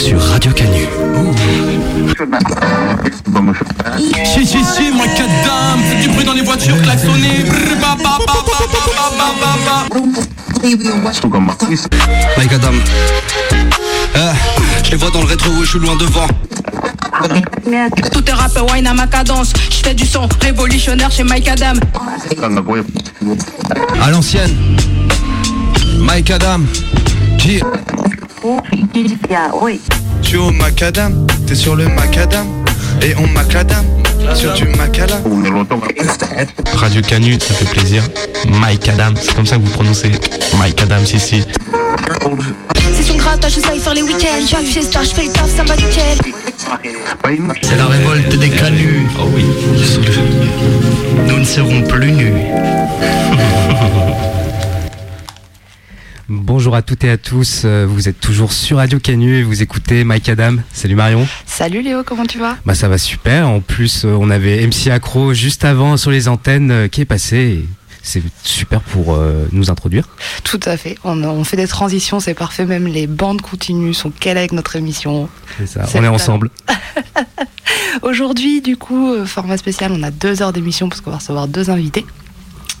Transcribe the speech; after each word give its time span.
sur 0.00 0.18
Radio 0.18 0.50
Canu. 0.52 0.88
Si, 4.24 4.46
si, 4.46 4.64
si, 4.64 4.90
moi, 4.92 5.06
dame, 5.18 5.80
faites 5.88 6.00
du 6.00 6.08
bruit 6.08 6.24
dans 6.24 6.32
les 6.32 6.42
voitures, 6.42 6.80
klaxonnez. 6.82 7.44
Mike 12.36 12.52
Adam, 12.52 12.72
euh, 14.16 14.32
je 14.84 14.90
les 14.90 14.96
vois 14.96 15.10
dans 15.10 15.20
le 15.20 15.26
rétro 15.26 15.50
où 15.50 15.64
je 15.64 15.68
suis 15.70 15.78
loin 15.78 15.96
devant. 15.96 16.26
Tout 18.10 18.24
est 18.26 18.32
rap, 18.32 18.72
wine 18.72 18.86
à 18.86 18.94
ma 18.94 19.06
cadence. 19.06 19.52
Je 19.70 19.92
du 19.92 20.06
son 20.06 20.26
révolutionnaire 20.40 21.10
chez 21.10 21.24
Mike 21.24 21.48
Adam. 21.48 21.78
À 24.00 24.10
l'ancienne, 24.10 24.56
Mike 25.98 26.30
Adam, 26.30 26.60
tu 30.22 30.36
es 30.36 30.38
au 30.38 30.50
macadam, 30.50 31.26
t'es 31.46 31.54
sur 31.54 31.76
le 31.76 31.88
macadam 31.88 32.46
et 33.02 33.14
on 33.16 33.26
macadam 33.28 33.84
sur 34.34 34.52
du 34.54 34.64
macadam. 34.76 35.22
Radio 36.74 37.02
Canu, 37.02 37.38
ça 37.40 37.54
fait 37.54 37.64
plaisir. 37.66 38.02
Mike 38.48 38.88
Adam, 38.88 39.14
c'est 39.20 39.34
comme 39.34 39.46
ça 39.46 39.56
que 39.56 39.62
vous 39.62 39.70
prononcez 39.70 40.12
Mike 40.58 40.82
Adam, 40.82 41.04
si, 41.04 41.18
si. 41.18 41.44
C'est 42.94 43.02
son 43.02 43.16
grattage, 43.16 43.54
je 43.54 43.60
sais 43.60 43.78
faire 43.78 43.94
les 43.94 44.02
week-ends. 44.02 44.46
J'ai 44.48 44.56
affiché 44.56 44.82
star, 44.82 45.04
je 45.04 45.10
fais 45.10 45.24
le 45.24 45.32
taf, 45.32 45.48
ça 45.54 45.64
va 45.64 45.76
nickel. 45.76 46.18
C'est 47.62 47.76
la 47.76 47.86
révolte 47.86 48.38
des 48.38 48.50
canuts. 48.50 49.06
Oh 49.18 49.28
oui. 49.34 49.44
Nous 51.26 51.38
ne 51.38 51.44
serons 51.44 51.82
plus 51.82 52.12
nus. 52.12 52.34
Bonjour 56.32 56.76
à 56.76 56.82
toutes 56.82 57.02
et 57.02 57.10
à 57.10 57.16
tous, 57.16 57.62
euh, 57.64 57.84
vous 57.88 58.08
êtes 58.08 58.20
toujours 58.20 58.52
sur 58.52 58.76
Radio 58.76 59.00
Canu 59.00 59.38
et 59.38 59.42
vous 59.42 59.62
écoutez 59.62 60.04
Mike 60.04 60.28
Adam. 60.28 60.58
Salut 60.72 60.94
Marion. 60.94 61.26
Salut 61.44 61.82
Léo, 61.82 62.04
comment 62.04 62.24
tu 62.24 62.38
vas? 62.38 62.56
Bah 62.64 62.76
ça 62.76 62.86
va 62.86 62.98
super, 62.98 63.48
en 63.48 63.58
plus 63.58 64.04
euh, 64.04 64.16
on 64.16 64.30
avait 64.30 64.64
MC 64.64 64.92
Accro 64.92 65.34
juste 65.34 65.64
avant 65.64 65.96
sur 65.96 66.12
les 66.12 66.28
antennes 66.28 66.70
euh, 66.70 66.86
qui 66.86 67.00
est 67.00 67.04
passé 67.04 67.64
c'est 68.02 68.22
super 68.44 68.80
pour 68.80 69.14
euh, 69.14 69.48
nous 69.50 69.72
introduire. 69.72 70.08
Tout 70.44 70.60
à 70.66 70.76
fait, 70.76 70.96
on, 71.02 71.20
on 71.24 71.42
fait 71.42 71.56
des 71.56 71.66
transitions, 71.66 72.20
c'est 72.20 72.34
parfait, 72.34 72.64
même 72.64 72.86
les 72.86 73.08
bandes 73.08 73.42
continues 73.42 73.92
sont 73.92 74.10
quelles 74.10 74.38
avec 74.38 74.52
notre 74.52 74.76
émission. 74.76 75.28
C'est 75.58 75.66
ça, 75.66 75.84
on 75.94 75.98
est 75.98 76.02
le 76.02 76.10
ensemble. 76.10 76.50
Aujourd'hui, 78.02 78.60
du 78.60 78.76
coup, 78.76 79.26
format 79.26 79.56
spécial, 79.56 79.90
on 79.92 80.02
a 80.04 80.12
deux 80.12 80.42
heures 80.42 80.52
d'émission 80.52 80.88
parce 80.88 81.00
qu'on 81.00 81.10
va 81.10 81.16
recevoir 81.16 81.48
deux 81.48 81.70
invités. 81.70 82.06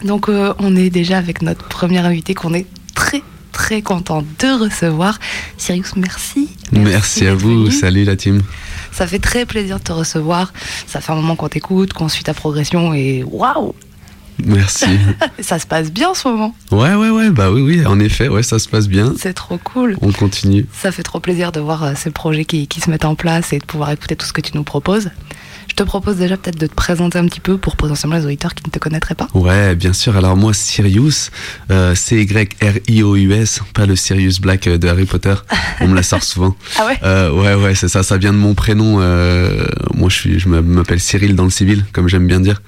Donc 0.04 0.28
euh, 0.28 0.54
on 0.58 0.76
est 0.76 0.90
déjà 0.90 1.18
avec 1.18 1.42
notre 1.42 1.66
premier 1.66 1.98
invité 1.98 2.34
qu'on 2.34 2.54
est 2.54 2.66
très 2.94 3.22
très 3.52 3.82
content 3.82 4.22
de 4.38 4.64
recevoir. 4.64 5.18
Sirius, 5.56 5.96
merci. 5.96 6.48
Merci 6.72 7.26
à 7.26 7.34
vous, 7.34 7.64
venu. 7.64 7.70
salut 7.70 8.04
la 8.04 8.16
team. 8.16 8.42
Ça 8.92 9.06
fait 9.06 9.18
très 9.18 9.46
plaisir 9.46 9.78
de 9.78 9.84
te 9.84 9.92
recevoir. 9.92 10.52
Ça 10.86 11.00
fait 11.00 11.12
un 11.12 11.16
moment 11.16 11.36
qu'on 11.36 11.48
t'écoute, 11.48 11.92
qu'on 11.92 12.08
suit 12.08 12.24
ta 12.24 12.34
progression 12.34 12.92
et 12.94 13.24
waouh, 13.24 13.74
Merci. 14.46 14.86
ça 15.40 15.58
se 15.58 15.66
passe 15.66 15.90
bien 15.90 16.10
en 16.10 16.14
ce 16.14 16.28
moment. 16.28 16.54
Ouais, 16.70 16.94
ouais, 16.94 17.10
ouais, 17.10 17.30
bah 17.30 17.50
oui, 17.50 17.60
oui, 17.62 17.86
en 17.86 17.98
effet, 18.00 18.28
ouais, 18.28 18.42
ça 18.42 18.58
se 18.58 18.68
passe 18.68 18.88
bien. 18.88 19.14
C'est 19.18 19.34
trop 19.34 19.58
cool. 19.58 19.96
On 20.00 20.12
continue. 20.12 20.66
Ça 20.72 20.92
fait 20.92 21.02
trop 21.02 21.20
plaisir 21.20 21.52
de 21.52 21.60
voir 21.60 21.84
euh, 21.84 21.92
ces 21.96 22.10
projets 22.10 22.44
qui, 22.44 22.66
qui 22.66 22.80
se 22.80 22.90
mettent 22.90 23.04
en 23.04 23.14
place 23.14 23.52
et 23.52 23.58
de 23.58 23.64
pouvoir 23.64 23.90
écouter 23.90 24.16
tout 24.16 24.26
ce 24.26 24.32
que 24.32 24.40
tu 24.40 24.52
nous 24.54 24.64
proposes. 24.64 25.10
Je 25.70 25.74
te 25.76 25.84
propose 25.84 26.16
déjà 26.16 26.36
peut-être 26.36 26.58
de 26.58 26.66
te 26.66 26.74
présenter 26.74 27.16
un 27.16 27.26
petit 27.26 27.38
peu 27.38 27.56
pour 27.56 27.76
potentiellement 27.76 28.16
les 28.16 28.26
auditeurs 28.26 28.56
qui 28.56 28.64
ne 28.66 28.70
te 28.72 28.80
connaîtraient 28.80 29.14
pas. 29.14 29.28
Ouais, 29.34 29.76
bien 29.76 29.92
sûr. 29.92 30.16
Alors 30.16 30.36
moi, 30.36 30.52
Sirius, 30.52 31.30
euh, 31.70 31.94
C-Y-R-I-O-U-S, 31.94 33.60
pas 33.72 33.86
le 33.86 33.94
Sirius 33.94 34.40
Black 34.40 34.66
euh, 34.66 34.78
de 34.78 34.88
Harry 34.88 35.04
Potter. 35.06 35.34
On 35.80 35.86
me 35.86 35.94
la 35.94 36.02
sort 36.02 36.22
souvent. 36.24 36.56
Ah 36.78 36.86
ouais 36.86 36.98
Euh, 37.04 37.30
ouais, 37.30 37.54
ouais, 37.54 37.74
c'est 37.76 37.88
ça. 37.88 38.02
Ça 38.02 38.16
vient 38.16 38.32
de 38.32 38.38
mon 38.38 38.54
prénom. 38.54 38.98
euh, 39.00 39.64
moi, 39.94 40.08
je 40.08 40.14
suis, 40.16 40.40
je 40.40 40.48
m'appelle 40.48 40.98
Cyril 41.00 41.36
dans 41.36 41.44
le 41.44 41.50
civil, 41.50 41.84
comme 41.92 42.08
j'aime 42.08 42.26
bien 42.26 42.40
dire. 42.40 42.62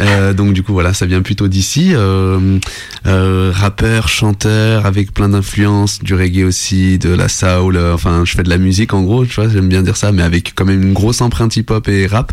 Euh, 0.00 0.32
donc 0.32 0.52
du 0.52 0.62
coup, 0.62 0.72
voilà, 0.74 0.94
ça 0.94 1.06
vient 1.06 1.22
plutôt 1.22 1.48
d'ici. 1.48 1.90
Euh, 1.94 2.58
euh, 3.06 3.50
rappeur, 3.54 4.08
chanteur, 4.08 4.86
avec 4.86 5.12
plein 5.12 5.30
d'influences, 5.30 5.98
du 6.00 6.14
reggae 6.14 6.44
aussi, 6.44 6.98
de 6.98 7.10
la 7.10 7.28
soul. 7.28 7.76
enfin, 7.92 8.22
je 8.24 8.32
fais 8.32 8.42
de 8.44 8.50
la 8.50 8.58
musique 8.58 8.94
en 8.94 9.02
gros, 9.02 9.24
tu 9.26 9.34
vois. 9.34 9.48
J'aime 9.48 9.68
bien 9.68 9.82
dire 9.82 9.96
ça, 9.96 10.12
mais 10.12 10.22
avec 10.22 10.52
quand 10.54 10.64
même 10.64 10.82
une 10.82 10.92
grosse 10.92 11.20
empreinte 11.20 11.56
hip-hop 11.56 11.88
et 11.88 12.06
rap. 12.06 12.32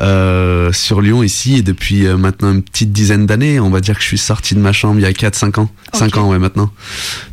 Euh, 0.00 0.72
sur 0.72 1.00
Lyon 1.00 1.22
ici 1.22 1.56
et 1.58 1.62
depuis 1.62 2.06
euh, 2.06 2.16
maintenant 2.16 2.50
une 2.52 2.62
petite 2.62 2.92
dizaine 2.92 3.26
d'années 3.26 3.60
on 3.60 3.70
va 3.70 3.80
dire 3.80 3.94
que 3.96 4.00
je 4.02 4.06
suis 4.08 4.18
sorti 4.18 4.54
de 4.54 4.60
ma 4.60 4.72
chambre 4.72 4.98
il 4.98 5.02
y 5.02 5.06
a 5.06 5.12
4-5 5.12 5.60
ans 5.60 5.68
5 5.92 6.16
ans 6.16 6.30
ouais 6.30 6.38
maintenant 6.38 6.70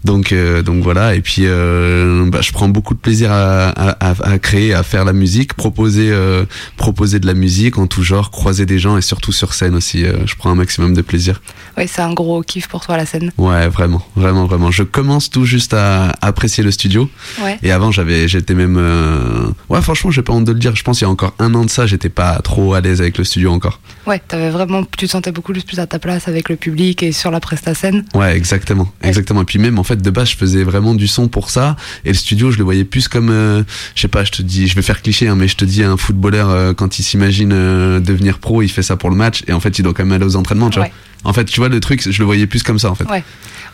donc 0.03 0.31
euh, 0.33 0.61
donc 0.61 0.83
voilà 0.83 1.15
et 1.15 1.21
puis 1.21 1.43
euh, 1.45 2.25
bah, 2.29 2.39
je 2.41 2.51
prends 2.51 2.67
beaucoup 2.67 2.93
de 2.93 2.99
plaisir 2.99 3.31
à, 3.31 3.69
à, 3.69 4.13
à- 4.31 4.39
créer 4.39 4.73
à 4.73 4.83
faire 4.83 5.05
la 5.05 5.13
musique 5.13 5.53
proposer 5.53 6.09
euh, 6.11 6.43
proposer 6.77 7.19
de 7.19 7.27
la 7.27 7.33
musique 7.33 7.77
en 7.77 7.87
tout 7.87 8.03
genre 8.03 8.29
croiser 8.29 8.65
des 8.65 8.77
gens 8.77 8.97
et 8.97 9.01
surtout 9.01 9.31
sur 9.31 9.53
scène 9.53 9.75
aussi 9.75 10.03
euh, 10.03 10.13
je 10.25 10.35
prends 10.35 10.51
un 10.51 10.55
maximum 10.55 10.93
de 10.93 11.01
plaisir 11.01 11.41
Oui, 11.77 11.85
c'est 11.87 12.01
un 12.01 12.13
gros 12.13 12.41
kiff 12.41 12.67
pour 12.67 12.85
toi 12.85 12.97
la 12.97 13.05
scène. 13.05 13.31
ouais 13.37 13.69
vraiment 13.69 14.05
vraiment 14.15 14.45
vraiment 14.45 14.69
je 14.71 14.83
commence 14.83 15.29
tout 15.29 15.45
juste 15.45 15.73
à 15.73 16.13
apprécier 16.21 16.63
le 16.63 16.71
studio 16.71 17.09
Ouais. 17.41 17.57
et 17.63 17.71
avant, 17.71 17.91
j'avais, 17.91 18.27
j'étais 18.27 18.53
même, 18.53 18.75
euh, 18.77 19.47
ouais, 19.69 19.81
franchement, 19.81 20.11
j'ai 20.11 20.21
pas 20.23 20.33
honte 20.33 20.43
de 20.45 20.51
le 20.51 20.59
dire. 20.59 20.75
Je 20.75 20.83
pense 20.83 20.99
il 20.99 21.03
y 21.03 21.07
a 21.07 21.09
encore 21.09 21.33
un 21.39 21.53
an 21.55 21.63
de 21.63 21.69
ça, 21.69 21.85
j'étais 21.85 22.09
pas 22.09 22.39
trop 22.39 22.48
à 22.75 22.81
l'aise 22.81 22.99
avec 23.01 23.17
le 23.17 23.23
studio 23.23 23.51
encore. 23.51 23.79
Ouais, 24.07 24.21
t'avais 24.27 24.49
vraiment, 24.49 24.83
tu 24.83 25.05
te 25.05 25.11
sentais 25.11 25.31
beaucoup 25.31 25.53
plus 25.53 25.79
à 25.79 25.87
ta 25.87 25.99
place 25.99 26.27
avec 26.27 26.49
le 26.49 26.55
public 26.55 27.03
et 27.03 27.11
sur 27.11 27.31
la 27.31 27.39
presta 27.39 27.73
scène. 27.73 28.03
Ouais, 28.15 28.35
exactement, 28.35 28.91
exactement. 29.03 29.43
Et 29.43 29.45
puis 29.45 29.59
même, 29.59 29.77
en 29.79 29.83
fait, 29.83 30.01
de 30.01 30.09
base, 30.09 30.29
je 30.31 30.35
faisais 30.37 30.63
vraiment 30.63 30.95
du 30.95 31.07
son 31.07 31.27
pour 31.27 31.49
ça. 31.49 31.75
Et 32.05 32.09
le 32.09 32.15
studio, 32.15 32.51
je 32.51 32.57
le 32.57 32.63
voyais 32.63 32.83
plus 32.85 33.07
comme, 33.07 33.29
euh, 33.29 33.63
je 33.95 34.01
sais 34.01 34.07
pas, 34.07 34.23
je 34.23 34.31
te 34.31 34.41
dis, 34.41 34.67
je 34.67 34.75
vais 34.75 34.81
faire 34.81 35.01
cliché, 35.01 35.27
hein, 35.27 35.35
mais 35.35 35.47
je 35.47 35.55
te 35.55 35.65
dis, 35.65 35.83
un 35.83 35.97
footballeur 35.97 36.49
euh, 36.49 36.73
quand 36.73 36.99
il 36.99 37.03
s'imagine 37.03 37.51
euh, 37.53 37.99
devenir 37.99 38.39
pro, 38.39 38.61
il 38.61 38.69
fait 38.69 38.83
ça 38.83 38.97
pour 38.97 39.09
le 39.09 39.15
match. 39.15 39.43
Et 39.47 39.53
en 39.53 39.59
fait, 39.59 39.77
il 39.79 39.83
doit 39.83 39.93
quand 39.93 40.03
même 40.05 40.13
aller 40.13 40.25
aux 40.25 40.35
entraînements, 40.35 40.69
tu 40.69 40.79
Ouais. 40.79 40.85
vois. 40.87 40.93
En 41.25 41.33
fait, 41.33 41.45
tu 41.45 41.59
vois, 41.59 41.69
le 41.69 41.79
truc, 41.79 42.09
je 42.09 42.17
le 42.19 42.25
voyais 42.25 42.47
plus 42.47 42.63
comme 42.63 42.79
ça, 42.79 42.89
en 42.89 42.95
fait. 42.95 43.03
Ouais. 43.05 43.23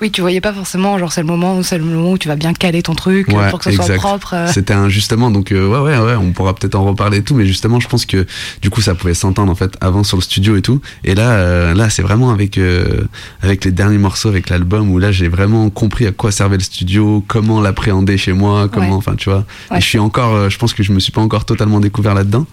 Oui, 0.01 0.11
tu 0.11 0.19
voyais 0.19 0.41
pas 0.41 0.51
forcément, 0.51 0.97
genre 0.99 1.13
c'est 1.13 1.21
le 1.21 1.27
moment, 1.27 1.63
c'est 1.63 1.77
le 1.77 1.83
moment 1.85 2.11
où 2.11 2.17
tu 2.17 2.27
vas 2.27 2.35
bien 2.35 2.51
caler 2.53 2.81
ton 2.83 2.95
truc 2.95 3.29
Ouais, 3.29 3.49
pour 3.49 3.59
que 3.59 3.71
ce 3.71 3.77
soit 3.81 3.95
propre. 3.95 4.33
euh. 4.33 4.47
C'était 4.51 4.73
un 4.73 4.89
justement, 4.89 5.31
donc 5.31 5.53
euh, 5.53 5.69
ouais, 5.69 5.79
ouais, 5.79 5.97
ouais, 6.05 6.15
on 6.15 6.33
pourra 6.33 6.53
peut-être 6.53 6.75
en 6.75 6.83
reparler 6.83 7.19
et 7.19 7.23
tout, 7.23 7.33
mais 7.33 7.45
justement, 7.45 7.79
je 7.79 7.87
pense 7.87 8.05
que 8.05 8.25
du 8.61 8.69
coup, 8.69 8.81
ça 8.81 8.93
pouvait 8.93 9.13
s'entendre 9.13 9.49
en 9.49 9.55
fait 9.55 9.77
avant 9.79 10.03
sur 10.03 10.17
le 10.17 10.21
studio 10.21 10.57
et 10.57 10.61
tout. 10.61 10.81
Et 11.05 11.15
là, 11.15 11.29
euh, 11.31 11.73
là, 11.73 11.89
c'est 11.89 12.01
vraiment 12.01 12.31
avec 12.31 12.57
euh, 12.57 13.05
avec 13.41 13.63
les 13.63 13.71
derniers 13.71 13.97
morceaux, 13.99 14.27
avec 14.27 14.49
l'album 14.49 14.91
où 14.91 14.99
là, 14.99 15.13
j'ai 15.13 15.29
vraiment 15.29 15.69
compris 15.69 16.07
à 16.07 16.11
quoi 16.11 16.29
servait 16.33 16.57
le 16.57 16.63
studio, 16.63 17.23
comment 17.25 17.61
l'appréhender 17.61 18.17
chez 18.17 18.33
moi, 18.33 18.67
comment, 18.67 18.87
Ouais. 18.87 18.93
enfin, 18.95 19.15
tu 19.15 19.29
vois. 19.29 19.45
Ouais. 19.71 19.77
Et 19.77 19.81
je 19.81 19.85
suis 19.85 19.99
encore, 19.99 20.35
euh, 20.35 20.49
je 20.49 20.57
pense 20.57 20.73
que 20.73 20.83
je 20.83 20.91
me 20.91 20.99
suis 20.99 21.13
pas 21.13 21.21
encore 21.21 21.45
totalement 21.45 21.79
découvert 21.79 22.15
là-dedans, 22.15 22.45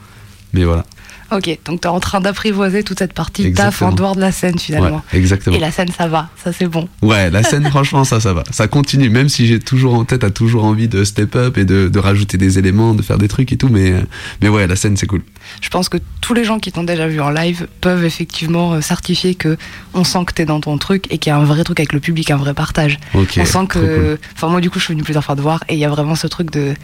mais 0.52 0.62
voilà. 0.62 0.84
Ok, 1.32 1.58
donc 1.64 1.80
t'es 1.80 1.88
en 1.88 2.00
train 2.00 2.20
d'apprivoiser 2.20 2.82
toute 2.82 2.98
cette 2.98 3.14
partie 3.14 3.42
taf 3.42 3.48
Exactement. 3.48 3.90
en 3.90 3.94
dehors 3.94 4.16
de 4.16 4.20
la 4.20 4.32
scène 4.32 4.58
finalement. 4.58 5.02
Ouais, 5.12 5.18
exactement. 5.18 5.56
Et 5.56 5.60
la 5.60 5.70
scène, 5.70 5.88
ça 5.96 6.06
va, 6.06 6.28
ça 6.42 6.52
c'est 6.52 6.66
bon. 6.66 6.88
Ouais, 7.00 7.30
la 7.30 7.42
scène, 7.42 7.64
franchement, 7.70 8.04
ça, 8.04 8.20
ça 8.20 8.34
va. 8.34 8.44
Ça 8.50 8.68
continue, 8.68 9.08
même 9.08 9.28
si 9.28 9.46
j'ai 9.46 9.58
toujours 9.58 9.94
en 9.94 10.04
tête, 10.04 10.24
a 10.24 10.30
toujours 10.30 10.64
envie 10.64 10.88
de 10.88 11.04
step 11.04 11.34
up 11.36 11.56
et 11.56 11.64
de, 11.64 11.88
de 11.88 11.98
rajouter 11.98 12.36
des 12.36 12.58
éléments, 12.58 12.94
de 12.94 13.02
faire 13.02 13.18
des 13.18 13.28
trucs 13.28 13.52
et 13.52 13.56
tout, 13.56 13.68
mais, 13.68 13.94
mais 14.42 14.48
ouais, 14.48 14.66
la 14.66 14.76
scène, 14.76 14.96
c'est 14.96 15.06
cool. 15.06 15.22
Je 15.60 15.68
pense 15.70 15.88
que 15.88 15.98
tous 16.20 16.34
les 16.34 16.44
gens 16.44 16.58
qui 16.58 16.70
t'ont 16.72 16.84
déjà 16.84 17.06
vu 17.08 17.20
en 17.20 17.30
live 17.30 17.66
peuvent 17.80 18.04
effectivement 18.04 18.74
euh, 18.74 18.80
certifier 18.80 19.34
que 19.34 19.56
on 19.94 20.04
sent 20.04 20.24
que 20.26 20.32
t'es 20.32 20.44
dans 20.44 20.60
ton 20.60 20.78
truc 20.78 21.06
et 21.10 21.18
qu'il 21.18 21.30
y 21.30 21.34
a 21.34 21.36
un 21.36 21.44
vrai 21.44 21.64
truc 21.64 21.80
avec 21.80 21.92
le 21.92 22.00
public, 22.00 22.30
un 22.30 22.36
vrai 22.36 22.54
partage. 22.54 22.98
On 23.14 23.44
sent 23.44 23.66
que, 23.68 24.18
enfin 24.34 24.48
moi 24.48 24.60
du 24.60 24.70
coup 24.70 24.78
je 24.78 24.84
suis 24.84 24.94
venu 24.94 25.02
plusieurs 25.02 25.24
fois 25.24 25.36
te 25.36 25.40
voir 25.40 25.64
et 25.68 25.74
il 25.74 25.78
y 25.78 25.84
a 25.84 25.88
vraiment 25.88 26.14
ce 26.14 26.26
truc 26.26 26.50
de, 26.50 26.74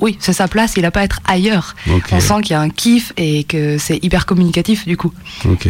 oui 0.00 0.16
c'est 0.20 0.32
sa 0.32 0.48
place, 0.48 0.74
il 0.76 0.84
a 0.84 0.90
pas 0.90 1.00
à 1.00 1.04
être 1.04 1.20
ailleurs. 1.26 1.74
On 2.12 2.20
sent 2.20 2.40
qu'il 2.42 2.52
y 2.52 2.54
a 2.54 2.60
un 2.60 2.70
kiff 2.70 3.12
et 3.16 3.44
que 3.44 3.78
c'est 3.78 4.02
hyper 4.04 4.26
communicatif 4.26 4.86
du 4.86 4.96
coup. 4.96 5.12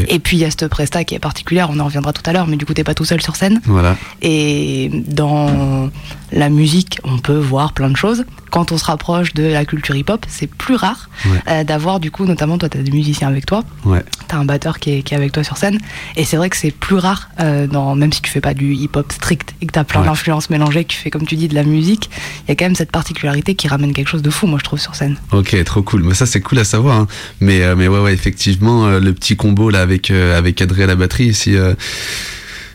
Et 0.08 0.18
puis 0.18 0.36
il 0.36 0.40
y 0.40 0.44
a 0.44 0.50
cette 0.50 0.68
presta 0.68 1.04
qui 1.04 1.14
est 1.14 1.18
particulière, 1.18 1.68
on 1.70 1.78
en 1.80 1.84
reviendra 1.84 2.12
tout 2.12 2.22
à 2.26 2.32
l'heure, 2.32 2.46
mais 2.46 2.56
du 2.56 2.66
coup 2.66 2.74
t'es 2.74 2.84
pas 2.84 2.94
tout 2.94 3.04
seul 3.04 3.20
sur 3.22 3.36
scène. 3.36 3.60
Voilà. 3.66 3.96
Et 4.22 4.90
dans 5.08 5.90
la 6.32 6.48
musique, 6.50 6.98
on 7.04 7.18
peut 7.18 7.38
voir 7.38 7.72
plein 7.72 7.88
de 7.90 7.96
choses. 7.96 8.24
Quand 8.50 8.72
on 8.72 8.78
se 8.78 8.84
rapproche 8.84 9.34
de 9.34 9.44
la 9.44 9.64
culture 9.64 9.94
hip-hop, 9.96 10.24
c'est 10.28 10.46
plus 10.46 10.74
rare 10.74 11.08
Ouais. 11.26 11.38
euh, 11.48 11.64
d'avoir 11.64 12.00
du 12.00 12.10
coup, 12.10 12.24
notamment 12.26 12.58
toi, 12.58 12.68
tu 12.68 12.78
as 12.78 12.82
des 12.82 12.90
musiciens 12.90 13.28
avec 13.28 13.44
toi, 13.46 13.64
Ouais. 13.84 14.02
tu 14.28 14.34
as 14.34 14.38
un 14.38 14.44
batteur 14.44 14.78
qui 14.78 14.90
est, 14.92 15.02
qui 15.02 15.14
est 15.14 15.16
avec 15.16 15.32
toi 15.32 15.42
sur 15.44 15.56
scène. 15.56 15.78
Et 16.16 16.24
c'est 16.24 16.36
vrai 16.36 16.48
que 16.50 16.56
c'est 16.56 16.70
plus 16.70 16.96
rare, 16.96 17.28
euh, 17.40 17.66
dans, 17.66 17.94
même 17.94 18.12
si 18.12 18.20
tu 18.22 18.30
fais 18.30 18.40
pas 18.40 18.54
du 18.54 18.74
hip-hop 18.74 19.10
strict 19.12 19.54
et 19.60 19.66
que 19.66 19.72
tu 19.72 19.78
as 19.78 19.84
plein 19.84 20.00
Ouais. 20.00 20.06
d'influences 20.06 20.48
mélangées, 20.50 20.84
que 20.84 20.92
tu 20.92 20.98
fais 20.98 21.10
comme 21.10 21.26
tu 21.26 21.36
dis 21.36 21.48
de 21.48 21.54
la 21.54 21.62
musique, 21.64 22.10
il 22.46 22.50
y 22.50 22.52
a 22.52 22.54
quand 22.56 22.66
même 22.66 22.74
cette 22.74 22.92
particularité 22.92 23.54
qui 23.54 23.68
ramène 23.68 23.92
quelque 23.92 24.08
chose 24.08 24.17
de 24.22 24.30
fou, 24.30 24.46
moi 24.46 24.58
je 24.58 24.64
trouve, 24.64 24.78
sur 24.78 24.94
scène. 24.94 25.16
Ok, 25.32 25.56
trop 25.64 25.82
cool. 25.82 26.02
Mais 26.04 26.14
ça, 26.14 26.26
c'est 26.26 26.40
cool 26.40 26.58
à 26.58 26.64
savoir. 26.64 26.98
hein. 27.00 27.06
Mais, 27.40 27.62
euh, 27.62 27.74
mais 27.76 27.88
ouais, 27.88 28.00
ouais, 28.00 28.12
effectivement, 28.14 28.86
euh, 28.86 29.00
le 29.00 29.12
petit 29.12 29.36
combo 29.36 29.70
là 29.70 29.80
avec 29.82 30.10
euh, 30.10 30.36
avec 30.38 30.60
Adré 30.62 30.84
à 30.84 30.86
la 30.86 30.94
batterie, 30.96 31.34
si 31.34 31.56
euh, 31.56 31.74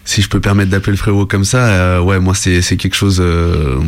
si 0.05 0.21
je 0.21 0.27
peux 0.29 0.41
permettre 0.41 0.69
d'appeler 0.69 0.91
le 0.91 0.97
frérot 0.97 1.25
comme 1.25 1.45
ça, 1.45 2.03
ouais, 2.03 2.19
moi 2.19 2.33
c'est 2.35 2.61
quelque 2.77 2.95
chose 2.95 3.19
euh, 3.21 3.79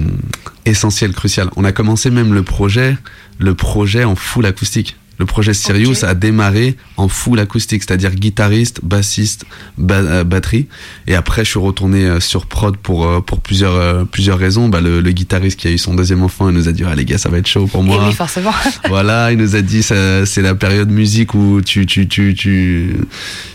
essentiel, 0.65 1.11
crucial. 1.13 1.49
On 1.57 1.65
a 1.65 1.71
commencé 1.73 2.09
même 2.09 2.33
le 2.33 2.41
projet, 2.43 2.97
le 3.37 3.53
projet 3.53 4.05
en 4.05 4.15
full 4.15 4.45
acoustique. 4.45 4.95
Le 5.19 5.25
projet 5.25 5.53
Sirius 5.53 6.03
a 6.03 6.13
démarré 6.15 6.75
en 6.97 7.07
full 7.07 7.39
acoustique, 7.39 7.83
c'est-à-dire 7.83 8.11
guitariste, 8.15 8.79
bassiste, 8.83 9.45
ba- 9.77 9.95
euh, 9.95 10.23
batterie. 10.23 10.67
Et 11.07 11.15
après, 11.15 11.45
je 11.45 11.49
suis 11.51 11.59
retourné 11.59 12.05
euh, 12.05 12.19
sur 12.19 12.45
prod 12.47 12.75
pour 12.77 13.05
euh, 13.05 13.21
pour 13.21 13.39
plusieurs 13.41 14.05
plusieurs 14.07 14.37
raisons. 14.37 14.69
Bah, 14.69 14.81
le, 14.81 15.01
le 15.01 15.11
guitariste 15.11 15.59
qui 15.59 15.67
a 15.67 15.71
eu 15.71 15.77
son 15.77 15.93
deuxième 15.95 16.23
enfant, 16.23 16.49
il 16.49 16.55
nous 16.55 16.67
a 16.67 16.71
dit 16.71 16.83
ah 16.87 16.95
les 16.95 17.05
gars, 17.05 17.17
ça 17.17 17.29
va 17.29 17.37
être 17.37 17.47
chaud 17.47 17.67
pour 17.67 17.81
Et 17.83 17.85
moi. 17.87 18.05
oui, 18.07 18.13
forcément. 18.13 18.51
voilà, 18.89 19.31
il 19.31 19.37
nous 19.37 19.55
a 19.55 19.61
dit 19.61 19.83
c'est 19.83 20.41
la 20.41 20.55
période 20.55 20.89
musique 20.89 21.33
où 21.33 21.61
tu 21.61 21.85
tu 21.85 22.07
tu 22.07 22.33
tu 22.35 22.95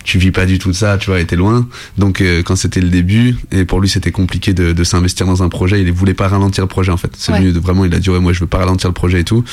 tu 0.04 0.18
vis 0.18 0.30
pas 0.30 0.46
du 0.46 0.58
tout 0.58 0.70
de 0.70 0.76
ça, 0.76 0.98
tu 0.98 1.10
vois, 1.10 1.20
et 1.20 1.24
t'es 1.26 1.36
loin. 1.36 1.68
Donc 1.98 2.20
euh, 2.20 2.42
quand 2.42 2.56
c'était 2.56 2.80
le 2.80 2.88
début, 2.88 3.36
et 3.52 3.64
pour 3.64 3.80
lui 3.80 3.88
c'était 3.88 4.10
compliqué 4.12 4.54
de, 4.54 4.72
de 4.72 4.84
s'investir 4.84 5.26
dans 5.26 5.42
un 5.42 5.48
projet, 5.48 5.80
il 5.80 5.92
voulait 5.92 6.14
pas 6.14 6.28
ralentir 6.28 6.64
le 6.64 6.68
projet 6.68 6.90
en 6.92 6.96
fait. 6.96 7.10
C'est 7.16 7.32
Ouais. 7.32 7.38
venu 7.40 7.52
de 7.52 7.60
vraiment, 7.60 7.84
il 7.84 7.94
a 7.94 7.98
dit 7.98 8.10
ouais 8.10 8.18
moi 8.20 8.32
je 8.32 8.40
veux 8.40 8.46
pas 8.46 8.58
ralentir 8.58 8.88
le 8.88 8.94
projet 8.94 9.20
et 9.20 9.24
tout. 9.24 9.44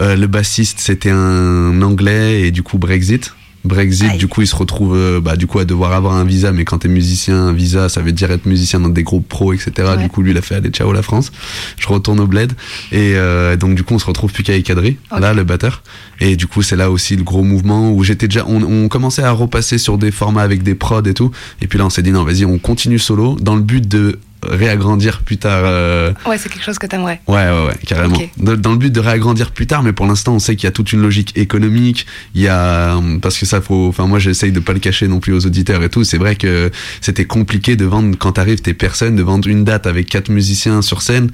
Euh, 0.00 0.14
le 0.16 0.26
bassiste 0.26 0.78
c'était 0.80 1.10
un 1.10 1.53
anglais 1.82 2.42
et 2.42 2.50
du 2.50 2.62
coup 2.62 2.78
Brexit. 2.78 3.34
Brexit, 3.64 4.18
du 4.18 4.28
coup, 4.28 4.42
il 4.42 4.46
se 4.46 4.54
retrouve 4.54 4.94
euh, 4.94 5.20
bah, 5.20 5.36
du 5.36 5.46
coup 5.46 5.58
à 5.58 5.64
devoir 5.64 5.92
avoir 5.92 6.14
un 6.14 6.24
visa, 6.24 6.52
mais 6.52 6.66
quand 6.66 6.78
t'es 6.78 6.88
musicien, 6.88 7.46
un 7.46 7.52
visa, 7.54 7.88
ça 7.88 8.02
veut 8.02 8.12
dire 8.12 8.30
être 8.30 8.44
musicien 8.44 8.78
dans 8.78 8.90
des 8.90 9.02
groupes 9.02 9.26
pro, 9.26 9.54
etc. 9.54 9.72
Du 9.98 10.08
coup, 10.10 10.20
lui, 10.20 10.32
il 10.32 10.36
a 10.38 10.42
fait 10.42 10.54
aller 10.54 10.68
ciao 10.68 10.92
la 10.92 11.00
France. 11.00 11.32
Je 11.78 11.88
retourne 11.88 12.20
au 12.20 12.26
bled 12.26 12.52
et 12.92 13.14
euh, 13.16 13.56
donc 13.56 13.74
du 13.74 13.82
coup, 13.82 13.94
on 13.94 13.98
se 13.98 14.04
retrouve 14.04 14.32
plus 14.32 14.42
qu'à 14.42 14.60
Kadri, 14.60 14.98
là, 15.18 15.32
le 15.32 15.44
batteur. 15.44 15.82
Et 16.20 16.36
du 16.36 16.46
coup, 16.46 16.60
c'est 16.60 16.76
là 16.76 16.90
aussi 16.90 17.16
le 17.16 17.22
gros 17.22 17.42
mouvement 17.42 17.90
où 17.90 18.04
j'étais 18.04 18.28
déjà, 18.28 18.44
on, 18.46 18.62
on 18.62 18.88
commençait 18.88 19.22
à 19.22 19.30
repasser 19.30 19.78
sur 19.78 19.96
des 19.96 20.10
formats 20.10 20.42
avec 20.42 20.62
des 20.62 20.74
prods 20.74 21.02
et 21.02 21.14
tout. 21.14 21.30
Et 21.62 21.66
puis 21.66 21.78
là, 21.78 21.86
on 21.86 21.90
s'est 21.90 22.02
dit 22.02 22.12
non, 22.12 22.22
vas-y, 22.22 22.44
on 22.44 22.58
continue 22.58 22.98
solo 22.98 23.36
dans 23.40 23.56
le 23.56 23.62
but 23.62 23.88
de 23.88 24.18
réagrandir 24.50 25.20
plus 25.22 25.36
tard. 25.38 25.62
euh, 25.64 26.12
Ouais, 26.26 26.38
c'est 26.38 26.48
quelque 26.48 26.64
chose 26.64 26.78
que 26.78 26.86
t'aimerais. 26.86 27.20
Ouais, 27.26 27.34
ouais, 27.50 27.66
ouais, 27.66 27.76
carrément. 27.86 28.16
Dans, 28.36 28.56
dans 28.56 28.72
le 28.72 28.78
but 28.78 28.92
de 28.92 29.00
réagrandir 29.00 29.50
plus 29.50 29.66
tard, 29.66 29.82
mais 29.82 29.92
pour 29.92 30.06
l'instant, 30.06 30.34
on 30.34 30.38
sait 30.38 30.56
qu'il 30.56 30.64
y 30.64 30.68
a 30.68 30.72
toute 30.72 30.92
une 30.92 31.02
logique 31.02 31.36
économique. 31.36 32.06
Il 32.34 32.40
y 32.42 32.48
a 32.48 32.98
parce 33.22 33.38
que 33.38 33.46
ça 33.46 33.60
faut. 33.60 33.86
Enfin, 33.88 34.06
moi, 34.06 34.18
j'essaye 34.18 34.52
de 34.52 34.60
pas 34.60 34.72
le 34.72 34.78
cacher 34.78 35.08
non 35.08 35.20
plus 35.20 35.32
aux 35.32 35.46
auditeurs 35.46 35.82
et 35.82 35.88
tout. 35.88 36.04
C'est 36.04 36.18
vrai 36.18 36.36
que 36.36 36.70
c'était 37.00 37.24
compliqué 37.24 37.76
de 37.76 37.84
vendre 37.84 38.16
quand 38.18 38.32
t'arrives, 38.32 38.60
t'es 38.60 38.74
personne, 38.74 39.16
de 39.16 39.22
vendre 39.22 39.48
une 39.48 39.64
date 39.64 39.86
avec 39.86 40.08
quatre 40.08 40.28
musiciens 40.30 40.82
sur 40.82 41.02
scène. 41.02 41.30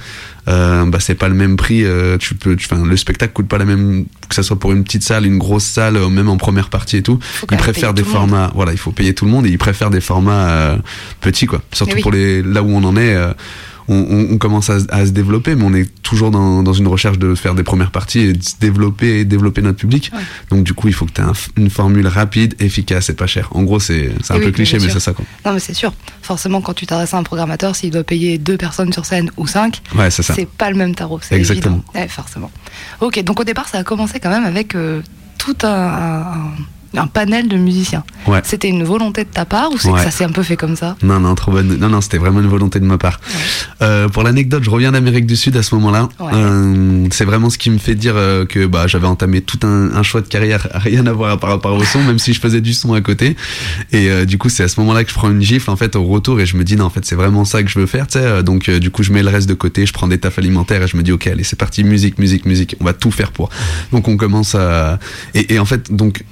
Euh, 0.48 0.84
bah, 0.86 0.98
c'est 1.00 1.14
pas 1.14 1.28
le 1.28 1.34
même 1.34 1.56
prix. 1.56 1.84
euh, 1.84 2.16
tu 2.18 2.34
peux. 2.34 2.54
Enfin, 2.54 2.84
le 2.84 2.96
spectacle 2.96 3.32
coûte 3.32 3.48
pas 3.48 3.58
la 3.58 3.64
même 3.64 4.06
que 4.30 4.34
ça 4.36 4.42
soit 4.42 4.58
pour 4.58 4.72
une 4.72 4.82
petite 4.84 5.02
salle, 5.02 5.26
une 5.26 5.36
grosse 5.38 5.64
salle, 5.64 5.96
euh, 5.96 6.08
même 6.08 6.28
en 6.30 6.38
première 6.38 6.70
partie 6.70 6.96
et 6.96 7.02
tout. 7.02 7.18
Ils 7.50 7.58
préfèrent 7.58 7.92
des 7.94 8.04
formats. 8.04 8.50
Voilà, 8.54 8.72
il 8.72 8.78
faut 8.78 8.92
payer 8.92 9.12
tout 9.14 9.26
le 9.26 9.30
monde 9.30 9.44
et 9.46 9.50
ils 9.50 9.58
préfèrent 9.58 9.90
des 9.90 10.00
formats 10.00 10.48
euh, 10.48 10.76
petits, 11.20 11.46
quoi. 11.46 11.60
Surtout 11.72 11.92
Eh 11.92 11.96
oui. 11.96 12.02
pour 12.02 12.12
les 12.12 12.42
là 12.42 12.62
où 12.62 12.70
on 12.70 12.82
en 12.84 12.96
est. 12.96 13.14
euh, 13.14 13.32
on, 13.88 13.96
on- 13.96 14.34
on 14.34 14.38
commence 14.38 14.70
à, 14.70 14.78
à 14.90 15.06
se 15.06 15.10
développer, 15.10 15.54
mais 15.54 15.64
on 15.64 15.74
est 15.74 15.88
toujours 16.02 16.30
dans, 16.30 16.62
dans 16.62 16.72
une 16.72 16.86
recherche 16.88 17.18
de 17.18 17.34
faire 17.34 17.54
des 17.54 17.62
premières 17.62 17.90
parties 17.90 18.20
et 18.20 18.32
de 18.32 18.42
se 18.42 18.54
développer 18.60 19.20
et 19.20 19.24
développer 19.24 19.62
notre 19.62 19.78
public. 19.78 20.10
Donc 20.50 20.64
du 20.64 20.74
coup, 20.74 20.88
il 20.88 20.94
faut 20.94 21.06
que 21.06 21.12
tu 21.12 21.20
aies 21.20 21.24
une 21.56 21.70
formule 21.70 22.06
rapide, 22.06 22.54
efficace 22.60 23.08
et 23.10 23.14
pas 23.14 23.26
chère. 23.26 23.48
En 23.52 23.62
gros, 23.62 23.80
c'est 23.80 24.10
un 24.30 24.38
peu 24.38 24.50
cliché, 24.50 24.78
mais 24.78 24.88
c'est 24.88 25.00
ça 25.00 25.12
quoi. 25.12 25.24
Non, 25.44 25.52
mais 25.54 25.60
c'est 25.60 25.74
sûr. 25.74 25.92
Forcément, 26.22 26.60
quand 26.60 26.74
tu 26.74 26.86
t'adresses 26.86 27.14
à 27.14 27.18
un 27.18 27.22
programmateur, 27.22 27.74
s'il 27.76 27.90
doit 27.90 28.04
payer 28.04 28.38
deux 28.38 28.56
personnes 28.56 28.92
sur 28.92 29.04
scène 29.06 29.30
ou 29.36 29.46
cinq, 29.46 29.80
Ouais, 29.96 30.10
c'est 30.10 30.48
pas 30.48 30.70
le 30.70 30.76
même 30.76 30.94
tarot. 30.94 31.20
C'est 31.22 31.36
Exactement. 31.36 31.76
évident. 31.76 31.92
Ouais, 32.00 32.08
forcément. 32.08 32.50
Ok, 33.00 33.22
donc 33.24 33.40
au 33.40 33.44
départ, 33.44 33.68
ça 33.68 33.78
a 33.78 33.84
commencé 33.84 34.20
quand 34.20 34.30
même 34.30 34.44
avec 34.44 34.74
euh, 34.74 35.00
tout 35.38 35.56
un, 35.62 35.68
un- 35.68 36.52
un- 36.96 37.06
panel 37.06 37.48
de 37.48 37.56
musiciens. 37.56 38.04
Ouais. 38.26 38.40
C'était 38.44 38.68
une 38.68 38.84
volonté 38.84 39.24
de 39.24 39.28
ta 39.30 39.44
part 39.44 39.70
ou 39.72 39.78
c'est 39.78 39.90
que 39.92 39.98
ça 40.00 40.10
s'est 40.10 40.24
un 40.24 40.30
peu 40.30 40.42
fait 40.42 40.56
comme 40.56 40.76
ça? 40.76 40.96
Non, 41.02 41.20
non, 41.20 41.34
trop 41.34 41.52
bonne. 41.52 41.76
Non, 41.78 41.88
non, 41.88 42.00
c'était 42.00 42.18
vraiment 42.18 42.40
une 42.40 42.48
volonté 42.48 42.80
de 42.80 42.84
ma 42.84 42.98
part. 42.98 43.20
Euh, 43.82 44.08
pour 44.08 44.22
l'anecdote, 44.22 44.62
je 44.64 44.70
reviens 44.70 44.92
d'Amérique 44.92 45.26
du 45.26 45.36
Sud 45.36 45.56
à 45.56 45.62
ce 45.62 45.74
moment-là. 45.76 46.08
Euh, 46.20 47.06
c'est 47.10 47.24
vraiment 47.24 47.50
ce 47.50 47.58
qui 47.58 47.70
me 47.70 47.78
fait 47.78 47.94
dire 47.94 48.14
euh, 48.16 48.44
que 48.44 48.66
bah, 48.66 48.86
j'avais 48.86 49.06
entamé 49.06 49.40
tout 49.40 49.58
un, 49.62 49.94
un 49.94 50.02
choix 50.02 50.20
de 50.20 50.26
carrière, 50.28 50.68
rien 50.74 51.06
à 51.06 51.12
voir 51.12 51.38
par 51.38 51.50
rapport 51.50 51.74
au 51.76 51.84
son, 51.84 52.02
même 52.02 52.18
si 52.18 52.32
je 52.32 52.40
faisais 52.40 52.60
du 52.60 52.74
son 52.74 52.92
à 52.94 53.00
côté. 53.00 53.36
Et 53.92 54.26
du 54.26 54.38
coup, 54.38 54.48
c'est 54.48 54.62
à 54.64 54.68
ce 54.68 54.78
moment-là 54.80 55.04
que 55.04 55.10
je 55.10 55.14
prends 55.14 55.30
une 55.30 55.42
gifle 55.42 55.70
en 55.70 55.76
fait 55.76 55.96
au 55.96 56.04
retour 56.04 56.40
et 56.40 56.46
je 56.46 56.56
me 56.56 56.64
dis 56.64 56.76
non, 56.76 56.84
en 56.86 56.90
fait, 56.90 57.04
c'est 57.04 57.14
vraiment 57.16 57.44
ça 57.44 57.62
que 57.62 57.68
je 57.70 57.78
veux 57.78 57.86
faire. 57.86 58.06
Tu 58.06 58.18
sais, 58.18 58.42
donc 58.42 58.68
du 58.70 58.90
coup, 58.90 59.02
je 59.02 59.12
mets 59.12 59.22
le 59.22 59.28
reste 59.30 59.48
de 59.48 59.54
côté, 59.54 59.86
je 59.86 59.92
prends 59.92 60.08
des 60.08 60.18
tafs 60.18 60.38
alimentaires 60.38 60.82
et 60.82 60.88
je 60.88 60.96
me 60.96 61.02
dis 61.02 61.12
ok, 61.12 61.26
allez, 61.28 61.44
c'est 61.44 61.58
parti, 61.58 61.84
musique, 61.84 62.18
musique, 62.18 62.44
musique. 62.46 62.76
On 62.80 62.84
va 62.84 62.92
tout 62.92 63.10
faire 63.10 63.32
pour. 63.32 63.48
Donc 63.92 64.08
on 64.08 64.16
commence 64.16 64.54
à 64.54 64.98
et, 65.34 65.54
et 65.54 65.58
en 65.58 65.64
fait 65.64 65.92
donc 65.94 66.24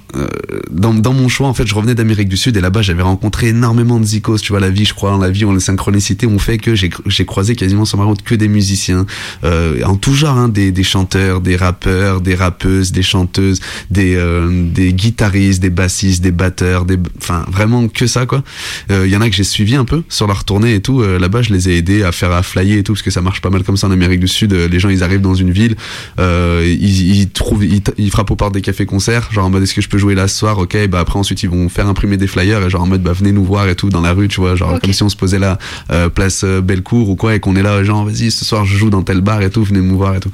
dans, 0.71 0.95
dans 0.95 1.13
mon 1.13 1.29
choix 1.29 1.49
en 1.49 1.55
fait 1.55 1.67
je 1.67 1.75
revenais 1.75 1.95
d'Amérique 1.95 2.29
du 2.29 2.37
Sud 2.37 2.57
et 2.57 2.61
là-bas 2.61 2.83
j'avais 2.83 3.03
rencontré 3.03 3.49
énormément 3.49 4.01
de 4.01 4.05
zikos 4.05 4.39
tu 4.39 4.53
vois 4.53 4.61
la 4.61 4.71
vie 4.71 4.85
je 4.85 4.95
crois 4.95 5.13
en 5.13 5.19
la 5.19 5.31
vie 5.31 5.45
en 5.45 5.53
les 5.53 5.61
synchronicités 5.61 6.27
ont 6.27 6.39
fait 6.39 6.59
que 6.59 6.75
j'ai 6.75 7.25
croisé 7.25 7.55
quasiment 7.57 7.85
sur 7.85 7.99
ma 7.99 8.05
route 8.05 8.23
que 8.23 8.35
des 8.35 8.49
musiciens 8.49 9.07
euh, 9.45 9.83
en 9.85 9.97
tout 9.97 10.15
genre 10.15 10.37
hein, 10.39 10.49
des, 10.49 10.73
des 10.73 10.83
chanteurs 10.83 11.41
des 11.41 11.57
rappeurs 11.57 12.21
des 12.21 12.35
rappeuses 12.35 12.93
des 12.93 13.03
chanteuses 13.03 13.61
des 13.91 14.15
euh, 14.17 14.49
des 14.73 14.93
guitaristes 14.93 15.61
des 15.61 15.71
bassistes 15.71 16.23
des 16.23 16.33
batteurs 16.33 16.85
des 16.85 16.97
enfin 17.19 17.45
vraiment 17.51 17.89
que 17.89 18.07
ça 18.07 18.27
quoi. 18.27 18.43
Euh, 18.91 19.07
il 19.07 19.13
y 19.13 19.17
en 19.17 19.21
a 19.21 19.29
que 19.29 19.35
j'ai 19.37 19.45
suivi 19.45 19.75
un 19.75 19.85
peu 19.85 20.03
sur 20.09 20.27
leur 20.27 20.45
tournée 20.45 20.75
et 20.75 20.81
tout 20.81 21.03
Euh, 21.03 21.19
là-bas 21.19 21.43
je 21.43 21.53
les 21.53 21.69
ai 21.69 21.77
aidés 21.77 22.03
à 22.03 22.13
faire 22.13 22.33
à 22.33 22.43
flyer 22.43 22.79
et 22.79 22.83
tout 22.83 22.93
parce 22.95 23.03
que 23.03 23.11
ça 23.11 23.21
marche 23.21 23.41
pas 23.41 23.51
mal 23.51 23.63
comme 23.63 23.77
ça 23.77 23.87
en 23.87 23.91
Amérique 23.91 24.21
du 24.21 24.29
Sud 24.29 24.53
Euh, 24.53 24.69
les 24.69 24.81
gens 24.81 24.89
ils 24.89 25.03
arrivent 25.03 25.21
dans 25.21 25.35
une 25.35 25.51
ville 25.51 25.77
euh, 26.19 26.65
ils, 26.67 27.17
ils 27.21 27.29
trouvent 27.31 27.65
ils, 27.65 27.83
ils 27.99 28.11
frappent 28.11 28.31
aux 28.31 28.37
portes 28.37 28.55
des 28.55 28.61
cafés 28.63 28.87
concerts 28.87 29.29
genre 29.33 29.47
en 29.47 29.51
mode 29.51 29.63
est-ce 29.63 29.75
que 29.75 29.81
je 29.81 29.89
peux 29.89 29.98
jouer 29.99 30.15
là 30.15 30.29
ce 30.29 30.37
soir 30.37 30.59
ok 30.59 30.89
bah 30.89 31.01
après 31.01 31.19
ensuite 31.19 31.43
ils 31.43 31.51
vont 31.51 31.69
faire 31.69 31.89
imprimer 31.89 32.17
des 32.17 32.27
flyers 32.27 32.63
et 32.65 32.71
genre 32.71 32.83
en 32.83 32.87
mode 32.87 33.03
bah 33.03 33.13
venez 33.13 33.33
nous 33.33 33.45
voir 33.45 33.69
et 33.69 33.75
tout 33.75 33.89
dans 33.89 34.01
la 34.01 34.13
rue 34.13 34.29
tu 34.29 34.41
vois 34.41 34.55
genre 34.55 34.79
comme 34.81 34.93
si 34.93 35.03
on 35.03 35.09
se 35.09 35.17
posait 35.17 35.39
là 35.39 35.59
euh, 35.91 36.09
place 36.09 36.43
euh, 36.45 36.61
Bellecour 36.61 37.09
ou 37.11 37.17
quoi 37.17 37.35
et 37.35 37.41
qu'on 37.41 37.57
est 37.57 37.63
là 37.63 37.83
genre 37.85 38.05
vas-y 38.05 38.31
ce 38.31 38.45
soir 38.45 38.65
je 38.65 38.77
joue 38.77 38.91
dans 38.91 39.03
tel 39.03 39.21
bar 39.21 39.43
et 39.43 39.51
tout 39.51 39.65
venez 39.65 39.81
me 39.81 39.95
voir 39.95 40.15
et 40.15 40.21
tout. 40.21 40.31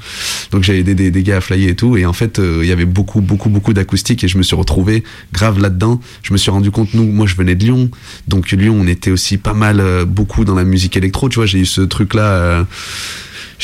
Donc 0.51 0.63
j'ai 0.63 0.79
aidé 0.79 0.95
des, 0.95 1.11
des 1.11 1.23
gars 1.23 1.37
à 1.37 1.41
flyer 1.41 1.69
et 1.69 1.75
tout 1.75 1.97
et 1.97 2.05
en 2.05 2.13
fait 2.13 2.39
euh, 2.39 2.59
il 2.61 2.67
y 2.67 2.71
avait 2.71 2.85
beaucoup 2.85 3.21
beaucoup 3.21 3.49
beaucoup 3.49 3.73
d'acoustique 3.73 4.23
et 4.23 4.27
je 4.27 4.37
me 4.37 4.43
suis 4.43 4.55
retrouvé 4.55 5.03
grave 5.33 5.59
là-dedans. 5.59 5.99
Je 6.23 6.33
me 6.33 6.37
suis 6.37 6.51
rendu 6.51 6.71
compte 6.71 6.93
nous 6.93 7.05
moi 7.05 7.25
je 7.25 7.35
venais 7.35 7.55
de 7.55 7.63
Lyon. 7.63 7.89
Donc 8.27 8.51
Lyon 8.51 8.77
on 8.79 8.87
était 8.87 9.11
aussi 9.11 9.37
pas 9.37 9.53
mal 9.53 9.79
euh, 9.79 10.05
beaucoup 10.05 10.45
dans 10.45 10.55
la 10.55 10.63
musique 10.63 10.97
électro 10.97 11.29
tu 11.29 11.35
vois 11.35 11.45
j'ai 11.45 11.59
eu 11.59 11.65
ce 11.65 11.81
truc 11.81 12.13
là 12.13 12.65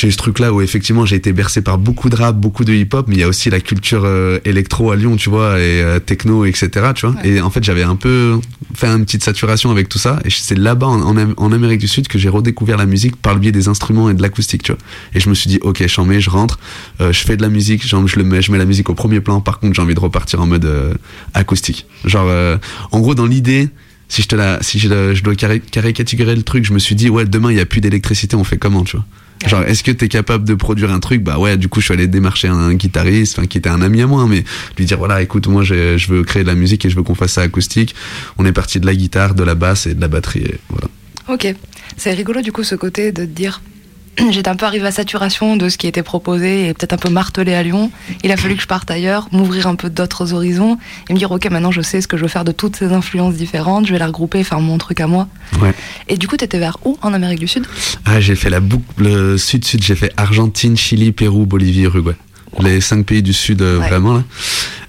j'ai 0.01 0.07
eu 0.07 0.11
ce 0.11 0.17
truc 0.17 0.39
là 0.39 0.51
où 0.51 0.61
effectivement 0.61 1.05
j'ai 1.05 1.15
été 1.15 1.31
bercé 1.31 1.61
par 1.61 1.77
beaucoup 1.77 2.09
de 2.09 2.15
rap, 2.15 2.35
beaucoup 2.35 2.65
de 2.65 2.73
hip 2.73 2.87
hop, 2.93 3.05
mais 3.07 3.17
il 3.17 3.19
y 3.19 3.23
a 3.23 3.27
aussi 3.27 3.51
la 3.51 3.59
culture 3.59 4.01
euh, 4.03 4.39
électro 4.45 4.89
à 4.89 4.95
Lyon, 4.95 5.15
tu 5.15 5.29
vois, 5.29 5.59
et 5.59 5.83
euh, 5.83 5.99
techno, 5.99 6.43
etc. 6.43 6.69
Tu 6.95 7.05
vois. 7.05 7.15
Et 7.23 7.39
en 7.39 7.51
fait 7.51 7.63
j'avais 7.63 7.83
un 7.83 7.95
peu 7.95 8.39
fait 8.73 8.87
une 8.87 9.05
petite 9.05 9.23
saturation 9.23 9.69
avec 9.69 9.89
tout 9.89 9.99
ça, 9.99 10.19
et 10.25 10.31
c'est 10.31 10.57
là-bas 10.57 10.87
en, 10.87 11.01
en, 11.01 11.17
Am- 11.17 11.35
en 11.37 11.51
Amérique 11.51 11.81
du 11.81 11.87
Sud 11.87 12.07
que 12.07 12.17
j'ai 12.17 12.29
redécouvert 12.29 12.77
la 12.77 12.87
musique 12.87 13.15
par 13.15 13.35
le 13.35 13.39
biais 13.39 13.51
des 13.51 13.67
instruments 13.67 14.09
et 14.09 14.15
de 14.15 14.23
l'acoustique, 14.23 14.63
tu 14.63 14.71
vois. 14.71 14.81
Et 15.13 15.19
je 15.19 15.29
me 15.29 15.35
suis 15.35 15.49
dit 15.49 15.59
ok, 15.61 15.85
j'en 15.87 16.03
mets, 16.05 16.19
je 16.19 16.31
rentre, 16.31 16.57
euh, 16.99 17.13
je 17.13 17.19
fais 17.19 17.37
de 17.37 17.43
la 17.43 17.49
musique, 17.49 17.87
genre, 17.87 18.07
je 18.07 18.17
le 18.17 18.23
mets, 18.23 18.41
je 18.41 18.51
mets 18.51 18.57
la 18.57 18.65
musique 18.65 18.89
au 18.89 18.95
premier 18.95 19.19
plan. 19.21 19.39
Par 19.39 19.59
contre 19.59 19.75
j'ai 19.75 19.83
envie 19.83 19.93
de 19.93 19.99
repartir 19.99 20.41
en 20.41 20.47
mode 20.47 20.67
acoustique. 21.35 21.85
Genre 22.05 22.27
en 22.91 22.99
gros 23.01 23.13
dans 23.13 23.27
l'idée 23.27 23.69
si 24.07 24.23
je 24.23 24.27
te 24.27 24.35
la, 24.35 24.57
si 24.61 24.77
je, 24.79 25.21
dois 25.21 25.35
caricaturer 25.35 26.35
le 26.35 26.43
truc, 26.43 26.65
je 26.65 26.73
me 26.73 26.79
suis 26.79 26.95
dit 26.95 27.09
ouais 27.09 27.25
demain 27.25 27.51
il 27.51 27.57
y 27.57 27.61
a 27.61 27.65
plus 27.67 27.81
d'électricité, 27.81 28.35
on 28.35 28.43
fait 28.43 28.57
comment, 28.57 28.83
tu 28.83 28.97
vois 28.97 29.05
Genre, 29.47 29.63
est-ce 29.63 29.83
que 29.83 29.91
t'es 29.91 30.07
capable 30.07 30.43
de 30.43 30.53
produire 30.53 30.91
un 30.91 30.99
truc? 30.99 31.23
Bah 31.23 31.39
ouais, 31.39 31.57
du 31.57 31.67
coup, 31.67 31.79
je 31.79 31.85
suis 31.85 31.93
allé 31.93 32.07
démarcher 32.07 32.47
un 32.47 32.73
guitariste, 32.73 33.37
enfin, 33.37 33.47
qui 33.47 33.57
était 33.57 33.69
un 33.69 33.81
ami 33.81 34.01
à 34.01 34.07
moi, 34.07 34.25
mais 34.27 34.43
lui 34.77 34.85
dire 34.85 34.97
voilà, 34.97 35.21
écoute, 35.21 35.47
moi, 35.47 35.63
je 35.63 36.07
veux 36.11 36.23
créer 36.23 36.43
de 36.43 36.47
la 36.47 36.55
musique 36.55 36.85
et 36.85 36.89
je 36.89 36.95
veux 36.95 37.03
qu'on 37.03 37.15
fasse 37.15 37.33
ça 37.33 37.41
acoustique. 37.41 37.95
On 38.37 38.45
est 38.45 38.51
parti 38.51 38.79
de 38.79 38.85
la 38.85 38.95
guitare, 38.95 39.35
de 39.35 39.43
la 39.43 39.55
basse 39.55 39.87
et 39.87 39.93
de 39.93 40.01
la 40.01 40.07
batterie. 40.07 40.45
Voilà. 40.69 40.87
Ok. 41.27 41.53
C'est 41.97 42.13
rigolo 42.13 42.41
du 42.41 42.51
coup 42.51 42.63
ce 42.63 42.75
côté 42.75 43.11
de 43.11 43.25
te 43.25 43.29
dire 43.29 43.61
j'étais 44.31 44.49
un 44.49 44.55
peu 44.55 44.65
arrivé 44.65 44.87
à 44.87 44.91
saturation 44.91 45.57
de 45.57 45.69
ce 45.69 45.77
qui 45.77 45.87
était 45.87 46.03
proposé 46.03 46.67
et 46.67 46.73
peut-être 46.73 46.93
un 46.93 46.97
peu 46.97 47.09
martelé 47.09 47.53
à 47.53 47.63
Lyon. 47.63 47.91
Il 48.23 48.31
a 48.31 48.37
fallu 48.37 48.55
que 48.55 48.61
je 48.61 48.67
parte 48.67 48.89
ailleurs, 48.91 49.27
m'ouvrir 49.31 49.67
un 49.67 49.75
peu 49.75 49.89
d'autres 49.89 50.33
horizons 50.33 50.77
et 51.09 51.13
me 51.13 51.17
dire 51.17 51.31
ok 51.31 51.49
maintenant 51.49 51.71
je 51.71 51.81
sais 51.81 52.01
ce 52.01 52.07
que 52.07 52.17
je 52.17 52.23
veux 52.23 52.27
faire 52.27 52.45
de 52.45 52.51
toutes 52.51 52.75
ces 52.75 52.91
influences 52.93 53.35
différentes, 53.35 53.87
je 53.87 53.91
vais 53.91 53.99
la 53.99 54.07
regrouper, 54.07 54.43
faire 54.43 54.59
mon 54.59 54.77
truc 54.77 54.99
à 54.99 55.07
moi. 55.07 55.27
Ouais. 55.61 55.73
Et 56.07 56.17
du 56.17 56.27
coup 56.27 56.37
t'étais 56.37 56.59
vers 56.59 56.77
où 56.85 56.97
en 57.01 57.13
Amérique 57.13 57.39
du 57.39 57.47
Sud? 57.47 57.65
Ah, 58.05 58.19
j'ai 58.19 58.35
fait 58.35 58.49
la 58.49 58.59
boucle 58.59 59.37
sud-sud. 59.37 59.83
J'ai 59.83 59.95
fait 59.95 60.11
Argentine, 60.17 60.77
Chili, 60.77 61.11
Pérou, 61.11 61.45
Bolivie, 61.45 61.83
Uruguay. 61.83 62.15
Les 62.59 62.81
cinq 62.81 63.05
pays 63.05 63.23
du 63.23 63.33
sud, 63.33 63.61
euh, 63.61 63.77
vraiment 63.77 64.13
là. 64.15 64.23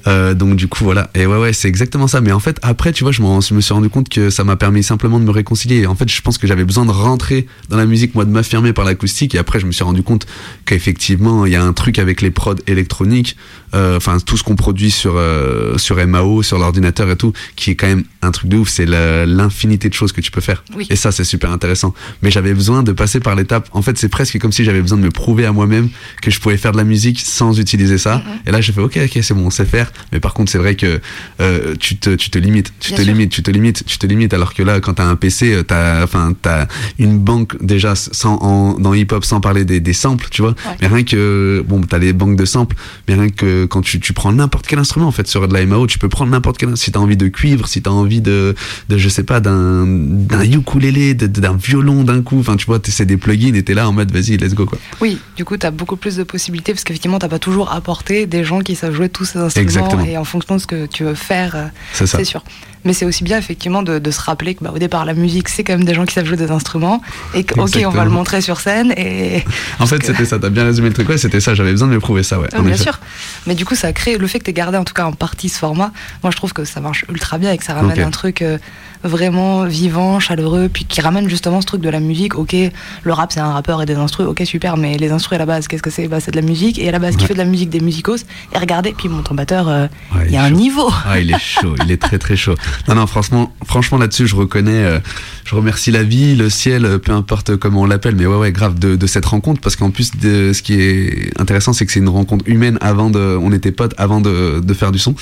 Euh, 0.07 0.35
donc 0.35 0.57
du 0.57 0.69
coup 0.69 0.85
voilà. 0.85 1.11
Et 1.15 1.27
ouais 1.27 1.39
ouais, 1.39 1.53
c'est 1.53 1.69
exactement 1.69 2.07
ça. 2.07 2.21
Mais 2.21 2.33
en 2.33 2.41
fait 2.41 2.59
après, 2.63 2.93
tu 2.93 3.05
vois, 3.05 3.13
je, 3.13 3.23
me 3.23 3.61
suis 3.61 3.75
rendu 3.75 3.89
compte 3.89 4.09
que 4.09 4.31
ça 4.31 4.45
m'a 4.45 4.57
permis 4.57 4.83
simplement 4.83 5.19
de 5.21 5.25
me 5.25 5.31
réconcilier. 5.31 5.87
En 5.87 5.95
fait, 5.95 6.11
je 6.11 6.21
pense 6.21 6.39
que 6.39 6.47
j'avais 6.47 6.65
besoin 6.65 6.85
de 6.85 6.91
rentrer 6.91 7.47
dans 7.69 7.77
la 7.77 7.87
musique, 7.87 8.15
moi, 8.15 8.25
de 8.25 8.31
m'affirmer 8.31 8.73
par 8.73 8.85
l'acoustique. 8.85 9.35
Et 9.35 9.39
après, 9.39 9.61
je 9.61 9.67
me 9.67 9.73
suis 9.73 9.85
rendu 9.85 10.03
compte 10.03 10.27
qu'effectivement, 10.65 11.47
il 11.47 11.53
y 11.53 11.57
a 11.57 11.63
un 11.63 11.73
truc 11.73 11.99
avec 11.99 12.23
les 12.23 12.31
prods 12.31 12.55
électroniques, 12.67 13.37
euh, 13.75 13.97
enfin 13.97 14.19
tout 14.19 14.37
ce 14.37 14.43
qu'on 14.43 14.57
produit 14.57 14.91
sur 14.91 15.15
euh, 15.17 15.79
sur 15.79 16.05
MAO, 16.07 16.43
sur 16.43 16.59
l'ordinateur 16.59 17.11
et 17.11 17.17
tout, 17.17 17.33
qui 17.57 17.71
est 17.71 17.75
quand 17.75 17.87
même 17.87 18.05
un 18.23 18.31
truc 18.31 18.49
de 18.49 18.57
ouf. 18.59 18.69
C'est 18.69 18.87
l'infinité 18.87 19.89
de 19.89 19.95
choses 19.95 20.13
que 20.13 20.21
tu 20.21 20.31
peux 20.31 20.41
faire. 20.41 20.65
Oui. 20.77 20.87
Et 20.91 20.97
ça, 20.97 21.13
c'est 21.13 21.25
super 21.25 21.51
intéressant. 21.51 21.95
Mais 22.23 22.31
j'avais 22.31 22.55
besoin 22.55 22.83
de 22.83 22.93
passer 22.93 23.21
par 23.21 23.35
l'étape. 23.35 23.69
En 23.73 23.83
fait, 23.83 23.99
c'est 23.99 24.09
presque 24.09 24.39
comme 24.39 24.53
si 24.53 24.65
j'avais 24.65 24.83
besoin 24.83 24.99
de 24.99 25.03
me 25.03 25.11
prouver 25.11 25.47
à 25.47 25.53
moi-même 25.53 25.89
que 26.21 26.31
je 26.31 26.41
pouvais 26.41 26.57
faire 26.57 26.73
de 26.73 26.77
la 26.77 26.85
musique 26.85 27.21
sans 27.21 27.59
utiliser 27.59 27.99
ça. 27.99 28.23
Et 28.47 28.51
là, 28.51 28.61
j'ai 28.61 28.73
fait, 28.73 28.81
ok, 28.81 28.99
ok, 29.05 29.19
c'est 29.23 29.35
bon, 29.35 29.47
on 29.47 29.51
sait 29.51 29.65
faire. 29.65 29.92
Faire. 29.93 30.05
Mais 30.13 30.21
par 30.21 30.35
contre, 30.35 30.51
c'est 30.51 30.59
vrai 30.59 30.75
que 30.75 31.01
euh, 31.41 31.75
tu 31.79 31.97
te, 31.97 32.11
tu 32.15 32.31
te 32.31 32.39
limites, 32.39 32.73
tu 32.81 32.91
Bien 32.91 32.99
te 32.99 33.03
sûr. 33.03 33.13
limites, 33.13 33.31
tu 33.33 33.43
te 33.43 33.51
limites, 33.51 33.85
tu 33.85 33.99
te 33.99 34.07
limites. 34.07 34.35
Alors 34.35 34.55
que 34.55 34.63
là, 34.63 34.81
quand 34.81 34.95
t'as 34.95 35.05
un 35.05 35.17
PC, 35.17 35.53
euh, 35.53 35.63
t'as, 35.63 36.03
enfin, 36.05 36.33
t'as 36.41 36.67
une 36.99 37.19
banque 37.19 37.63
déjà 37.63 37.95
sans, 37.95 38.37
en, 38.37 38.75
dans 38.79 38.95
hip 38.95 39.09
hop 39.13 39.25
sans 39.25 39.41
parler 39.41 39.65
des, 39.65 39.81
des 39.81 39.93
samples, 39.93 40.29
tu 40.31 40.43
vois. 40.43 40.55
Mais 40.81 40.87
rien 40.87 41.05
que, 41.05 41.65
bon, 41.67 41.81
t'as 41.83 41.99
les 41.99 42.13
banques 42.13 42.37
de 42.37 42.45
samples, 42.45 42.77
mais 43.09 43.15
rien 43.15 43.29
que 43.29 43.65
quand 43.67 43.83
tu, 43.83 44.01
tu 44.01 44.13
prends 44.13 44.33
n'importe 44.33 44.67
quel 44.67 44.79
instrument 44.79 45.09
en 45.09 45.13
fait 45.13 45.27
sur 45.27 45.47
de 45.49 45.55
la 45.55 45.65
MAO, 45.67 45.87
tu 45.87 45.99
peux 45.99 46.09
prendre 46.09 46.31
n'importe 46.31 46.59
quel. 46.59 46.77
Si 46.77 46.93
t'as 46.93 47.01
envie 47.01 47.17
de 47.17 47.29
cuivre, 47.29 47.67
si 47.69 47.83
t'as 47.83 47.91
envie 47.91 48.21
de, 48.21 48.55
de, 48.89 48.99
je 48.99 49.09
sais 49.09 49.25
pas, 49.25 49.41
d'un, 49.41 49.85
d'un 49.87 50.43
ukulélé, 50.43 51.15
d'un 51.15 51.57
violon 51.57 52.05
d'un 52.05 52.23
coup. 52.23 52.39
Enfin, 52.39 52.57
tu 52.57 52.67
vois, 52.67 52.81
c'est 52.83 53.07
des 53.07 53.17
plugins 53.17 53.55
et 53.55 53.63
t'es 53.63 53.75
là 53.75 53.89
en 53.89 53.93
mode, 53.93 54.11
vas-y, 54.13 54.37
let's 54.37 54.55
go 54.55 54.67
quoi. 54.67 54.79
Oui, 55.01 55.19
du 55.37 55.45
coup, 55.45 55.57
tu 55.57 55.67
as 55.67 55.71
beaucoup 55.71 55.97
plus 55.97 56.17
de 56.17 56.23
possibilités 56.23 56.73
parce 56.73 56.85
qu'effectivement, 56.85 57.19
tu 57.19 57.29
pas 57.29 57.39
toujours 57.39 57.73
apporté 57.73 58.27
des 58.27 58.45
gens 58.45 58.61
qui 58.61 58.75
savent 58.75 58.95
jouer 58.95 59.09
tous 59.09 59.25
ces 59.25 59.39
instruments 59.39 59.82
Exactement. 59.85 60.05
et 60.05 60.17
en 60.17 60.25
fonction 60.25 60.57
de 60.57 60.61
ce 60.61 60.67
que 60.67 60.87
tu 60.87 61.05
veux 61.05 61.15
faire, 61.15 61.57
euh, 61.57 61.67
c'est 61.93 62.25
sûr. 62.25 62.43
Mais 62.85 62.93
c'est 62.93 63.05
aussi 63.05 63.23
bien, 63.23 63.39
effectivement, 63.39 63.83
de, 63.83 63.99
de 63.99 64.11
se 64.11 64.21
rappeler 64.21 64.55
que 64.55 64.65
bah, 64.65 64.73
au 64.75 64.79
départ, 64.79 65.05
la 65.05 65.15
musique, 65.15 65.49
c'est 65.49 65.63
quand 65.65 65.75
même 65.75 65.85
des 65.85 65.95
gens 65.95 66.05
qui 66.05 66.15
savent 66.15 66.25
jouer 66.27 66.37
des 66.37 66.51
instruments 66.51 67.01
et 67.35 67.45
que, 67.45 67.59
ok, 67.61 67.79
on 67.87 67.91
va 67.91 68.05
le 68.05 68.11
montrer 68.11 68.41
sur 68.41 68.61
scène 68.61 68.93
et. 68.97 69.45
En 69.79 69.87
fait, 69.87 70.05
c'était 70.05 70.25
ça. 70.25 70.39
T'as 70.39 70.51
bien 70.51 70.65
résumé 70.65 70.89
le 70.89 70.95
truc. 70.95 71.09
Ouais, 71.09 71.19
c'était 71.19 71.41
ça. 71.41 71.55
J'avais 71.55 71.71
besoin 71.73 71.89
de 71.89 71.93
me 71.95 72.01
prouver 72.01 72.23
ça. 72.23 72.39
Ouais. 72.39 72.49
Ouais, 72.53 72.59
en 72.59 72.63
bien 72.63 72.75
effet. 72.75 72.85
sûr. 72.85 72.99
Mais 73.47 73.55
du 73.55 73.65
coup, 73.65 73.75
ça 73.75 73.93
crée 73.93 74.17
le 74.19 74.27
fait 74.27 74.39
que 74.39 74.45
tu 74.45 74.53
gardé 74.53 74.77
en 74.79 74.85
tout 74.85 74.95
cas 74.95 75.05
en 75.05 75.13
partie 75.13 75.49
ce 75.49 75.59
format. 75.59 75.93
Moi, 76.23 76.31
je 76.31 76.37
trouve 76.37 76.53
que 76.53 76.65
ça 76.65 76.81
marche 76.81 77.05
ultra 77.09 77.39
bien 77.39 77.53
et 77.53 77.59
que 77.59 77.65
ça 77.65 77.75
ramène 77.75 78.01
un 78.01 78.11
truc 78.11 78.43
euh, 78.43 78.59
vraiment 79.05 79.65
vivant, 79.65 80.21
chaleureux, 80.21 80.69
puis 80.73 80.85
qui 80.85 81.01
ramène 81.01 81.29
justement 81.29 81.61
ce 81.61 81.67
truc 81.67 81.81
de 81.81 81.89
la 81.89 82.01
musique. 82.01 82.37
Ok, 82.37 82.55
le 83.03 83.13
rap 83.13 83.33
c'est 83.33 83.41
un 83.41 83.53
rappeur 83.53 83.83
et 83.83 83.87
des 83.87 83.95
instrus, 83.97 84.27
ok 84.27 84.43
super, 84.45 84.77
mais 84.77 84.97
les 84.97 85.11
instrus 85.11 85.37
à 85.37 85.39
la 85.39 85.47
base, 85.47 85.67
qu'est-ce 85.69 85.83
que 85.83 85.91
c'est? 85.91 86.07
Bah, 86.09 86.21
C'est 86.21 86.31
de 86.31 86.37
la 86.37 86.47
musique 86.47 86.79
et 86.79 86.89
à 86.89 86.93
la 86.93 86.99
base 87.01 87.17
qui 87.17 87.23
Ouais. 87.23 87.29
fait 87.29 87.35
de 87.35 87.39
la 87.39 87.45
musique 87.45 87.71
des 87.71 87.81
musicos? 87.81 88.25
Et 88.55 88.59
regardez, 88.59 88.95
puis 88.97 89.09
mon 89.09 89.23
batteur, 89.33 89.69
euh, 89.69 89.87
Ouais, 90.15 90.27
il 90.27 90.33
y 90.33 90.37
a 90.37 90.45
un 90.45 90.49
chaud. 90.51 90.55
niveau. 90.57 90.91
Ah, 91.07 91.19
il 91.19 91.33
est 91.33 91.39
chaud, 91.41 91.75
il 91.85 91.91
est 91.91 92.01
très 92.01 92.19
très 92.19 92.37
chaud. 92.37 92.55
Non, 92.89 92.95
non, 92.95 93.07
franchement, 93.07 93.55
franchement 93.67 93.99
là-dessus, 93.99 94.27
je 94.27 94.37
reconnais, 94.37 94.85
euh, 94.85 95.01
je 95.45 95.55
remercie 95.55 95.91
la 95.91 96.03
vie, 96.03 96.35
le 96.35 96.51
ciel, 96.51 96.85
euh, 96.85 96.99
peu 96.99 97.13
importe 97.13 97.57
comment 97.57 97.83
on 97.83 97.87
l'appelle, 97.87 98.17
mais 98.17 98.27
ouais, 98.27 98.37
ouais, 98.37 98.53
grave 98.53 98.79
de, 98.79 98.97
de 98.97 99.07
cette 99.07 99.27
rencontre, 99.27 99.61
parce 99.61 99.77
qu'en 99.77 99.91
plus, 99.91 100.13
de, 100.17 100.53
ce 100.53 100.63
qui 100.63 100.81
est 100.81 101.41
intéressant, 101.41 101.73
c'est 101.73 101.87
que 101.87 101.93
c'est 101.93 102.01
une 102.01 102.09
rencontre 102.09 102.45
humaine 102.49 102.79
avant 102.81 103.11
de, 103.11 103.39
on 103.41 103.53
était 103.53 103.73
potes 103.73 103.95
avant 103.99 104.21
de, 104.21 104.61
de 104.61 104.75
faire 104.75 104.93
du 104.93 104.99
son. 104.99 105.15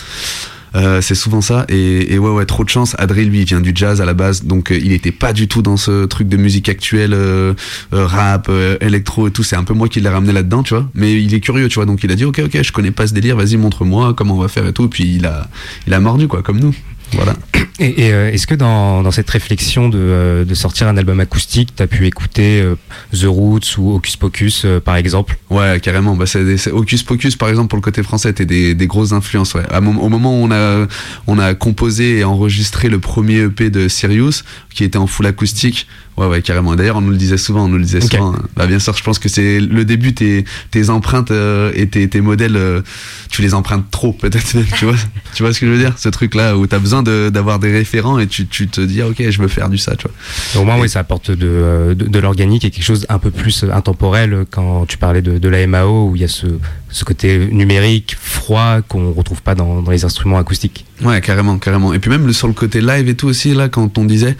Euh, 0.76 1.00
c'est 1.00 1.16
souvent 1.16 1.40
ça 1.40 1.64
et, 1.68 2.14
et 2.14 2.18
ouais 2.20 2.30
ouais 2.30 2.46
trop 2.46 2.62
de 2.62 2.68
chance. 2.68 2.94
Adrien 2.98 3.24
lui 3.24 3.40
il 3.40 3.44
vient 3.44 3.60
du 3.60 3.72
jazz 3.74 4.00
à 4.00 4.04
la 4.04 4.14
base 4.14 4.44
donc 4.44 4.70
euh, 4.70 4.78
il 4.80 4.92
était 4.92 5.10
pas 5.10 5.32
du 5.32 5.48
tout 5.48 5.62
dans 5.62 5.76
ce 5.76 6.04
truc 6.04 6.28
de 6.28 6.36
musique 6.36 6.68
actuelle 6.68 7.12
euh, 7.12 7.54
euh, 7.92 8.06
rap 8.06 8.48
électro 8.80 9.26
et 9.26 9.32
tout. 9.32 9.42
C'est 9.42 9.56
un 9.56 9.64
peu 9.64 9.74
moi 9.74 9.88
qui 9.88 10.00
l'ai 10.00 10.08
ramené 10.08 10.32
là 10.32 10.44
dedans 10.44 10.62
tu 10.62 10.74
vois. 10.74 10.88
Mais 10.94 11.20
il 11.20 11.34
est 11.34 11.40
curieux 11.40 11.68
tu 11.68 11.74
vois. 11.74 11.86
Donc 11.86 12.04
il 12.04 12.12
a 12.12 12.14
dit 12.14 12.24
ok 12.24 12.42
ok 12.44 12.62
je 12.62 12.70
connais 12.70 12.92
pas 12.92 13.08
ce 13.08 13.14
délire 13.14 13.36
vas-y 13.36 13.56
montre-moi 13.56 14.14
comment 14.14 14.36
on 14.36 14.40
va 14.40 14.46
faire 14.46 14.64
et 14.64 14.72
tout. 14.72 14.88
Puis 14.88 15.16
il 15.16 15.26
a 15.26 15.48
il 15.88 15.94
a 15.94 15.98
mordu 15.98 16.28
quoi 16.28 16.42
comme 16.42 16.60
nous 16.60 16.74
voilà 17.12 17.34
Et, 17.78 18.06
et, 18.06 18.12
euh, 18.12 18.30
est-ce 18.30 18.46
que 18.46 18.54
dans, 18.54 19.02
dans 19.02 19.10
cette 19.10 19.28
réflexion 19.30 19.88
de, 19.88 19.98
euh, 19.98 20.44
de 20.44 20.54
sortir 20.54 20.86
un 20.88 20.96
album 20.96 21.18
acoustique, 21.20 21.70
t'as 21.74 21.86
pu 21.86 22.06
écouter 22.06 22.60
euh, 22.60 22.74
The 23.12 23.24
Roots 23.26 23.78
ou 23.78 23.92
Hocus 23.94 24.16
Pocus 24.16 24.62
euh, 24.64 24.80
par 24.80 24.96
exemple? 24.96 25.38
Ouais, 25.48 25.80
carrément. 25.80 26.14
Bah, 26.14 26.26
c'est, 26.26 26.56
c'est- 26.58 26.70
Hocus 26.70 27.02
Pocus, 27.02 27.36
par 27.36 27.48
exemple, 27.48 27.68
pour 27.68 27.76
le 27.78 27.82
côté 27.82 28.02
français, 28.02 28.30
était 28.30 28.44
des, 28.46 28.74
des 28.74 28.86
grosses 28.86 29.12
influences. 29.12 29.54
Ouais. 29.54 29.62
À 29.70 29.78
au 29.78 30.08
moment 30.08 30.32
où 30.40 30.44
on 30.44 30.50
a, 30.50 30.86
on 31.26 31.38
a 31.38 31.54
composé 31.54 32.18
et 32.18 32.24
enregistré 32.24 32.88
le 32.88 32.98
premier 32.98 33.38
EP 33.44 33.70
de 33.70 33.88
Sirius, 33.88 34.44
qui 34.74 34.84
était 34.84 34.98
en 34.98 35.06
full 35.06 35.26
acoustique, 35.26 35.86
ouais, 36.20 36.26
ouais, 36.26 36.42
carrément. 36.42 36.76
D'ailleurs, 36.76 36.96
on 36.96 37.00
nous 37.00 37.10
le 37.10 37.16
disait 37.16 37.36
souvent, 37.36 37.64
on 37.64 37.68
nous 37.68 37.78
le 37.78 37.84
disait 37.84 38.00
souvent. 38.00 38.34
hein. 38.34 38.42
Bah, 38.56 38.66
bien 38.66 38.78
sûr, 38.78 38.94
je 38.96 39.02
pense 39.02 39.18
que 39.18 39.28
c'est 39.28 39.58
le 39.60 39.84
début, 39.84 40.14
tes, 40.14 40.44
tes 40.70 40.90
empreintes 40.90 41.30
euh, 41.30 41.72
et 41.74 41.88
tes, 41.88 42.08
tes 42.08 42.20
modèles, 42.20 42.56
euh, 42.56 42.82
tu 43.30 43.42
les 43.42 43.54
empruntes 43.54 43.90
trop, 43.90 44.12
peut-être 44.12 44.46
tu 44.76 44.84
vois. 44.84 44.94
tu 45.34 45.42
vois 45.42 45.52
ce 45.52 45.60
que 45.60 45.66
je 45.66 45.72
veux 45.72 45.78
dire? 45.78 45.94
Ce 45.98 46.08
truc-là 46.08 46.56
où 46.56 46.66
t'as 46.66 46.78
besoin 46.78 47.02
de, 47.02 47.30
d'avoir 47.30 47.58
des 47.58 47.72
référents 47.72 48.18
et 48.18 48.26
tu, 48.26 48.46
tu 48.46 48.68
te 48.68 48.80
dis, 48.80 49.02
ah, 49.02 49.08
ok, 49.08 49.22
je 49.30 49.42
veux 49.42 49.48
faire 49.48 49.68
du 49.68 49.78
ça, 49.78 49.96
tu 49.96 50.06
vois. 50.06 50.60
Au 50.62 50.64
moins, 50.64 50.78
oui, 50.78 50.88
ça 50.88 51.00
apporte 51.00 51.30
de, 51.30 51.46
euh, 51.48 51.94
de, 51.94 52.06
de 52.06 52.18
l'organique 52.18 52.64
et 52.64 52.70
quelque 52.70 52.84
chose 52.84 53.06
un 53.08 53.18
peu 53.18 53.30
plus 53.30 53.64
intemporel 53.72 54.44
quand 54.50 54.86
tu 54.86 54.98
parlais 54.98 55.22
de, 55.22 55.38
de 55.38 55.48
la 55.48 55.66
MAO 55.66 56.08
où 56.10 56.16
il 56.16 56.22
y 56.22 56.24
a 56.24 56.28
ce, 56.28 56.46
ce 56.90 57.04
côté 57.04 57.48
numérique, 57.52 58.16
froid 58.20 58.80
qu'on 58.82 59.12
retrouve 59.12 59.42
pas 59.42 59.54
dans, 59.54 59.82
dans 59.82 59.90
les 59.90 60.04
instruments 60.04 60.38
acoustiques. 60.38 60.84
Ouais, 61.02 61.20
carrément, 61.20 61.58
carrément. 61.58 61.94
Et 61.94 61.98
puis 61.98 62.10
même 62.10 62.26
le, 62.26 62.32
sur 62.32 62.46
le 62.48 62.52
côté 62.52 62.80
live 62.80 63.08
et 63.08 63.14
tout 63.14 63.28
aussi, 63.28 63.54
là, 63.54 63.68
quand 63.68 63.96
on 63.96 64.04
disait, 64.04 64.36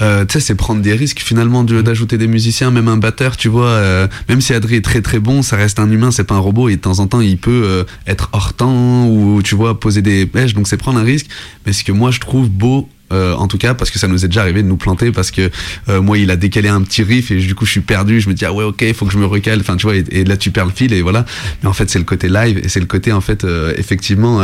euh, 0.00 0.24
tu 0.24 0.34
sais, 0.34 0.40
c'est 0.40 0.54
prendre 0.54 0.82
des 0.82 0.92
risques 0.92 1.20
finalement 1.20 1.64
de- 1.64 1.82
d'ajouter 1.82 2.18
des 2.18 2.26
musiciens, 2.26 2.70
même 2.70 2.88
un 2.88 2.96
batteur, 2.96 3.36
tu 3.36 3.48
vois, 3.48 3.68
euh, 3.68 4.08
même 4.28 4.40
si 4.40 4.52
Adri 4.52 4.76
est 4.76 4.84
très 4.84 5.00
très 5.02 5.18
bon, 5.20 5.42
ça 5.42 5.56
reste 5.56 5.78
un 5.78 5.90
humain, 5.90 6.10
c'est 6.10 6.24
pas 6.24 6.34
un 6.34 6.40
robot, 6.40 6.68
et 6.68 6.76
de 6.76 6.80
temps 6.80 6.98
en 6.98 7.06
temps, 7.06 7.20
il 7.20 7.38
peut 7.38 7.62
euh, 7.64 7.84
être 8.06 8.28
hors 8.32 8.52
temps, 8.54 9.06
ou 9.08 9.40
tu 9.42 9.54
vois, 9.54 9.78
poser 9.78 10.02
des 10.02 10.26
pêches, 10.26 10.54
donc 10.54 10.68
c'est 10.68 10.76
prendre 10.76 10.98
un 10.98 11.04
risque. 11.04 11.26
Mais 11.64 11.72
ce 11.72 11.84
que 11.84 11.92
moi 11.92 12.10
je 12.10 12.20
trouve 12.20 12.48
beau, 12.50 12.88
euh, 13.12 13.34
en 13.34 13.46
tout 13.48 13.58
cas, 13.58 13.74
parce 13.74 13.90
que 13.90 13.98
ça 13.98 14.08
nous 14.08 14.24
est 14.24 14.28
déjà 14.28 14.40
arrivé 14.42 14.62
de 14.62 14.68
nous 14.68 14.76
planter, 14.76 15.12
parce 15.12 15.30
que 15.30 15.50
euh, 15.88 16.00
moi, 16.00 16.18
il 16.18 16.30
a 16.30 16.36
décalé 16.36 16.68
un 16.68 16.82
petit 16.82 17.02
riff 17.02 17.30
et 17.30 17.36
du 17.36 17.54
coup, 17.54 17.66
je 17.66 17.70
suis 17.70 17.80
perdu. 17.80 18.20
Je 18.20 18.28
me 18.28 18.34
dis 18.34 18.44
ah 18.44 18.52
ouais, 18.52 18.64
ok, 18.64 18.92
faut 18.94 19.06
que 19.06 19.12
je 19.12 19.18
me 19.18 19.26
recale. 19.26 19.60
Enfin, 19.60 19.76
tu 19.76 19.86
vois, 19.86 19.96
et, 19.96 20.24
là, 20.24 20.36
tu 20.36 20.50
perds 20.50 20.66
le 20.66 20.72
fil 20.72 20.92
et 20.92 21.02
voilà. 21.02 21.24
Mais 21.62 21.68
en 21.68 21.72
fait, 21.72 21.90
c'est 21.90 21.98
le 21.98 22.04
côté 22.04 22.28
live 22.28 22.58
et 22.58 22.68
c'est 22.68 22.80
le 22.80 22.86
côté 22.86 23.12
en 23.12 23.20
fait, 23.20 23.44
euh, 23.44 23.74
effectivement. 23.76 24.40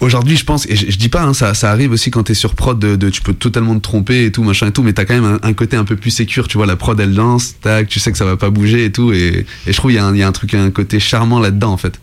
Aujourd'hui, 0.00 0.36
je 0.36 0.44
pense, 0.44 0.64
et 0.66 0.76
je, 0.76 0.96
dis 0.96 1.08
pas, 1.08 1.22
hein, 1.22 1.34
ça, 1.34 1.52
arrive 1.70 1.90
aussi 1.90 2.12
quand 2.12 2.22
t'es 2.22 2.34
sur 2.34 2.54
prod, 2.54 2.78
de, 2.78 3.10
tu 3.10 3.20
peux 3.20 3.34
totalement 3.34 3.74
te 3.74 3.80
tromper 3.80 4.26
et 4.26 4.32
tout, 4.32 4.44
machin 4.44 4.68
et 4.68 4.70
tout, 4.70 4.84
mais 4.84 4.92
t'as 4.92 5.04
quand 5.04 5.20
même 5.20 5.40
un, 5.42 5.52
côté 5.54 5.76
un 5.76 5.84
peu 5.84 5.96
plus 5.96 6.12
sécure, 6.12 6.46
tu 6.46 6.56
vois, 6.56 6.66
la 6.66 6.76
prod 6.76 6.98
elle 7.00 7.14
lance, 7.14 7.56
tac, 7.60 7.88
tu 7.88 7.98
sais 7.98 8.12
que 8.12 8.18
ça 8.18 8.24
va 8.24 8.36
pas 8.36 8.50
bouger 8.50 8.84
et 8.84 8.92
tout, 8.92 9.12
et, 9.12 9.44
je 9.66 9.72
trouve 9.72 9.90
il 9.90 9.96
y, 9.96 9.98
a 9.98 10.06
un- 10.06 10.32
truc, 10.32 10.54
un 10.54 10.70
côté 10.70 11.00
charmant 11.00 11.40
là-dedans 11.40 11.72
en 11.72 11.76
fait. 11.76 11.98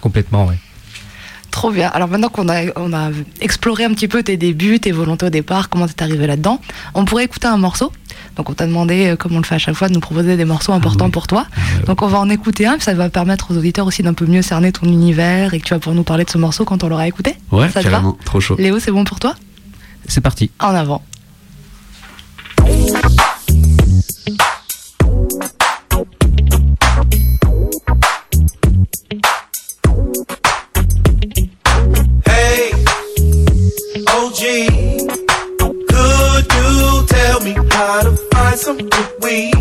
Complètement, 0.00 0.46
ouais. 0.46 0.56
Trop 1.50 1.70
bien. 1.70 1.88
Alors 1.88 2.08
maintenant 2.08 2.28
qu'on 2.28 2.48
a, 2.48 2.66
on 2.76 2.92
a 2.92 3.10
exploré 3.40 3.84
un 3.84 3.90
petit 3.90 4.08
peu 4.08 4.22
tes 4.22 4.36
débuts, 4.36 4.78
tes 4.80 4.92
volontés 4.92 5.26
au 5.26 5.30
départ, 5.30 5.68
comment 5.68 5.86
t'es 5.86 6.02
arrivé 6.02 6.26
là-dedans, 6.26 6.60
on 6.94 7.04
pourrait 7.04 7.24
écouter 7.24 7.48
un 7.48 7.56
morceau. 7.56 7.92
Donc 8.36 8.48
on 8.48 8.54
t'a 8.54 8.66
demandé, 8.66 9.08
euh, 9.08 9.16
comme 9.16 9.34
on 9.34 9.38
le 9.38 9.44
fait 9.44 9.56
à 9.56 9.58
chaque 9.58 9.74
fois, 9.74 9.88
de 9.88 9.94
nous 9.94 10.00
proposer 10.00 10.36
des 10.36 10.44
morceaux 10.44 10.72
importants 10.72 11.10
pour 11.10 11.26
toi. 11.26 11.46
Donc 11.86 12.02
on 12.02 12.06
va 12.06 12.18
en 12.18 12.30
écouter 12.30 12.66
un, 12.66 12.74
puis 12.74 12.84
ça 12.84 12.94
va 12.94 13.10
permettre 13.10 13.50
aux 13.50 13.56
auditeurs 13.56 13.86
aussi 13.86 14.02
d'un 14.02 14.14
peu 14.14 14.26
mieux 14.26 14.42
cerner 14.42 14.70
ton 14.72 14.86
univers 14.86 15.52
et 15.52 15.60
que 15.60 15.64
tu 15.64 15.74
vas 15.74 15.80
pouvoir 15.80 15.96
nous 15.96 16.04
parler 16.04 16.24
de 16.24 16.30
ce 16.30 16.38
morceau 16.38 16.64
quand 16.64 16.84
on 16.84 16.88
l'aura 16.88 17.08
écouté. 17.08 17.34
Ouais, 17.50 17.68
ça 17.68 17.80
te 17.80 17.86
va 17.86 17.90
carrément, 17.90 18.16
trop 18.24 18.40
chaud. 18.40 18.56
Léo, 18.58 18.78
c'est 18.78 18.92
bon 18.92 19.04
pour 19.04 19.18
toi? 19.18 19.34
C'est 20.06 20.20
parti. 20.20 20.50
En 20.60 20.74
avant. 20.74 21.02
Find 38.50 38.58
some 38.58 38.78
good 38.78 39.08
weed? 39.22 39.54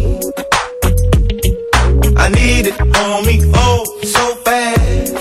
I 2.18 2.30
need 2.30 2.68
it 2.68 2.80
on 2.82 3.26
me, 3.26 3.42
oh, 3.54 3.84
so 4.04 4.36
fast. 4.44 5.14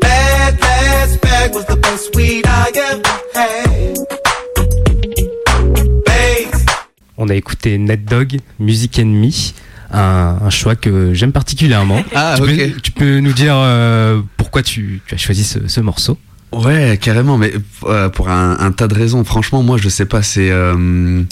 That 0.00 0.56
last 0.60 1.20
bag 1.20 1.54
was 1.54 1.64
the 1.66 1.76
best 1.76 2.14
weed 2.14 2.44
I 2.46 2.70
ever 2.74 3.02
had. 3.34 3.98
Bass, 6.06 6.64
On 7.16 7.28
a 7.28 7.34
écouté 7.34 7.78
Net 7.78 8.04
Dog, 8.04 8.38
Music 8.58 8.98
Enemy, 8.98 9.54
un, 9.90 10.38
un 10.42 10.50
choix 10.50 10.76
que 10.76 11.14
j'aime 11.14 11.32
particulièrement. 11.32 12.02
Ah, 12.14 12.34
tu, 12.36 12.42
ok. 12.42 12.48
peux, 12.48 12.80
tu 12.80 12.92
peux 12.92 13.18
nous 13.20 13.32
dire 13.32 13.54
euh, 13.56 14.20
pourquoi 14.36 14.62
tu, 14.62 15.00
tu 15.06 15.14
as 15.14 15.18
choisi 15.18 15.44
ce, 15.44 15.66
ce 15.68 15.80
morceau? 15.80 16.18
Ouais, 16.54 16.98
carrément, 17.00 17.36
mais 17.36 17.52
euh, 17.84 18.08
pour 18.08 18.28
un, 18.28 18.70
tas 18.72 18.86
de 18.86 18.94
raisons. 18.94 19.24
Franchement, 19.24 19.62
moi, 19.62 19.76
je 19.76 19.88
sais 19.88 20.06
pas. 20.06 20.22
C'est 20.22 20.50
euh, 20.50 21.22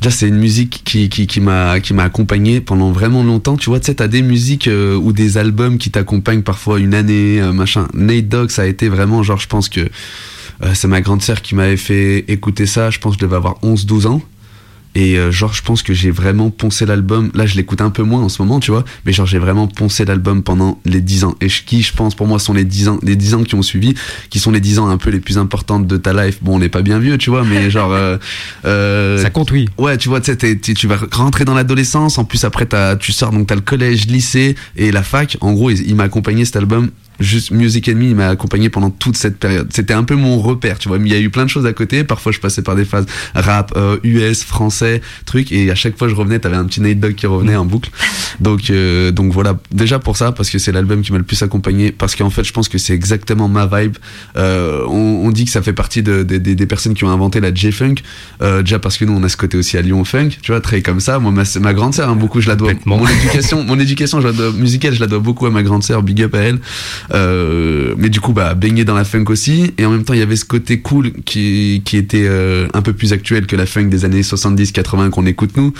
déjà 0.00 0.10
c'est 0.10 0.28
une 0.28 0.38
musique 0.38 0.82
qui 0.84 1.08
qui 1.08 1.26
qui 1.26 1.40
m'a 1.40 1.80
qui 1.80 1.94
m'a 1.94 2.04
accompagné 2.04 2.60
pendant 2.60 2.92
vraiment 2.92 3.22
longtemps. 3.22 3.56
Tu 3.56 3.70
vois, 3.70 3.80
tu 3.80 3.86
sais, 3.86 3.94
t'as 3.94 4.08
des 4.08 4.22
musiques 4.22 4.68
euh, 4.68 4.94
ou 4.96 5.12
des 5.12 5.38
albums 5.38 5.78
qui 5.78 5.90
t'accompagnent 5.90 6.42
parfois 6.42 6.78
une 6.80 6.94
année, 6.94 7.40
euh, 7.40 7.52
machin. 7.52 7.88
Nate 7.94 8.28
Dogg, 8.28 8.50
ça 8.50 8.62
a 8.62 8.66
été 8.66 8.88
vraiment 8.88 9.22
genre, 9.22 9.38
je 9.38 9.46
pense 9.46 9.68
que 9.68 9.80
euh, 9.80 10.74
c'est 10.74 10.88
ma 10.88 11.00
grande 11.00 11.22
sœur 11.22 11.40
qui 11.40 11.54
m'avait 11.54 11.76
fait 11.76 12.24
écouter 12.28 12.66
ça. 12.66 12.90
Je 12.90 12.98
pense 12.98 13.14
que 13.16 13.20
je 13.20 13.26
devais 13.26 13.36
avoir 13.36 13.54
11-12 13.62 14.06
ans. 14.06 14.22
Et 14.98 15.16
euh, 15.16 15.30
genre, 15.30 15.54
je 15.54 15.62
pense 15.62 15.84
que 15.84 15.94
j'ai 15.94 16.10
vraiment 16.10 16.50
poncé 16.50 16.84
l'album. 16.84 17.30
Là, 17.32 17.46
je 17.46 17.54
l'écoute 17.54 17.80
un 17.80 17.90
peu 17.90 18.02
moins 18.02 18.20
en 18.20 18.28
ce 18.28 18.42
moment, 18.42 18.58
tu 18.58 18.72
vois. 18.72 18.84
Mais 19.06 19.12
genre, 19.12 19.26
j'ai 19.26 19.38
vraiment 19.38 19.68
poncé 19.68 20.04
l'album 20.04 20.42
pendant 20.42 20.80
les 20.84 21.00
10 21.00 21.22
ans. 21.22 21.36
Et 21.40 21.46
qui, 21.46 21.82
je 21.82 21.92
pense, 21.92 22.16
pour 22.16 22.26
moi, 22.26 22.40
sont 22.40 22.52
les 22.52 22.64
10 22.64 22.88
ans, 22.88 22.98
les 23.04 23.14
10 23.14 23.34
ans 23.34 23.44
qui 23.44 23.54
ont 23.54 23.62
suivi, 23.62 23.94
qui 24.28 24.40
sont 24.40 24.50
les 24.50 24.58
10 24.58 24.80
ans 24.80 24.88
un 24.88 24.98
peu 24.98 25.10
les 25.10 25.20
plus 25.20 25.38
importantes 25.38 25.86
de 25.86 25.96
ta 25.98 26.12
life. 26.12 26.38
Bon, 26.42 26.56
on 26.56 26.58
n'est 26.58 26.68
pas 26.68 26.82
bien 26.82 26.98
vieux, 26.98 27.16
tu 27.16 27.30
vois, 27.30 27.44
mais 27.44 27.70
genre. 27.70 27.92
Euh, 27.92 28.18
euh, 28.64 29.22
Ça 29.22 29.30
compte, 29.30 29.52
oui. 29.52 29.68
Ouais, 29.78 29.96
tu 29.98 30.08
vois, 30.08 30.20
tu 30.20 30.32
sais, 30.36 30.58
tu 30.58 30.88
vas 30.88 30.98
rentrer 31.12 31.44
dans 31.44 31.54
l'adolescence. 31.54 32.18
En 32.18 32.24
plus, 32.24 32.42
après, 32.42 32.66
tu 32.98 33.12
sors, 33.12 33.30
donc 33.30 33.46
t'as 33.46 33.54
le 33.54 33.60
collège, 33.60 34.06
lycée 34.08 34.56
et 34.74 34.90
la 34.90 35.04
fac. 35.04 35.36
En 35.40 35.52
gros, 35.52 35.70
il, 35.70 35.80
il 35.88 35.94
m'a 35.94 36.04
accompagné 36.04 36.44
cet 36.44 36.56
album 36.56 36.90
juste 37.20 37.50
Music 37.50 37.88
Enemy 37.88 38.14
m'a 38.14 38.28
accompagné 38.28 38.68
pendant 38.70 38.90
toute 38.90 39.16
cette 39.16 39.38
période. 39.38 39.68
C'était 39.72 39.94
un 39.94 40.04
peu 40.04 40.14
mon 40.14 40.38
repère, 40.38 40.78
tu 40.78 40.88
vois. 40.88 40.98
Mais 40.98 41.08
il 41.08 41.12
y 41.12 41.16
a 41.16 41.20
eu 41.20 41.30
plein 41.30 41.44
de 41.44 41.50
choses 41.50 41.66
à 41.66 41.72
côté. 41.72 42.04
Parfois, 42.04 42.32
je 42.32 42.38
passais 42.40 42.62
par 42.62 42.76
des 42.76 42.84
phases 42.84 43.06
rap, 43.34 43.72
euh, 43.76 43.98
US, 44.04 44.42
français, 44.44 45.00
truc, 45.26 45.52
et 45.52 45.70
à 45.70 45.74
chaque 45.74 45.98
fois 45.98 46.08
je 46.08 46.14
revenais, 46.14 46.38
t'avais 46.38 46.56
un 46.56 46.64
petit 46.64 46.80
Nate 46.80 47.00
Dogg 47.00 47.14
qui 47.14 47.26
revenait 47.26 47.56
en 47.56 47.64
boucle. 47.64 47.90
Donc, 48.40 48.70
euh, 48.70 49.10
donc 49.10 49.32
voilà. 49.32 49.58
Déjà 49.72 49.98
pour 49.98 50.16
ça, 50.16 50.32
parce 50.32 50.50
que 50.50 50.58
c'est 50.58 50.72
l'album 50.72 51.02
qui 51.02 51.12
m'a 51.12 51.18
le 51.18 51.24
plus 51.24 51.42
accompagné, 51.42 51.92
parce 51.92 52.14
qu'en 52.16 52.30
fait, 52.30 52.44
je 52.44 52.52
pense 52.52 52.68
que 52.68 52.78
c'est 52.78 52.94
exactement 52.94 53.48
ma 53.48 53.66
vibe. 53.66 53.96
Euh, 54.36 54.84
on, 54.88 55.22
on 55.26 55.30
dit 55.30 55.44
que 55.44 55.50
ça 55.50 55.62
fait 55.62 55.72
partie 55.72 56.02
de, 56.02 56.22
de- 56.22 56.38
des- 56.38 56.54
des 56.54 56.66
personnes 56.66 56.94
qui 56.94 57.04
ont 57.04 57.10
inventé 57.10 57.40
la 57.40 57.52
J-Funk. 57.52 57.96
Euh, 58.42 58.62
déjà 58.62 58.78
parce 58.78 58.96
que 58.96 59.04
nous, 59.04 59.12
on 59.12 59.22
a 59.22 59.28
ce 59.28 59.36
côté 59.36 59.56
aussi 59.56 59.76
à 59.76 59.82
Lyon 59.82 60.04
Funk, 60.04 60.30
tu 60.42 60.52
vois, 60.52 60.60
très 60.60 60.82
comme 60.82 61.00
ça. 61.00 61.18
Moi, 61.18 61.32
ma, 61.32 61.42
ma 61.60 61.74
grande 61.74 61.94
sœur, 61.94 62.08
hein, 62.08 62.16
beaucoup, 62.16 62.40
je 62.40 62.48
la 62.48 62.56
dois. 62.56 62.72
Mon 62.86 63.06
éducation, 63.08 63.64
mon 63.64 63.78
éducation, 63.78 64.20
je 64.20 64.26
la 64.28 64.32
dois, 64.32 64.52
musicale, 64.52 64.94
je 64.94 65.00
la 65.00 65.06
dois 65.06 65.18
beaucoup 65.18 65.46
à 65.46 65.50
ma 65.50 65.62
grande 65.62 65.82
sœur. 65.82 66.02
Big 66.02 66.22
up 66.22 66.34
à 66.34 66.38
elle. 66.38 66.58
Euh, 67.14 67.94
mais 67.96 68.08
du 68.08 68.20
coup, 68.20 68.32
bah, 68.32 68.54
baigner 68.54 68.84
dans 68.84 68.94
la 68.94 69.04
funk 69.04 69.24
aussi. 69.28 69.72
Et 69.78 69.84
en 69.84 69.90
même 69.90 70.04
temps, 70.04 70.14
il 70.14 70.20
y 70.20 70.22
avait 70.22 70.36
ce 70.36 70.44
côté 70.44 70.80
cool 70.80 71.12
qui, 71.24 71.82
qui 71.84 71.96
était 71.96 72.26
euh, 72.26 72.68
un 72.74 72.82
peu 72.82 72.92
plus 72.92 73.12
actuel 73.12 73.46
que 73.46 73.56
la 73.56 73.66
funk 73.66 73.84
des 73.84 74.04
années 74.04 74.22
70-80 74.22 75.10
qu'on 75.10 75.26
écoute 75.26 75.56
nous. 75.56 75.72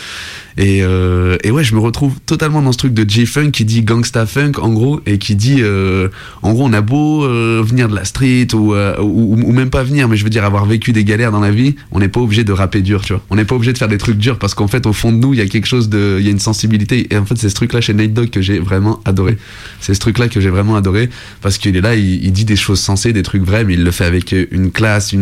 Et, 0.59 0.83
euh, 0.83 1.37
et 1.45 1.53
ouais, 1.53 1.63
je 1.63 1.73
me 1.75 1.81
retrouve 1.81 2.15
totalement 2.27 2.61
dans 2.61 2.73
ce 2.73 2.79
truc 2.79 2.93
de 2.93 3.09
J-Funk 3.09 3.53
qui 3.53 3.65
dit 3.65 3.83
gangsta 3.83 4.27
funk 4.27 4.53
en 4.61 4.71
gros 4.71 5.01
et 5.07 5.19
qui 5.19 5.37
dit 5.37 5.59
euh, 5.61 6.09
en 6.43 6.53
gros 6.53 6.65
on 6.67 6.73
a 6.73 6.81
beau 6.81 7.25
euh, 7.25 7.63
venir 7.65 7.89
de 7.89 7.95
la 7.95 8.05
street 8.05 8.49
ou, 8.55 8.75
ou, 8.75 9.35
ou 9.41 9.53
même 9.53 9.71
pas 9.71 9.85
venir, 9.85 10.09
mais 10.09 10.17
je 10.17 10.25
veux 10.25 10.31
dire 10.31 10.45
avoir 10.45 10.67
vécu 10.67 10.93
des 10.93 11.05
galères 11.05 11.31
dans 11.31 11.39
la 11.39 11.53
vie, 11.53 11.77
on 11.93 12.01
n'est 12.01 12.09
pas 12.09 12.21
obligé 12.21 12.43
de 12.43 12.51
rapper 12.51 12.83
dur, 12.83 13.03
tu 13.03 13.13
vois. 13.13 13.23
On 13.31 13.37
n'est 13.37 13.45
pas 13.45 13.55
obligé 13.55 13.73
de 13.73 13.79
faire 13.79 13.89
des 13.89 13.99
trucs 13.99 14.19
durs 14.19 14.37
parce 14.37 14.55
qu'en 14.55 14.67
fait 14.67 14.85
au 14.87 14.93
fond 14.93 15.13
de 15.13 15.19
nous 15.19 15.33
il 15.33 15.39
y 15.39 15.43
a 15.43 15.47
quelque 15.47 15.67
chose 15.67 15.89
de, 15.89 16.17
il 16.19 16.25
y 16.25 16.29
a 16.29 16.33
une 16.33 16.41
sensibilité 16.41 17.07
et 17.13 17.17
en 17.17 17.25
fait 17.25 17.39
c'est 17.39 17.51
ce 17.51 17.55
truc 17.55 17.73
là 17.73 17.81
chez 17.81 17.95
Nate 17.95 18.13
Dogg 18.13 18.31
que 18.31 18.43
j'ai 18.43 18.59
vraiment 18.59 19.01
adoré. 19.05 19.39
C'est 19.81 19.95
ce 19.95 20.01
truc 20.01 20.19
là 20.19 20.27
que 20.27 20.41
j'ai 20.41 20.51
vraiment 20.51 20.75
adoré 20.75 21.09
parce 21.41 21.59
qu'il 21.59 21.77
est 21.77 21.81
là, 21.81 21.95
il, 21.95 22.33
dit 22.33 22.45
des 22.45 22.57
choses 22.57 22.81
sensées, 22.81 23.13
des 23.13 23.23
trucs 23.23 23.43
vrais, 23.43 23.65
mais 23.65 23.75
il 23.75 23.85
le 23.85 23.91
fait 23.91 24.05
avec 24.05 24.33
une 24.33 24.71
classe, 24.71 25.15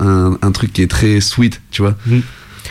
un, 0.00 0.52
truc 0.52 0.72
qui 0.72 0.82
est 0.82 0.90
très 0.90 1.20
sweet, 1.20 1.60
tu 1.70 1.82
vois. 1.82 1.96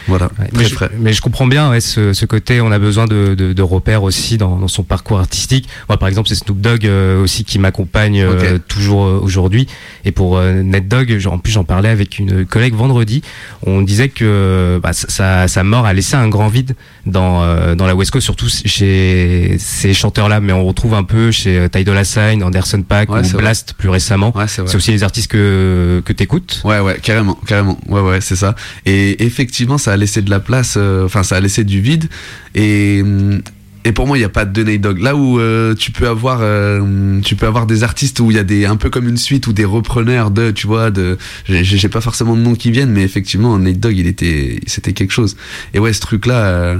Voilà, 0.08 0.30
mais, 0.40 0.48
très 0.50 0.66
je, 0.66 0.74
frais. 0.74 0.90
mais 0.98 1.14
je 1.14 1.22
comprends 1.22 1.48
bien 1.48 1.70
ouais, 1.72 1.80
ce, 1.82 2.14
ce 2.14 2.26
côté, 2.26 2.62
on 2.62 2.72
a 2.72 2.80
besoin 2.80 3.06
de, 3.06 3.36
de, 3.36 3.54
de 3.54 3.62
repères 3.62 4.04
aussi 4.04 4.38
dans, 4.38 4.58
dans 4.58 4.68
son 4.68 4.84
parcours 4.84 5.20
artistique. 5.20 5.68
Moi, 5.90 5.98
par 5.98 6.08
exemple, 6.10 6.28
c'est 6.30 6.36
Snoop 6.36 6.60
Dogg 6.60 6.86
euh, 6.86 7.22
aussi 7.24 7.44
qui 7.46 7.60
m'accompagne 7.60 8.22
euh, 8.22 8.58
toujours 8.68 9.06
euh, 9.06 9.20
aujourd'hui. 9.22 9.68
Et 10.06 10.12
pour 10.12 10.38
euh, 10.38 10.62
Ned 10.62 10.88
Dogg, 10.88 11.18
en 11.26 11.38
plus, 11.38 11.52
j'en 11.52 11.64
parlais 11.64 11.90
avec 11.90 12.20
une 12.20 12.46
collègue 12.46 12.74
vendredi. 12.76 13.22
On 13.66 13.82
disait 13.82 14.10
que 14.10 14.80
bah, 14.82 14.94
sa, 14.94 15.48
sa 15.48 15.64
mort 15.64 15.86
a 15.86 15.94
laissé 15.94 16.16
un 16.16 16.28
grand 16.28 16.48
vide 16.48 16.76
dans, 17.06 17.44
euh, 17.44 17.76
dans 17.76 17.86
la 17.86 17.96
West 17.96 18.12
Coast, 18.12 18.24
surtout 18.26 18.48
chez 18.50 19.56
ces 19.60 19.94
chanteurs-là. 19.94 20.40
Mais 20.40 20.54
on 20.54 20.66
retrouve 20.66 20.94
un 20.94 21.04
peu 21.04 21.32
chez 21.32 21.58
euh, 21.58 21.68
Ty 21.68 21.84
Dolla 21.84 22.04
Sign, 22.04 22.44
Anderson 22.44 22.82
Paak 22.82 23.10
Ouais, 23.10 23.20
ou 23.20 23.24
c'est 23.24 23.34
vrai. 23.34 23.44
Blast 23.44 23.74
plus 23.78 23.90
récemment. 23.90 24.36
Ouais, 24.36 24.48
c'est 24.48 24.62
aussi 24.76 24.92
les 24.92 25.04
artistes 25.04 25.30
que, 25.32 26.02
que 26.06 26.14
t'écoutes. 26.14 26.62
Ouais, 26.64 26.80
ouais, 26.80 26.98
carrément, 27.02 27.38
carrément. 27.48 27.78
Ouais, 27.88 28.02
ouais, 28.02 28.22
c'est 28.22 28.36
ça. 28.36 28.56
Et 28.86 29.24
effectivement, 29.26 29.78
ça 29.78 29.93
a 29.94 29.98
laissé 29.98 30.22
de 30.22 30.30
la 30.30 30.40
place, 30.40 30.76
euh, 30.78 31.06
enfin, 31.06 31.24
ça 31.24 31.36
a 31.36 31.40
laissé 31.40 31.64
du 31.64 31.82
vide. 31.82 32.10
Et, 32.56 33.02
hum, 33.02 33.42
et 33.86 33.92
pour 33.92 34.08
moi, 34.08 34.18
il 34.18 34.22
n'y 34.22 34.26
a 34.26 34.30
pas 34.30 34.46
de 34.46 34.64
Nate 34.64 34.82
Dogg. 34.82 35.00
Là 35.00 35.16
où 35.16 35.40
euh, 35.40 35.76
tu 35.76 35.92
peux 35.92 36.08
avoir, 36.08 36.40
euh, 36.42 37.20
tu 37.22 37.36
peux 37.36 37.48
avoir 37.48 37.66
des 37.66 37.84
artistes 37.84 38.20
où 38.20 38.32
il 38.32 38.38
y 38.38 38.40
a 38.40 38.44
des, 38.44 38.66
un 38.66 38.78
peu 38.78 38.90
comme 38.90 39.10
une 39.10 39.18
suite 39.18 39.48
ou 39.48 39.54
des 39.54 39.66
repreneurs 39.66 40.32
de, 40.32 40.52
tu 40.52 40.68
vois, 40.68 40.90
de, 40.90 41.18
j'ai 41.48 41.90
pas 41.90 42.00
forcément 42.00 42.36
de 42.36 42.42
noms 42.42 42.56
qui 42.56 42.72
viennent, 42.72 42.92
mais 42.92 43.04
effectivement, 43.04 43.58
Nate 43.60 43.80
Dogg, 43.80 43.98
il 43.98 44.08
était, 44.08 44.62
c'était 44.68 44.94
quelque 44.94 45.12
chose. 45.12 45.36
Et 45.74 45.80
ouais, 45.80 45.92
ce 45.92 46.00
truc-là. 46.00 46.76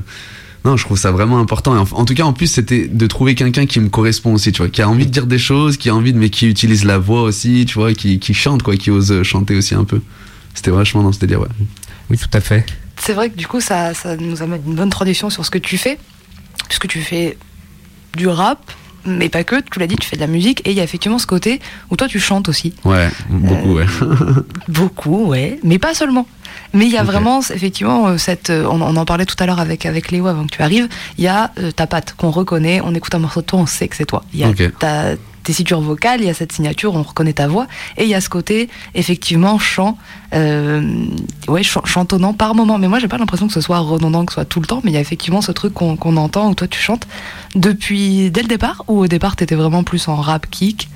non, 0.64 0.78
je 0.78 0.86
trouve 0.86 0.98
ça 0.98 1.12
vraiment 1.12 1.40
important. 1.40 1.76
En, 1.92 2.06
tout 2.06 2.14
cas, 2.14 2.24
en 2.24 2.32
plus, 2.32 2.48
c'était 2.48 2.88
de 2.88 3.08
trouver 3.08 3.36
quelqu'un 3.36 3.66
qui 3.66 3.82
me 3.82 3.90
correspond 3.90 4.34
aussi, 4.34 4.54
tu 4.54 4.62
vois, 4.62 4.70
qui 4.70 4.82
a 4.82 4.88
envie 4.88 5.06
de 5.06 5.12
dire 5.12 5.28
des 5.28 5.40
choses, 5.40 5.76
qui 5.76 5.90
a 5.90 5.96
envie 5.96 6.14
de, 6.14 6.18
mais 6.18 6.30
qui 6.30 6.48
utilise 6.48 6.86
la 6.86 7.00
voix 7.00 7.24
aussi, 7.24 7.66
tu 7.66 7.74
vois, 7.74 7.94
qui, 7.94 8.20
qui 8.20 8.34
chante, 8.34 8.64
quoi, 8.64 8.78
qui 8.78 8.92
ose 8.92 9.24
chanter 9.24 9.58
aussi 9.58 9.76
un 9.76 9.84
peu. 9.84 10.00
C'était 10.54 10.72
vachement 10.72 11.04
dans 11.04 11.12
ce 11.12 11.20
délire, 11.20 11.42
ouais. 11.42 11.48
Oui, 12.10 12.18
tout 12.18 12.30
à 12.34 12.40
fait. 12.40 12.66
C'est 12.98 13.14
vrai 13.14 13.30
que 13.30 13.36
du 13.36 13.48
coup, 13.48 13.60
ça, 13.62 13.94
ça 13.94 14.16
nous 14.16 14.42
amène 14.42 14.62
une 14.66 14.76
bonne 14.76 14.90
transition 14.90 15.30
sur 15.30 15.46
ce 15.46 15.52
que 15.52 15.58
tu 15.58 15.78
fais, 15.78 15.98
puisque 16.68 16.88
tu 16.88 17.02
fais 17.02 17.38
du 18.16 18.28
rap, 18.28 18.60
mais 19.06 19.28
pas 19.28 19.44
que, 19.44 19.60
tu 19.60 19.80
l'as 19.80 19.88
dit, 19.88 19.96
tu 19.98 20.08
fais 20.08 20.16
de 20.16 20.22
la 20.22 20.28
musique, 20.28 20.62
et 20.66 20.72
il 20.72 20.78
y 20.78 20.80
a 20.80 20.84
effectivement 20.84 21.20
ce 21.20 21.28
côté 21.28 21.60
où 21.90 21.96
toi 21.98 22.08
tu 22.08 22.20
chantes 22.20 22.48
aussi. 22.48 22.74
Ouais, 22.86 23.10
beaucoup, 23.30 23.74
ouais. 23.74 23.86
Beaucoup, 24.70 25.26
ouais, 25.26 25.60
mais 25.64 25.80
pas 25.80 25.94
seulement. 25.94 26.28
Mais 26.74 26.86
il 26.86 26.92
y 26.92 26.98
a 26.98 27.04
vraiment, 27.04 27.42
effectivement, 27.42 28.08
euh, 28.08 28.18
cette. 28.18 28.50
euh, 28.50 28.66
On, 28.66 28.82
on 28.82 28.96
en 28.96 29.06
parlait 29.06 29.26
tout 29.26 29.36
à 29.40 29.46
l'heure 29.46 29.60
avec, 29.60 29.86
avec 29.86 30.12
Léo 30.12 30.28
avant 30.28 30.46
que 30.46 30.52
tu 30.56 30.62
arrives. 30.62 30.88
Il 31.18 31.24
y 31.24 31.28
a 31.28 31.52
euh, 31.60 31.72
ta 31.72 31.86
patte 31.88 32.14
qu'on 32.18 32.32
reconnaît, 32.32 32.80
on 32.84 32.94
écoute 32.96 33.14
un 33.14 33.20
morceau 33.20 33.42
de 33.42 33.46
toi, 33.48 33.60
on 33.60 33.66
sait 33.66 33.88
que 33.88 33.96
c'est 33.96 34.06
toi. 34.06 34.24
Il 34.34 34.40
y 34.40 34.44
a 34.44 34.50
Ok. 34.50 34.78
ta 34.80 35.16
tessiture 35.44 35.82
vocale, 35.82 36.22
il 36.22 36.28
y 36.28 36.30
a 36.30 36.34
cette 36.34 36.52
signature, 36.52 36.96
on 36.96 37.04
reconnaît 37.04 37.34
ta 37.34 37.48
voix. 37.48 37.68
Et 37.98 38.04
il 38.04 38.10
y 38.10 38.16
a 38.16 38.22
ce 38.22 38.30
côté, 38.30 38.70
effectivement, 38.96 39.60
chant, 39.60 39.98
euh, 40.34 40.82
ouais, 41.48 41.64
chan- 41.64 41.86
chantonnant 41.86 42.34
par 42.34 42.56
moment. 42.56 42.78
Mais 42.80 42.88
moi, 42.88 43.00
j'ai 43.00 43.08
pas 43.08 43.18
l'impression 43.18 43.48
que 43.48 43.54
ce 43.54 43.62
soit 43.62 43.80
redondant, 43.80 44.26
que 44.26 44.32
ce 44.32 44.36
soit 44.36 44.46
tout 44.46 44.60
le 44.62 44.66
temps, 44.68 44.82
mais 44.84 44.92
il 44.92 44.94
y 44.94 44.98
a 44.98 45.02
effectivement 45.02 45.42
ce 45.42 45.52
truc 45.52 45.74
qu'on 45.74 45.96
qu'on 45.98 46.18
entend 46.18 46.50
où 46.50 46.56
toi 46.56 46.68
tu 46.68 46.80
chantes 46.80 47.08
depuis 47.56 48.32
dès 48.32 48.42
le 48.42 48.48
départ, 48.48 48.84
ou 48.88 49.00
au 49.00 49.08
départ 49.08 49.36
t'étais 49.36 49.56
vraiment 49.56 49.84
plus 49.84 50.08
en 50.08 50.16
rap 50.16 50.48
kick? 50.50 50.90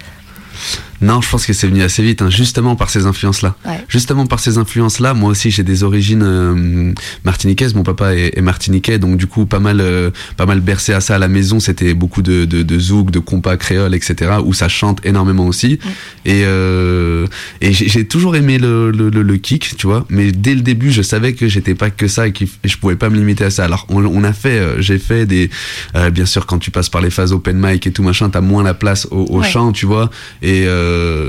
Non, 1.01 1.21
je 1.21 1.29
pense 1.29 1.45
que 1.45 1.53
c'est 1.53 1.67
venu 1.67 1.81
assez 1.83 2.01
vite, 2.03 2.21
hein, 2.21 2.29
justement 2.29 2.75
par 2.75 2.89
ces 2.89 3.05
influences-là. 3.05 3.55
Ouais. 3.65 3.83
Justement 3.87 4.25
par 4.25 4.39
ces 4.39 4.57
influences-là, 4.57 5.13
moi 5.13 5.29
aussi 5.29 5.51
j'ai 5.51 5.63
des 5.63 5.83
origines 5.83 6.23
euh, 6.23 6.93
martiniquaises. 7.23 7.73
Mon 7.75 7.83
papa 7.83 8.15
est, 8.15 8.37
est 8.37 8.41
martiniquais, 8.41 8.97
donc 8.97 9.17
du 9.17 9.27
coup 9.27 9.45
pas 9.45 9.59
mal, 9.59 9.79
euh, 9.81 10.09
pas 10.37 10.45
mal 10.45 10.59
bercé 10.59 10.93
à 10.93 10.99
ça 11.01 11.15
à 11.15 11.19
la 11.19 11.27
maison. 11.27 11.59
C'était 11.59 11.93
beaucoup 11.93 12.21
de, 12.21 12.45
de, 12.45 12.63
de 12.63 12.79
zouk, 12.79 13.11
de 13.11 13.19
compas 13.19 13.57
créole, 13.57 13.93
etc. 13.93 14.37
Où 14.43 14.53
ça 14.53 14.69
chante 14.69 15.05
énormément 15.05 15.45
aussi. 15.47 15.79
Et, 16.25 16.43
euh, 16.45 17.27
et 17.61 17.73
j'ai 17.73 17.87
j'ai 17.87 18.05
toujours 18.05 18.35
aimé 18.35 18.57
le, 18.57 18.91
le, 18.91 19.09
le, 19.09 19.21
le 19.21 19.37
kick, 19.37 19.75
tu 19.77 19.87
vois. 19.87 20.05
Mais 20.09 20.31
dès 20.31 20.55
le 20.55 20.61
début, 20.61 20.91
je 20.91 21.01
savais 21.01 21.33
que 21.33 21.47
j'étais 21.47 21.75
pas 21.75 21.89
que 21.89 22.07
ça 22.07 22.27
et 22.27 22.31
que 22.33 22.45
je 22.63 22.77
pouvais 22.77 22.95
pas 22.95 23.09
me 23.09 23.15
limiter 23.17 23.43
à 23.45 23.49
ça. 23.49 23.65
Alors 23.65 23.85
on, 23.89 24.03
on 24.05 24.23
a 24.23 24.33
fait, 24.33 24.59
euh, 24.59 24.81
j'ai 24.81 24.97
fait 24.99 25.25
des, 25.25 25.49
euh, 25.95 26.09
bien 26.09 26.25
sûr 26.25 26.45
quand 26.45 26.57
tu 26.59 26.71
passes 26.71 26.89
par 26.89 27.01
les 27.01 27.09
phases 27.09 27.31
open 27.33 27.57
mic 27.59 27.85
et 27.87 27.91
tout 27.91 28.03
machin, 28.03 28.29
t'as 28.29 28.41
moins 28.41 28.63
la 28.63 28.73
place 28.73 29.07
au, 29.11 29.21
au 29.25 29.37
Ouais. 29.41 29.47
chant, 29.49 29.71
tu 29.71 29.85
vois. 29.85 30.09
Et 30.41 30.63
euh, 30.65 30.86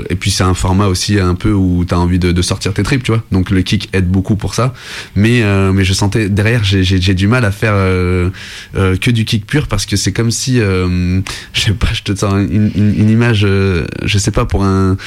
et 0.09 0.15
puis 0.15 0.31
c'est 0.31 0.43
un 0.43 0.53
format 0.53 0.87
aussi 0.87 1.19
un 1.19 1.35
peu 1.35 1.51
où 1.51 1.85
t'as 1.85 1.97
envie 1.97 2.19
de, 2.19 2.41
sortir 2.41 2.73
tes 2.73 2.83
tripes, 2.83 3.03
tu 3.03 3.11
vois. 3.11 3.23
Donc 3.31 3.49
le 3.49 3.61
kick 3.61 3.89
aide 3.93 4.07
beaucoup 4.07 4.35
pour 4.35 4.55
ça. 4.55 4.73
Mais 5.15 5.43
euh, 5.43 5.83
je 5.83 5.93
sentais 5.93 6.29
derrière 6.29 6.63
j'ai 6.63 7.13
du 7.13 7.27
mal 7.27 7.45
à 7.45 7.51
faire 7.51 7.73
euh, 7.75 8.29
euh, 8.75 8.95
que 8.97 9.11
du 9.11 9.25
kick 9.25 9.45
pur 9.45 9.67
parce 9.67 9.85
que 9.85 9.95
c'est 9.95 10.11
comme 10.11 10.31
si 10.31 10.59
euh, 10.59 11.21
je 11.53 11.61
sais 11.61 11.73
pas, 11.73 11.89
je 11.93 12.03
te 12.03 12.15
sens 12.15 12.33
une, 12.33 12.71
une, 12.75 13.09
image, 13.09 13.43
euh, 13.43 13.85
je 14.03 14.17
sais 14.17 14.31
pas 14.31 14.45
pour 14.45 14.63
un 14.63 14.97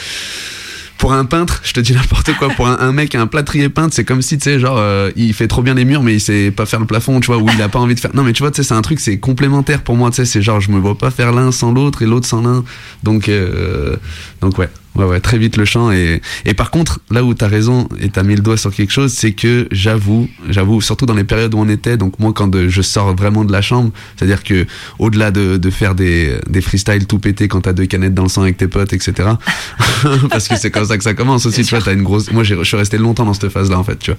pour 1.03 1.13
un 1.15 1.25
peintre, 1.25 1.61
je 1.65 1.73
te 1.73 1.81
dis 1.81 1.95
n'importe 1.95 2.33
quoi, 2.37 2.49
pour 2.51 2.69
un, 2.69 2.93
mec, 2.93 3.17
un 3.17 3.27
plâtrier 3.27 3.69
peintre, 3.69 3.93
c'est 3.93 4.05
comme 4.05 4.23
si, 4.23 4.39
tu 4.39 4.45
sais, 4.45 4.61
genre, 4.61 4.77
euh, 4.79 5.11
il 5.17 5.35
fait 5.35 5.49
trop 5.49 5.61
bien 5.61 5.75
les 5.75 5.85
murs, 5.85 6.01
mais 6.01 6.15
il 6.15 6.21
sait 6.21 6.53
pas 6.53 6.65
faire 6.65 6.79
le 6.79 6.87
plafond, 6.87 7.19
tu 7.19 7.27
vois, 7.27 7.39
ou 7.39 7.49
il 7.53 7.61
a 7.61 7.69
pas 7.69 7.81
envie 7.81 7.97
de 7.97 8.01
faire. 8.01 8.15
Non, 8.15 8.23
mais 8.23 8.33
tu 8.33 8.41
vois, 8.41 8.53
tu 8.53 8.63
sais, 8.63 8.69
c'est 8.69 8.75
un 8.75 8.83
truc, 8.83 9.01
c'est 9.01 9.19
complémentaire 9.19 9.83
pour 9.83 9.97
moi, 9.97 10.11
tu 10.11 10.17
sais, 10.19 10.25
c'est 10.25 10.43
genre, 10.43 10.61
je 10.61 10.71
me 10.71 10.79
vois 10.79 10.97
pas 10.97 11.11
faire 11.11 11.33
l'un 11.33 11.51
sans 11.51 11.73
l'autre 11.73 12.03
et 12.03 12.07
l'autre 12.07 12.29
sans 12.29 12.41
l'un. 12.41 12.63
Donc, 13.03 13.29
euh, 13.29 13.97
donc 14.41 14.59
ouais. 14.59 14.69
Ouais, 14.95 15.07
ouais, 15.07 15.21
très 15.21 15.39
vite 15.39 15.57
le 15.57 15.65
chant. 15.65 15.91
Et, 15.91 16.21
et 16.45 16.53
par 16.53 16.71
contre, 16.71 17.01
là 17.11 17.25
où 17.25 17.33
t'as 17.33 17.49
raison 17.49 17.89
et 17.99 18.11
t'as 18.11 18.23
mis 18.23 18.35
le 18.35 18.43
doigt 18.43 18.59
sur 18.59 18.75
quelque 18.75 18.93
chose, 18.93 19.13
c'est 19.13 19.33
que 19.33 19.67
j'avoue, 19.71 20.29
j'avoue, 20.51 20.83
surtout 20.83 21.07
dans 21.07 21.15
les 21.15 21.25
périodes 21.25 21.55
où 21.55 21.59
on 21.59 21.69
était, 21.69 21.97
donc 21.97 22.19
moi, 22.19 22.33
quand 22.35 22.47
de- 22.49 22.69
je 22.69 22.83
sors 22.83 23.15
vraiment 23.17 23.45
de 23.47 23.53
la 23.53 23.63
chambre, 23.63 23.91
c'est-à-dire 24.17 24.43
que 24.45 24.67
au-delà 24.99 25.31
de, 25.31 25.57
de 25.57 25.71
faire 25.71 25.95
des, 25.95 26.37
des 26.49 26.61
freestyles 26.61 27.07
tout 27.07 27.19
pété 27.19 27.49
quand 27.49 27.63
t'as 27.63 27.73
deux 27.73 27.87
canettes 27.87 28.13
dans 28.13 28.25
le 28.25 28.29
sang 28.29 28.43
avec 28.43 28.59
tes 28.59 28.69
potes, 28.69 28.93
etc., 28.93 29.31
parce 30.31 30.47
que 30.49 30.57
c'est 30.57 30.71
comme 30.71 30.85
ça 30.85 30.99
que 30.99 31.05
ça 31.05 31.15
commence 31.15 31.47
aussi, 31.47 31.63
tu 31.63 31.75
vois, 31.75 31.83
t'as 31.83 31.95
une 31.95 32.03
grosse. 32.03 32.31
Moi, 32.31 32.45
je 32.45 32.63
suis 32.63 32.77
resté 32.77 32.99
longtemps 32.99 33.25
dans 33.25 33.35
cette 33.35 33.49
phase-là, 33.51 33.79
en 33.79 33.85
fait, 33.85 33.99
tu 33.99 34.11
vois. 34.11 34.19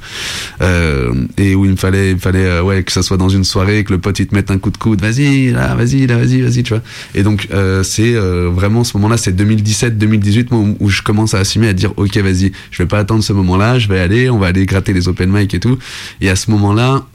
Euh, 0.62 1.13
et 1.38 1.55
où 1.55 1.65
il 1.65 1.71
me 1.71 1.75
fallait, 1.77 2.09
il 2.09 2.15
me 2.15 2.19
fallait, 2.19 2.45
euh, 2.45 2.63
ouais, 2.63 2.83
que 2.83 2.91
ça 2.91 3.03
soit 3.03 3.17
dans 3.17 3.29
une 3.29 3.43
soirée, 3.43 3.83
que 3.83 3.93
le 3.93 3.99
pote 3.99 4.19
il 4.19 4.27
te 4.27 4.33
mette 4.36 4.49
un 4.51 4.57
coup 4.57 4.71
de 4.71 4.77
coude, 4.77 5.01
vas-y, 5.01 5.51
là, 5.51 5.75
vas-y, 5.75 6.07
là, 6.07 6.17
vas-y, 6.17 6.41
vas-y, 6.41 6.63
tu 6.63 6.73
vois. 6.73 6.81
Et 7.15 7.23
donc, 7.23 7.47
euh, 7.53 7.83
c'est 7.83 8.15
euh, 8.15 8.49
vraiment 8.51 8.83
ce 8.83 8.97
moment-là, 8.97 9.17
c'est 9.17 9.33
2017, 9.36 9.97
2018, 9.97 10.51
moi, 10.51 10.62
où, 10.63 10.78
où 10.80 10.89
je 10.89 11.02
commence 11.02 11.34
à 11.34 11.39
assumer, 11.39 11.67
à 11.67 11.73
dire, 11.73 11.93
ok, 11.97 12.17
vas-y, 12.17 12.52
je 12.71 12.78
vais 12.84 12.88
pas 12.88 12.99
attendre 12.99 13.23
ce 13.23 13.34
moment-là, 13.34 13.80
je 13.80 13.88
vais 13.88 13.99
aller, 13.99 14.30
on 14.30 14.39
va 14.39 14.47
aller 14.47 14.65
gratter 14.65 14.93
les 14.93 15.08
open 15.08 15.32
mic 15.32 15.54
et 15.54 15.60
tout. 15.60 15.78
Et 16.21 16.30
à 16.30 16.36
ce 16.36 16.49
moment-là, 16.52 17.06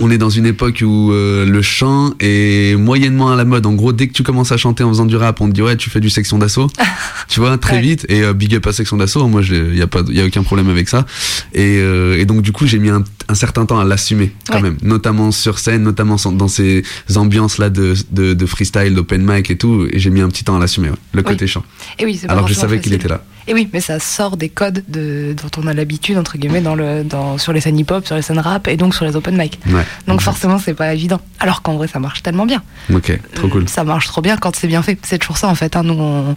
on 0.00 0.10
est 0.10 0.18
dans 0.18 0.30
une 0.30 0.46
époque 0.46 0.82
où 0.84 1.12
euh, 1.12 1.44
le 1.44 1.62
chant 1.62 2.14
est 2.20 2.76
moyennement 2.78 3.30
à 3.30 3.36
la 3.36 3.44
mode. 3.44 3.66
En 3.66 3.74
gros, 3.74 3.92
dès 3.92 4.08
que 4.08 4.12
tu 4.12 4.22
commences 4.22 4.52
à 4.52 4.56
chanter 4.56 4.82
en 4.82 4.88
faisant 4.88 5.04
du 5.04 5.16
rap, 5.16 5.40
on 5.40 5.48
te 5.48 5.52
dit 5.52 5.62
ouais, 5.62 5.76
tu 5.76 5.90
fais 5.90 6.00
du 6.00 6.10
section 6.10 6.38
d'assaut. 6.38 6.68
tu 7.28 7.40
vois, 7.40 7.58
très 7.58 7.80
vite. 7.80 8.06
Et 8.08 8.22
euh, 8.22 8.32
big 8.32 8.54
up 8.54 8.66
à 8.66 8.72
section 8.72 8.96
d'assaut. 8.96 9.26
Moi, 9.28 9.42
il 9.50 9.76
y 9.76 9.82
a 9.82 9.86
pas, 9.86 10.02
y 10.08 10.20
a 10.20 10.24
aucun 10.24 10.42
problème 10.42 10.68
avec 10.68 10.88
ça. 10.88 11.06
Et, 11.52 11.78
euh, 11.78 12.18
et 12.18 12.24
donc 12.24 12.42
du 12.42 12.52
coup, 12.52 12.66
j'ai 12.66 12.78
mis 12.78 12.88
un, 12.88 13.04
un 13.30 13.34
certain 13.34 13.64
temps 13.66 13.78
à 13.80 13.84
l'assumer 13.84 14.32
quand 14.48 14.56
Ouais. 14.56 14.62
même, 14.62 14.76
notamment 14.82 15.30
sur 15.30 15.58
scène, 15.58 15.82
notamment 15.82 16.16
dans 16.32 16.48
ces 16.48 16.82
ambiances 17.16 17.58
là 17.58 17.70
de, 17.70 17.94
de, 18.10 18.34
de 18.34 18.46
freestyle, 18.46 18.94
d'open 18.94 19.22
mic 19.24 19.50
et 19.50 19.56
tout. 19.56 19.86
Et 19.92 19.98
j'ai 19.98 20.10
mis 20.10 20.20
un 20.20 20.28
petit 20.28 20.44
temps 20.44 20.56
à 20.56 20.60
l'assumer. 20.60 20.90
ouais, 20.90 20.96
le 21.12 21.20
Oui. 21.20 21.24
côté 21.24 21.46
chant. 21.46 21.62
Et 21.98 22.04
oui, 22.04 22.20
Alors 22.28 22.46
je 22.48 22.54
savais 22.54 22.80
qu'il 22.80 22.92
était 22.92 23.08
là. 23.08 23.22
Et 23.48 23.54
oui, 23.54 23.68
mais 23.72 23.80
ça 23.80 23.98
sort 23.98 24.36
des 24.36 24.48
codes 24.50 24.84
de, 24.86 25.34
dont 25.40 25.62
on 25.62 25.66
a 25.66 25.72
l'habitude, 25.72 26.18
entre 26.18 26.36
guillemets, 26.38 26.60
dans 26.60 26.74
le, 26.74 27.02
dans, 27.04 27.38
sur 27.38 27.52
les 27.52 27.60
scènes 27.60 27.78
hip-hop, 27.78 28.06
sur 28.06 28.14
les 28.14 28.22
scènes 28.22 28.38
rap 28.38 28.68
et 28.68 28.76
donc 28.76 28.94
sur 28.94 29.04
les 29.06 29.16
open 29.16 29.36
mic. 29.36 29.58
Ouais. 29.68 29.84
Donc 30.06 30.20
forcément, 30.20 30.58
c'est 30.58 30.74
pas 30.74 30.92
évident. 30.94 31.20
Alors 31.40 31.62
qu'en 31.62 31.76
vrai, 31.76 31.88
ça 31.88 31.98
marche 31.98 32.22
tellement 32.22 32.46
bien. 32.46 32.62
Ok, 32.92 33.18
trop 33.34 33.48
cool. 33.48 33.68
Ça 33.68 33.82
marche 33.82 34.06
trop 34.08 34.20
bien 34.20 34.36
quand 34.36 34.54
c'est 34.54 34.68
bien 34.68 34.82
fait. 34.82 34.98
C'est 35.02 35.18
toujours 35.18 35.38
ça, 35.38 35.48
en 35.48 35.54
fait. 35.54 35.74
hein. 35.74 35.82
Nous, 35.82 35.94
on, 35.94 36.36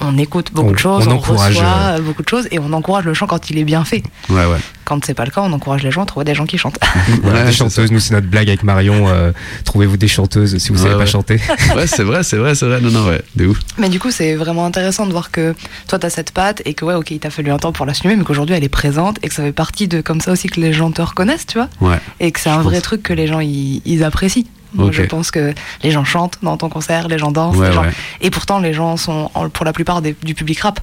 on 0.00 0.16
écoute 0.18 0.50
beaucoup 0.52 0.68
On- 0.68 0.72
de 0.72 0.78
choses, 0.78 1.06
on 1.08 1.12
on, 1.12 1.18
reçoit 1.18 1.64
euh, 1.64 2.00
beaucoup 2.00 2.22
de 2.22 2.28
choses 2.28 2.48
et 2.50 2.58
on 2.58 2.72
encourage 2.72 3.04
le 3.04 3.14
chant 3.14 3.26
quand 3.26 3.50
il 3.50 3.58
est 3.58 3.64
bien 3.64 3.84
fait. 3.84 4.02
Ouais, 4.28 4.44
ouais. 4.46 4.58
Quand 4.84 5.04
c'est 5.04 5.14
pas 5.14 5.24
le 5.24 5.30
cas, 5.30 5.42
on 5.42 5.52
encourage 5.52 5.82
les 5.82 5.90
gens 5.90 6.02
à 6.02 6.06
trouver 6.06 6.24
des 6.24 6.34
gens 6.34 6.46
qui 6.46 6.58
chantent. 6.58 6.78
Voilà, 7.22 7.44
des 7.44 7.52
chanteuses, 7.52 7.90
nous 7.92 8.00
c'est 8.00 8.12
notre 8.14 8.26
blague 8.26 8.48
avec 8.48 8.62
Marion. 8.64 9.08
euh, 9.08 9.32
Trouvez-vous 9.64 9.96
des 9.96 10.08
chanteuses 10.08 10.58
si 10.58 10.70
vous 10.70 10.78
Ouais, 10.82 10.88
savez 10.90 10.98
pas 10.98 11.06
chanter. 11.06 11.40
Ouais, 11.76 11.86
c'est 11.86 12.02
vrai, 12.02 12.22
c'est 12.22 12.36
vrai, 12.36 12.54
c'est 12.54 12.66
vrai. 12.66 12.80
Non, 12.80 12.90
non, 12.90 13.06
ouais, 13.08 13.20
de 13.36 13.46
ouf. 13.46 13.58
Mais 13.78 13.88
du 13.88 14.00
coup, 14.00 14.10
c'est 14.10 14.34
vraiment 14.34 14.66
intéressant 14.66 15.06
de 15.06 15.12
voir 15.12 15.30
que 15.30 15.54
toi, 15.86 15.98
t'as 15.98 16.10
cette 16.10 16.32
patte 16.32 16.62
et 16.64 16.74
que, 16.74 16.84
ouais, 16.84 16.94
ok, 16.94 17.10
il 17.12 17.18
t'a 17.20 17.30
fallu 17.30 17.50
un 17.52 17.58
temps 17.58 17.72
pour 17.72 17.86
l'assumer, 17.86 18.16
mais 18.16 18.24
qu'aujourd'hui, 18.24 18.56
elle 18.56 18.64
est 18.64 18.68
présente 18.68 19.18
et 19.22 19.28
que 19.28 19.34
ça 19.34 19.42
fait 19.42 19.52
partie 19.52 19.86
de 19.86 20.00
comme 20.00 20.20
ça 20.20 20.32
aussi 20.32 20.48
que 20.48 20.60
les 20.60 20.72
gens 20.72 20.90
te 20.90 21.02
reconnaissent, 21.02 21.46
tu 21.46 21.58
vois. 21.58 21.68
Ouais. 21.80 21.98
Et 22.18 22.32
que 22.32 22.40
c'est 22.40 22.50
un 22.50 22.62
vrai 22.62 22.80
truc 22.80 23.02
que 23.02 23.12
les 23.12 23.26
gens, 23.28 23.40
ils, 23.40 23.82
ils 23.84 24.02
apprécient. 24.02 24.44
Moi, 24.74 24.90
je 24.92 25.02
pense 25.02 25.30
que 25.30 25.52
les 25.82 25.90
gens 25.90 26.04
chantent 26.04 26.38
dans 26.42 26.56
ton 26.56 26.68
concert, 26.68 27.08
les 27.08 27.18
gens 27.18 27.30
dansent. 27.32 27.56
Ouais, 27.56 27.68
les 27.68 27.74
gens- 27.74 27.82
ouais. 27.82 27.92
Et 28.20 28.30
pourtant, 28.30 28.58
les 28.60 28.72
gens 28.72 28.96
sont, 28.96 29.30
pour 29.52 29.64
la 29.64 29.72
plupart, 29.72 30.02
des- 30.02 30.16
du 30.22 30.34
public 30.34 30.60
rap. 30.60 30.80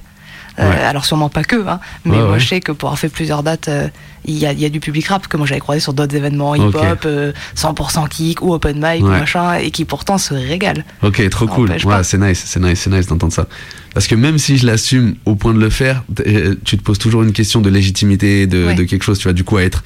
Euh, 0.60 0.68
Ouais. 0.68 0.76
alors 0.82 1.04
sûrement 1.04 1.28
pas 1.28 1.44
que, 1.44 1.68
hein, 1.68 1.78
mais 2.04 2.16
Ouais, 2.16 2.18
moi 2.18 2.32
ouais. 2.32 2.40
je 2.40 2.48
sais 2.48 2.58
que 2.58 2.72
pour 2.72 2.88
avoir 2.88 2.98
fait 2.98 3.08
plusieurs 3.08 3.44
dates, 3.44 3.68
euh, 3.68 3.86
il 4.24 4.36
y, 4.36 4.44
a, 4.44 4.50
il 4.52 4.58
y 4.58 4.64
a 4.64 4.68
du 4.68 4.80
public 4.80 5.06
rap 5.06 5.28
que 5.28 5.36
moi 5.36 5.46
j'avais 5.46 5.60
croisé 5.60 5.78
sur 5.78 5.92
d'autres 5.92 6.16
événements 6.16 6.56
hip-hop, 6.56 7.02
euh, 7.06 7.32
100% 7.54 8.08
kick 8.08 8.42
ou 8.42 8.52
open 8.52 8.76
mic 8.84 9.04
ou 9.04 9.06
machin, 9.06 9.54
et 9.54 9.70
qui 9.70 9.84
pourtant 9.84 10.18
se 10.18 10.34
régalent. 10.34 10.82
Ok, 11.04 11.28
trop 11.30 11.46
Ça 11.46 11.54
cool. 11.54 11.70
c'est 12.02 12.18
nice, 12.18 12.42
c'est 12.44 12.58
nice, 12.58 12.80
c'est 12.80 12.90
nice 12.90 13.06
d'entendre 13.06 13.32
ça. 13.32 13.46
Parce 13.94 14.08
que 14.08 14.16
même 14.16 14.36
si 14.38 14.58
je 14.58 14.66
l'assume 14.66 15.14
au 15.26 15.36
point 15.36 15.54
de 15.54 15.60
le 15.60 15.70
faire, 15.70 16.02
euh, 16.26 16.56
tu 16.64 16.76
te 16.76 16.82
poses 16.82 16.98
toujours 16.98 17.22
une 17.22 17.32
question 17.32 17.60
de 17.60 17.70
légitimité, 17.70 18.48
de, 18.48 18.72
de 18.72 18.82
quelque 18.82 19.04
chose, 19.04 19.18
tu 19.20 19.24
vois. 19.24 19.34
Du 19.34 19.44
coup, 19.44 19.58
à 19.58 19.62
être, 19.62 19.84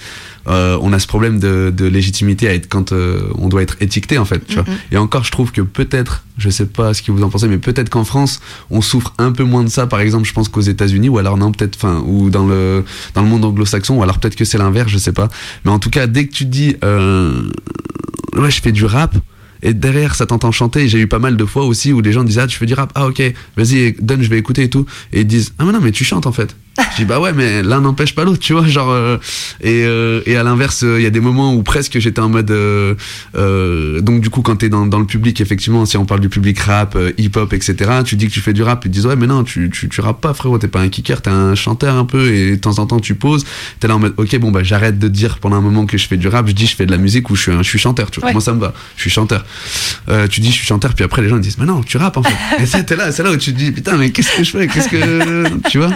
euh, 0.49 0.79
on 0.81 0.93
a 0.93 0.99
ce 0.99 1.07
problème 1.07 1.39
de, 1.39 1.73
de 1.75 1.85
légitimité 1.87 2.49
à 2.49 2.55
être 2.55 2.69
quand 2.69 2.93
euh, 2.93 3.23
on 3.39 3.49
doit 3.49 3.63
être 3.63 3.77
étiqueté 3.81 4.19
en 4.19 4.25
fait, 4.25 4.45
tu 4.47 4.55
vois. 4.55 4.65
Mhm. 4.65 4.77
Et 4.93 4.97
encore, 4.97 5.25
je 5.25 5.31
trouve 5.31 5.53
que 5.53 5.61
peut-être, 5.61 6.25
je 6.39 6.51
sais 6.51 6.67
pas 6.67 6.95
ce 6.95 7.03
que 7.03 7.13
vous 7.13 7.23
en 7.23 7.29
pensez, 7.29 7.49
mais 7.49 7.59
peut-être 7.59 7.91
qu'en 7.91 8.05
France, 8.05 8.41
on 8.71 8.81
souffre 8.81 9.13
un 9.19 9.33
peu 9.33 9.45
moins 9.45 9.65
de 9.65 9.69
ça. 9.69 9.87
Par 9.87 10.01
exemple, 10.01 10.27
je 10.27 10.33
pense 10.33 10.49
qu'aux 10.49 10.61
États-Unis, 10.61 11.09
ou 11.09 11.19
alors 11.19 11.37
non, 11.37 11.53
peut-être, 11.53 11.77
enfin, 11.77 12.03
ou 12.07 12.31
dans 12.31 12.47
le 12.47 12.85
dans 13.15 13.23
le 13.23 13.29
monde 13.29 13.45
anglo-saxon, 13.45 13.97
ou 13.97 14.03
alors 14.03 14.19
peut-être 14.19 14.37
que 14.37 14.45
c'est 14.45 14.59
l'inverse, 14.59 14.91
je 14.91 14.99
sais 14.99 15.13
pas. 15.13 15.29
Mais 15.65 15.71
en 15.71 15.79
tout 15.79 15.91
cas, 15.91 16.07
dès 16.07 16.27
que 16.27 16.33
tu 16.33 16.45
dis, 16.45 16.77
euh, 16.85 17.43
ouais, 18.37 18.51
je 18.51 18.61
fais 18.61 18.73
du 18.73 18.85
rap. 18.85 19.17
Et 19.65 19.75
derrière, 19.75 20.17
ça 20.17 20.27
t'entend 20.27 20.51
chanter. 20.51 20.89
J'ai 20.89 20.99
eu 20.99 21.07
pas 21.07 21.21
mal 21.21 21.37
de 21.37 21.45
fois 21.45 21.65
aussi 21.65 21.93
où 21.93 22.01
les 22.01 22.13
gens 22.13 22.25
disaient 22.25 22.41
Ah, 22.41 22.47
tu 22.49 22.59
fais 22.59 22.67
du 22.67 22.75
rap 22.75 22.91
Ah, 22.97 23.07
ok, 23.07 23.23
vas-y, 23.57 23.93
donne, 24.01 24.21
je 24.21 24.29
vais 24.29 24.39
écouter 24.39 24.65
et 24.65 24.71
tout. 24.71 24.87
Et 25.13 25.21
ils 25.21 25.27
disent 25.27 25.53
Ah, 25.59 25.65
mais 25.65 25.73
non, 25.73 25.81
mais 25.81 25.93
tu 25.93 26.03
chantes 26.05 26.27
en 26.27 26.33
fait. 26.33 26.57
Je 26.79 26.97
dis 26.97 27.05
Bah 27.05 27.21
ouais, 27.21 27.33
mais 27.33 27.63
l'un 27.63 27.81
n'empêche 27.81 28.15
pas 28.15 28.25
l'autre, 28.25 28.39
tu 28.39 28.53
vois. 28.55 28.67
Genre, 28.67 28.91
euh, 28.91 29.19
et, 29.61 29.85
euh, 29.85 30.23
et 30.27 30.37
à 30.37 30.43
l'inverse, 30.43 30.83
il 30.83 31.03
y 31.03 31.07
a 31.07 31.11
des 31.11 31.21
moments 31.21 31.55
où 31.55 31.63
presque 31.63 31.99
j'étais 31.99 32.21
en 32.21 32.29
mode. 32.29 32.51
euh, 32.51 32.95
euh, 33.37 34.01
donc, 34.01 34.21
du 34.21 34.31
coup, 34.31 34.43
quand 34.43 34.57
t'es 34.57 34.69
dans, 34.69 34.87
dans 34.87 34.99
le 34.99 35.07
public, 35.07 35.41
effectivement, 35.41 35.85
si 35.87 35.97
on 35.97 36.05
parle 36.07 36.21
du 36.21 36.29
public 36.29 36.59
rap, 36.61 36.97
euh, 36.97 37.13
hip-hop, 37.19 37.53
etc., 37.53 37.91
tu 38.05 38.17
dis 38.17 38.27
que 38.29 38.33
tu 38.33 38.41
fais 38.41 38.53
du 38.53 38.63
rap, 38.63 38.85
ils 38.85 38.89
te 38.89 38.95
disent 38.95 39.07
Ouais, 39.07 39.17
mais 39.17 39.27
non, 39.27 39.45
tu, 39.45 39.71
tu, 39.71 39.89
tu 39.89 40.01
rappes 40.01 40.21
pas, 40.21 40.33
frérot, 40.35 40.59
t'es 40.59 40.69
pas 40.69 40.81
un 40.81 40.89
kicker, 40.89 41.21
t'es 41.23 41.31
un 41.31 41.55
chanteur 41.55 41.97
un 41.97 42.05
peu, 42.07 42.33
et 42.33 42.53
de 42.53 42.57
temps 42.57 42.79
en 42.79 42.87
temps, 42.87 43.01
tu 43.01 43.15
poses. 43.15 43.45
T'es 43.81 43.89
là 43.89 43.97
en 43.97 43.99
mode 43.99 44.15
Ok, 44.17 44.37
bon, 44.39 44.51
bah 44.51 44.63
j'arrête 44.63 44.99
de 44.99 45.09
dire 45.09 45.39
pendant 45.39 45.57
un 45.57 45.61
moment 45.61 45.87
que 45.87 45.99
je 45.99 46.07
fais 46.07 46.17
du 46.17 46.29
rap, 46.29 46.47
je 46.49 46.53
dis 46.53 46.67
je 46.67 46.75
fais 46.77 46.87
de 46.87 46.91
la 46.93 46.99
musique 46.99 47.29
ou 47.31 47.37
je 47.37 47.43
suis, 47.43 47.53
un, 47.53 47.63
je 47.63 47.69
suis 47.69 47.79
chanteur, 47.79 48.11
tu 48.11 48.21
vois. 48.21 48.29
Ouais. 48.29 48.33
Moi, 48.33 48.41
ça 48.43 48.55
me 48.55 48.61
va, 48.61 48.73
je 48.97 49.03
suis 49.03 49.11
chanteur. 49.11 49.45
Euh, 50.09 50.27
tu 50.27 50.41
dis 50.41 50.49
je 50.49 50.55
suis 50.57 50.67
chanteur, 50.67 50.95
puis 50.95 51.05
après 51.05 51.21
les 51.23 51.29
gens 51.29 51.37
ils 51.37 51.43
disent 51.43 51.59
mais 51.59 51.67
non, 51.67 51.83
tu 51.83 51.97
rappes 51.99 52.17
en 52.17 52.23
fait. 52.23 52.79
et 52.79 52.85
t'es 52.85 52.97
là, 52.97 53.13
c'est 53.13 53.23
là 53.23 53.31
où 53.31 53.37
tu 53.37 53.53
te 53.53 53.59
dis 53.59 53.73
putain, 53.73 53.97
mais 53.97 54.11
qu'est-ce 54.11 54.37
que 54.37 54.45
je 54.45 54.51
fais 54.51 54.67
Qu'est-ce 54.69 54.89
que. 54.89 55.69
Tu 55.69 55.79
vois 55.79 55.91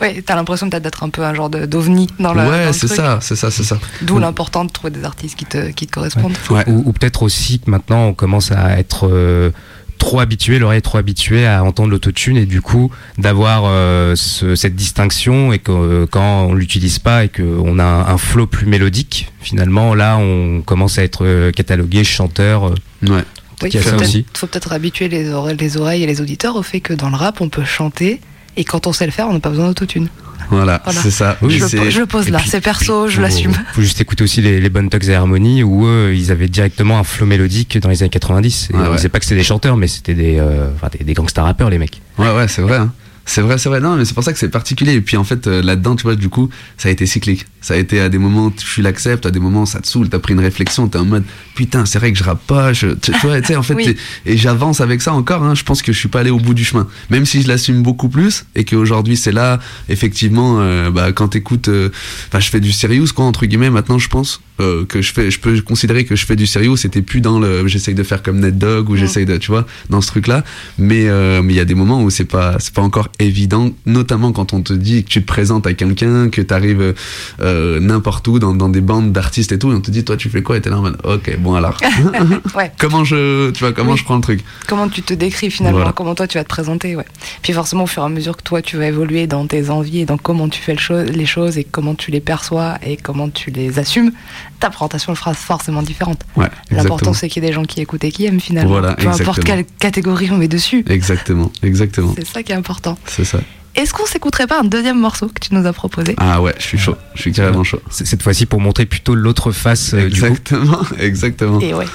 Ouais, 0.00 0.13
t'as 0.22 0.34
l'impression 0.36 0.68
peut-être 0.70 0.82
d'être 0.82 1.02
un 1.02 1.08
peu 1.08 1.22
un 1.24 1.34
genre 1.34 1.50
de- 1.50 1.66
d'ovni 1.66 2.06
dans 2.18 2.32
le. 2.34 2.42
dans 2.42 2.50
Ouais, 2.50 2.72
c'est 2.72 2.88
ça, 2.88 3.18
c'est 3.20 3.36
ça, 3.36 3.50
c'est 3.50 3.62
ça. 3.64 3.78
D'où 4.02 4.18
l'important 4.18 4.64
de 4.64 4.70
trouver 4.70 4.90
des 4.92 5.04
artistes 5.04 5.36
qui 5.36 5.44
te, 5.44 5.70
qui 5.70 5.86
te 5.86 5.92
correspondent. 5.92 6.36
Ouais. 6.50 6.64
Ou, 6.68 6.82
ou 6.86 6.92
peut-être 6.92 7.22
aussi 7.22 7.58
que 7.60 7.70
maintenant 7.70 8.06
on 8.06 8.14
commence 8.14 8.52
à 8.52 8.78
être 8.78 9.08
euh, 9.10 9.50
trop 9.98 10.20
habitué, 10.20 10.58
l'oreille 10.58 10.78
est 10.78 10.82
trop 10.82 10.98
habituée 10.98 11.46
à 11.46 11.64
entendre 11.64 11.88
l'autotune 11.90 12.36
et 12.36 12.46
du 12.46 12.60
coup 12.60 12.90
d'avoir 13.16 13.62
euh, 13.66 14.14
ce- 14.16 14.54
cette 14.56 14.74
distinction 14.76 15.52
et 15.52 15.58
que 15.58 15.72
euh, 15.72 16.06
quand 16.10 16.42
on 16.48 16.54
l'utilise 16.54 16.98
pas 16.98 17.24
et 17.24 17.28
qu'on 17.28 17.78
a 17.78 17.84
un, 17.84 18.06
un 18.08 18.18
flow 18.18 18.46
plus 18.46 18.66
mélodique, 18.66 19.32
finalement 19.40 19.94
là 19.94 20.16
on 20.18 20.62
commence 20.62 20.98
à 20.98 21.04
être 21.04 21.24
euh, 21.24 21.52
catalogué 21.52 22.04
chanteur. 22.04 22.68
euh, 22.68 22.74
Ouais. 23.08 23.22
Oui, 23.62 23.70
a 23.76 23.80
faut 23.80 23.90
peut-être- 23.90 24.02
aussi. 24.02 24.26
faut 24.34 24.46
peut-être 24.48 24.72
habituer 24.72 25.08
les 25.08 25.30
oreilles, 25.30 25.56
les 25.56 25.76
oreilles 25.76 26.02
et 26.02 26.06
les 26.06 26.20
auditeurs 26.20 26.56
au 26.56 26.62
fait 26.62 26.80
que 26.80 26.92
dans 26.92 27.08
le 27.08 27.16
rap, 27.16 27.40
on 27.40 27.48
peut 27.48 27.64
chanter 27.64 28.20
et 28.56 28.64
quand 28.64 28.86
on 28.86 28.92
sait 28.92 29.06
le 29.06 29.12
faire, 29.12 29.28
on 29.28 29.32
n'a 29.32 29.40
pas 29.40 29.50
besoin 29.50 29.66
d'autotune. 29.68 30.08
Voilà, 30.50 30.80
Voilà. 30.84 31.00
c'est 31.00 31.10
ça. 31.10 31.38
Oui, 31.40 31.58
je, 31.58 31.64
c'est- 31.66 31.90
je 31.90 32.00
le 32.00 32.06
pose 32.06 32.28
et 32.28 32.30
là, 32.30 32.38
c'est 32.46 32.60
perso, 32.60 33.08
je 33.08 33.20
l'assume. 33.20 33.52
Faut 33.72 33.80
juste 33.80 34.00
écouter 34.02 34.24
aussi 34.24 34.42
les, 34.42 34.60
les 34.60 34.68
bonnes 34.68 34.90
Tugs 34.90 35.08
et 35.08 35.14
Harmony 35.14 35.62
où 35.62 35.86
eux, 35.86 36.12
ils 36.14 36.30
avaient 36.30 36.48
directement 36.48 36.98
un 36.98 37.04
flow 37.04 37.24
mélodique 37.26 37.78
dans 37.78 37.88
les 37.88 38.02
années 38.02 38.10
90. 38.10 38.68
Et 38.70 38.74
Ouais, 38.76 38.80
on 38.82 38.90
ouais. 38.90 38.96
disait 38.96 39.08
pas 39.08 39.18
que 39.20 39.24
c'était 39.24 39.36
des 39.36 39.42
chanteurs, 39.44 39.76
mais 39.78 39.86
c'était 39.86 40.12
des, 40.14 40.36
euh, 40.38 40.68
enfin, 40.74 40.88
des, 40.96 41.02
des 41.02 41.14
gangsta 41.14 41.42
rappeurs 41.42 41.70
les 41.70 41.78
mecs. 41.78 42.02
Ouais, 42.18 42.30
ouais, 42.34 42.46
c'est 42.46 42.60
vrai. 42.62 42.76
hein. 42.76 42.92
C'est 43.26 43.40
vrai, 43.40 43.56
c'est 43.58 43.68
vrai. 43.68 43.80
Non, 43.80 43.96
mais 43.96 44.04
c'est 44.04 44.14
pour 44.14 44.22
ça 44.22 44.32
que 44.32 44.38
c'est 44.38 44.48
particulier. 44.50 44.92
Et 44.94 45.00
puis 45.00 45.16
en 45.16 45.24
fait, 45.24 45.46
euh, 45.46 45.62
là-dedans, 45.62 45.96
tu 45.96 46.02
vois, 46.02 46.14
du 46.14 46.28
coup, 46.28 46.50
ça 46.76 46.88
a 46.88 46.92
été 46.92 47.06
cyclique. 47.06 47.46
Ça 47.60 47.72
a 47.72 47.76
été 47.78 47.98
à 48.00 48.10
des 48.10 48.18
moments, 48.18 48.50
tu 48.50 48.82
l'acceptes, 48.82 49.24
à 49.24 49.30
des 49.30 49.40
moments, 49.40 49.64
ça 49.64 49.80
te 49.80 49.86
saoule, 49.86 50.10
t'as 50.10 50.18
pris 50.18 50.34
une 50.34 50.40
réflexion, 50.40 50.86
t'es 50.86 50.98
en 50.98 51.06
mode, 51.06 51.24
putain, 51.54 51.86
c'est 51.86 51.98
vrai 51.98 52.12
que 52.12 52.18
je 52.18 52.24
rappe 52.24 52.46
pas, 52.46 52.74
je, 52.74 52.88
tu, 52.88 53.10
vois, 53.22 53.40
tu 53.40 53.46
sais, 53.46 53.56
en 53.56 53.62
fait, 53.62 53.74
Oui. 53.76 53.96
et 54.26 54.36
j'avance 54.36 54.82
avec 54.82 55.00
ça 55.00 55.14
encore, 55.14 55.42
hein, 55.42 55.54
je 55.54 55.64
pense 55.64 55.80
que 55.80 55.90
je 55.90 55.98
suis 55.98 56.10
pas 56.10 56.20
allé 56.20 56.28
au 56.28 56.38
bout 56.38 56.52
du 56.52 56.62
chemin. 56.62 56.86
Même 57.08 57.24
si 57.24 57.40
je 57.40 57.48
l'assume 57.48 57.82
beaucoup 57.82 58.10
plus, 58.10 58.44
et 58.54 58.64
qu'aujourd'hui, 58.66 59.16
c'est 59.16 59.32
là, 59.32 59.60
effectivement, 59.88 60.58
euh, 60.60 60.90
bah, 60.90 61.12
quand 61.12 61.28
t'écoutes, 61.28 61.68
euh, 61.68 61.88
enfin, 62.28 62.40
je 62.40 62.50
fais 62.50 62.60
du 62.60 62.70
serious, 62.70 63.06
quoi, 63.14 63.24
entre 63.24 63.46
guillemets, 63.46 63.70
maintenant, 63.70 63.98
je 63.98 64.08
pense, 64.10 64.42
euh, 64.60 64.84
que 64.84 65.02
je 65.02 65.12
fais, 65.12 65.30
je 65.30 65.40
peux 65.40 65.60
considérer 65.62 66.04
que 66.04 66.14
je 66.16 66.24
fais 66.26 66.36
du 66.36 66.46
serious, 66.46 66.76
c'était 66.76 67.02
plus 67.02 67.20
dans 67.20 67.38
le, 67.40 67.66
j'essaye 67.66 67.94
de 67.94 68.02
faire 68.02 68.22
comme 68.22 68.38
Ned 68.40 68.56
Dog, 68.58 68.88
ou 68.90 68.96
j'essaye 68.96 69.26
de, 69.26 69.36
tu 69.36 69.50
vois, 69.50 69.66
dans 69.90 70.00
ce 70.00 70.06
truc-là, 70.08 70.44
mais, 70.78 71.08
euh, 71.08 71.42
mais 71.42 71.52
il 71.54 71.56
y 71.56 71.60
a 71.60 71.64
des 71.64 71.74
moments 71.74 72.02
où 72.02 72.10
c'est 72.10 72.24
pas, 72.24 72.56
c'est 72.60 72.72
pas 72.72 72.82
encore 72.82 73.08
évident, 73.18 73.70
notamment 73.86 74.32
quand 74.32 74.52
on 74.52 74.60
te 74.62 74.72
dit 74.72 75.04
que 75.04 75.08
tu 75.08 75.20
te 75.22 75.26
présentes 75.26 75.66
à 75.66 75.74
quelqu'un, 75.74 76.28
que 76.28 76.40
t'arrives 76.42 76.94
euh, 77.40 77.80
n'importe 77.80 78.26
où, 78.28 78.38
dans, 78.38 78.54
dans 78.54 78.68
des 78.68 78.80
bandes 78.80 79.12
d'artistes 79.12 79.52
et 79.52 79.58
tout, 79.58 79.72
et 79.72 79.74
on 79.74 79.80
te 79.80 79.90
dit, 79.90 80.04
toi, 80.04 80.16
tu 80.16 80.28
fais 80.30 80.42
quoi? 80.42 80.56
Et 80.56 80.60
t'es 80.60 80.70
là 80.70 80.78
en 80.78 80.82
mode, 80.82 80.98
ok, 81.04 81.36
bon 81.38 81.54
alors. 81.54 81.78
Ouais. 82.54 82.70
comment 82.78 83.04
je, 83.04 83.50
tu 83.50 83.60
vois, 83.60 83.72
comment 83.72 83.92
Oui. 83.92 83.98
je 83.98 84.04
prends 84.04 84.16
le 84.16 84.22
truc? 84.22 84.40
Comment 84.68 84.88
tu 84.88 85.02
te 85.02 85.14
décris 85.14 85.50
finalement, 85.50 85.78
Voilà. 85.78 85.92
comment 85.92 86.14
toi 86.14 86.26
tu 86.26 86.38
vas 86.38 86.44
te 86.44 86.48
présenter, 86.48 86.94
ouais. 86.96 87.04
Puis 87.42 87.52
forcément, 87.52 87.84
au 87.84 87.86
fur 87.86 88.02
et 88.02 88.06
à 88.06 88.08
mesure 88.08 88.36
que 88.36 88.42
toi 88.42 88.62
tu 88.62 88.76
vas 88.76 88.86
évoluer 88.86 89.26
dans 89.26 89.46
tes 89.46 89.70
envies 89.70 90.00
et 90.00 90.04
dans 90.04 90.18
comment 90.18 90.48
tu 90.48 90.60
fais 90.60 90.72
le 90.72 90.78
cho- 90.78 91.02
les 91.02 91.26
choses 91.26 91.58
et 91.58 91.64
comment 91.64 91.94
tu 91.94 92.10
les 92.10 92.20
perçois 92.20 92.78
et 92.86 92.96
comment 92.96 93.28
tu 93.28 93.50
les 93.50 93.78
assumes, 93.78 94.12
ta 94.60 94.70
présentation 94.70 95.14
sera 95.14 95.34
forcément 95.34 95.82
différente. 95.82 96.20
Ouais, 96.36 96.46
L'important 96.70 96.94
exactement. 96.94 97.12
c'est 97.14 97.28
qu'il 97.28 97.42
y 97.42 97.46
ait 97.46 97.48
des 97.50 97.54
gens 97.54 97.64
qui 97.64 97.80
écoutent 97.80 98.04
et 98.04 98.10
qui 98.12 98.24
aiment 98.26 98.40
finalement. 98.40 98.70
Voilà, 98.70 98.94
Peu 98.94 99.08
importe 99.08 99.20
exactement. 99.20 99.44
quelle 99.56 99.64
catégorie 99.78 100.30
on 100.30 100.36
met 100.38 100.48
dessus. 100.48 100.84
Exactement, 100.88 101.50
exactement. 101.62 102.14
C'est 102.16 102.26
ça 102.26 102.42
qui 102.42 102.52
est 102.52 102.56
important. 102.56 102.96
C'est 103.06 103.24
ça. 103.24 103.40
Est-ce 103.74 103.92
qu'on 103.92 104.06
s'écouterait 104.06 104.46
pas 104.46 104.60
un 104.60 104.64
deuxième 104.64 104.98
morceau 105.00 105.26
que 105.28 105.40
tu 105.40 105.52
nous 105.54 105.66
as 105.66 105.72
proposé? 105.72 106.14
Ah 106.18 106.40
ouais, 106.40 106.54
je 106.58 106.62
suis 106.64 106.78
chaud. 106.78 106.96
Je 107.14 107.22
suis 107.22 107.32
carrément 107.32 107.64
chaud. 107.64 107.80
C'est- 107.90 108.04
Cette 108.06 108.22
fois-ci 108.22 108.46
pour 108.46 108.60
montrer 108.60 108.86
plutôt 108.86 109.14
l'autre 109.16 109.50
face 109.50 109.94
euh, 109.94 110.08
du 110.08 110.20
groupe. 110.20 110.30
Exactement, 110.30 110.78
exactement. 111.00 111.60
Et 111.60 111.74
ouais. 111.74 111.86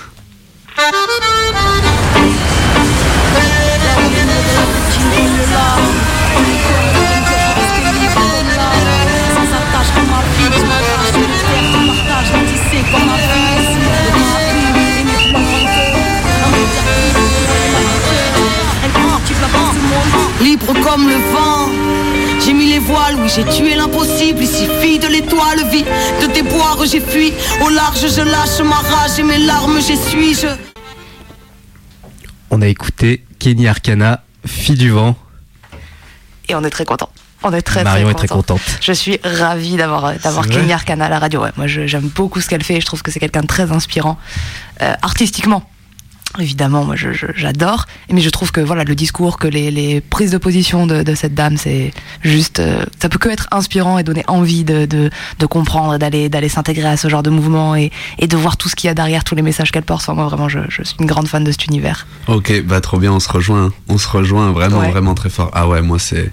Libre 20.41 20.73
comme 20.83 21.07
le 21.07 21.15
vent, 21.33 21.69
j'ai 22.43 22.53
mis 22.53 22.67
les 22.69 22.79
voiles, 22.79 23.15
oui 23.21 23.29
j'ai 23.33 23.43
tué 23.45 23.75
l'impossible. 23.75 24.41
Ici, 24.41 24.67
fille 24.81 24.99
de 24.99 25.07
l'étoile, 25.07 25.69
vie 25.69 25.83
de 26.21 26.27
déboire, 26.33 26.77
j'ai 26.85 27.01
fui. 27.01 27.33
Au 27.61 27.69
large, 27.69 27.99
je 28.07 28.21
lâche 28.21 28.59
ma 28.61 28.75
rage 28.75 29.19
et 29.19 29.23
mes 29.23 29.37
larmes, 29.39 29.79
j'essuie. 29.81 30.33
Je... 30.35 30.47
On 32.49 32.61
a 32.61 32.67
écouté 32.67 33.23
Kenny 33.37 33.67
Arcana, 33.67 34.23
Fille 34.45 34.75
du 34.77 34.89
vent. 34.91 35.15
Et 36.47 36.55
on 36.55 36.63
est 36.63 36.69
très 36.69 36.85
content. 36.85 37.09
On 37.43 37.53
est 37.53 37.61
très 37.61 37.83
Marion 37.83 38.05
très 38.07 38.11
est 38.11 38.15
très 38.15 38.27
content. 38.27 38.55
contente. 38.55 38.77
Je 38.81 38.91
suis 38.93 39.19
ravie 39.23 39.75
d'avoir 39.77 40.13
Kenny 40.49 40.71
Arcana 40.73 41.05
à 41.05 41.09
la 41.09 41.19
radio. 41.19 41.41
Ouais, 41.43 41.51
moi, 41.57 41.67
je- 41.67 41.87
j'aime 41.87 42.09
beaucoup 42.15 42.41
ce 42.41 42.47
qu'elle 42.49 42.63
fait. 42.63 42.75
et 42.75 42.81
Je 42.81 42.85
trouve 42.85 43.01
que 43.01 43.11
c'est 43.11 43.19
quelqu'un 43.19 43.41
de 43.41 43.47
très 43.47 43.71
inspirant, 43.71 44.17
Euh, 44.81 44.93
artistiquement. 45.01 45.69
Évidemment, 46.37 46.85
moi, 46.85 46.95
je- 46.95 47.11
je- 47.11 47.25
j'adore. 47.35 47.85
Mais 48.11 48.21
je 48.21 48.29
trouve 48.29 48.51
que 48.51 48.61
voilà, 48.61 48.83
le 48.83 48.93
discours, 48.93 49.39
que 49.39 49.47
les, 49.47 49.71
les 49.71 49.99
prises 49.99 50.29
de 50.31 50.37
position 50.37 50.85
de, 50.85 51.01
de 51.01 51.15
cette 51.15 51.33
dame, 51.33 51.57
c'est 51.57 51.91
juste, 52.21 52.59
euh, 52.59 52.85
ça 53.01 53.09
peut 53.09 53.17
que 53.17 53.29
être 53.29 53.47
inspirant 53.51 53.97
et 53.97 54.03
donner 54.03 54.23
envie 54.27 54.63
de, 54.63 54.85
de, 54.85 55.09
de 55.39 55.45
comprendre, 55.47 55.97
d'aller 55.97 56.29
d'aller 56.29 56.47
s'intégrer 56.49 56.87
à 56.87 56.97
ce 56.97 57.07
genre 57.07 57.23
de 57.23 57.31
mouvement 57.31 57.75
et, 57.75 57.91
et 58.19 58.27
de 58.27 58.37
voir 58.37 58.57
tout 58.57 58.69
ce 58.69 58.75
qu'il 58.75 58.87
y 58.87 58.91
a 58.91 58.93
derrière, 58.93 59.23
tous 59.23 59.33
les 59.35 59.41
messages 59.41 59.71
qu'elle 59.71 59.83
porte. 59.83 60.03
Enfin, 60.03 60.13
moi, 60.13 60.27
vraiment, 60.27 60.49
je, 60.49 60.59
je 60.69 60.83
suis 60.83 60.95
une 60.99 61.07
grande 61.07 61.27
fan 61.27 61.43
de 61.43 61.51
cet 61.51 61.65
univers. 61.65 62.05
Ok, 62.27 62.61
bah 62.63 62.79
trop 62.79 62.99
bien, 62.99 63.11
on 63.11 63.19
se 63.19 63.29
rejoint. 63.29 63.71
On 63.87 63.97
se 63.97 64.07
rejoint 64.07 64.51
vraiment, 64.51 64.79
Ouais. 64.79 64.91
vraiment 64.91 65.15
très 65.15 65.29
fort. 65.31 65.49
Ah 65.53 65.67
ouais, 65.67 65.81
moi 65.81 65.97
c'est. 65.97 66.31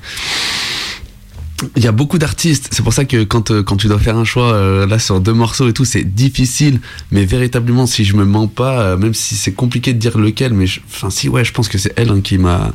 Il 1.76 1.84
y 1.84 1.86
a 1.86 1.92
beaucoup 1.92 2.18
d'artistes. 2.18 2.68
C'est 2.72 2.82
pour 2.82 2.92
ça 2.92 3.04
que 3.04 3.24
quand, 3.24 3.50
euh, 3.50 3.62
quand 3.62 3.76
tu 3.76 3.88
dois 3.88 3.98
faire 3.98 4.16
un 4.16 4.24
choix 4.24 4.52
euh, 4.52 4.86
là 4.86 4.98
sur 4.98 5.20
deux 5.20 5.32
morceaux 5.32 5.68
et 5.68 5.72
tout, 5.72 5.84
c'est 5.84 6.04
difficile. 6.04 6.80
Mais 7.10 7.24
véritablement, 7.24 7.86
si 7.86 8.04
je 8.04 8.16
me 8.16 8.24
mens 8.24 8.48
pas, 8.48 8.80
euh, 8.80 8.96
même 8.96 9.14
si 9.14 9.34
c'est 9.34 9.52
compliqué 9.52 9.92
de 9.92 9.98
dire 9.98 10.18
lequel, 10.18 10.52
mais 10.52 10.66
enfin 10.88 11.10
si 11.10 11.28
ouais, 11.28 11.44
je 11.44 11.52
pense 11.52 11.68
que 11.68 11.78
c'est 11.78 11.92
elle 11.96 12.10
hein, 12.10 12.20
qui 12.22 12.38
m'a 12.38 12.72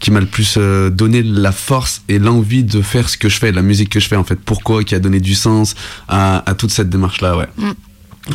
qui 0.00 0.10
m'a 0.10 0.20
le 0.20 0.26
plus 0.26 0.56
donné 0.56 1.22
la 1.22 1.52
force 1.52 2.00
et 2.08 2.18
l'envie 2.18 2.64
de 2.64 2.80
faire 2.80 3.10
ce 3.10 3.18
que 3.18 3.28
je 3.28 3.38
fais, 3.38 3.52
la 3.52 3.60
musique 3.60 3.90
que 3.90 4.00
je 4.00 4.08
fais 4.08 4.16
en 4.16 4.24
fait. 4.24 4.36
Pourquoi 4.36 4.82
Qui 4.82 4.94
a 4.94 4.98
donné 4.98 5.20
du 5.20 5.34
sens 5.34 5.74
à, 6.08 6.42
à 6.50 6.54
toute 6.54 6.70
cette 6.70 6.88
démarche 6.88 7.20
là, 7.20 7.36
ouais. 7.36 7.48
Mm. 7.58 7.72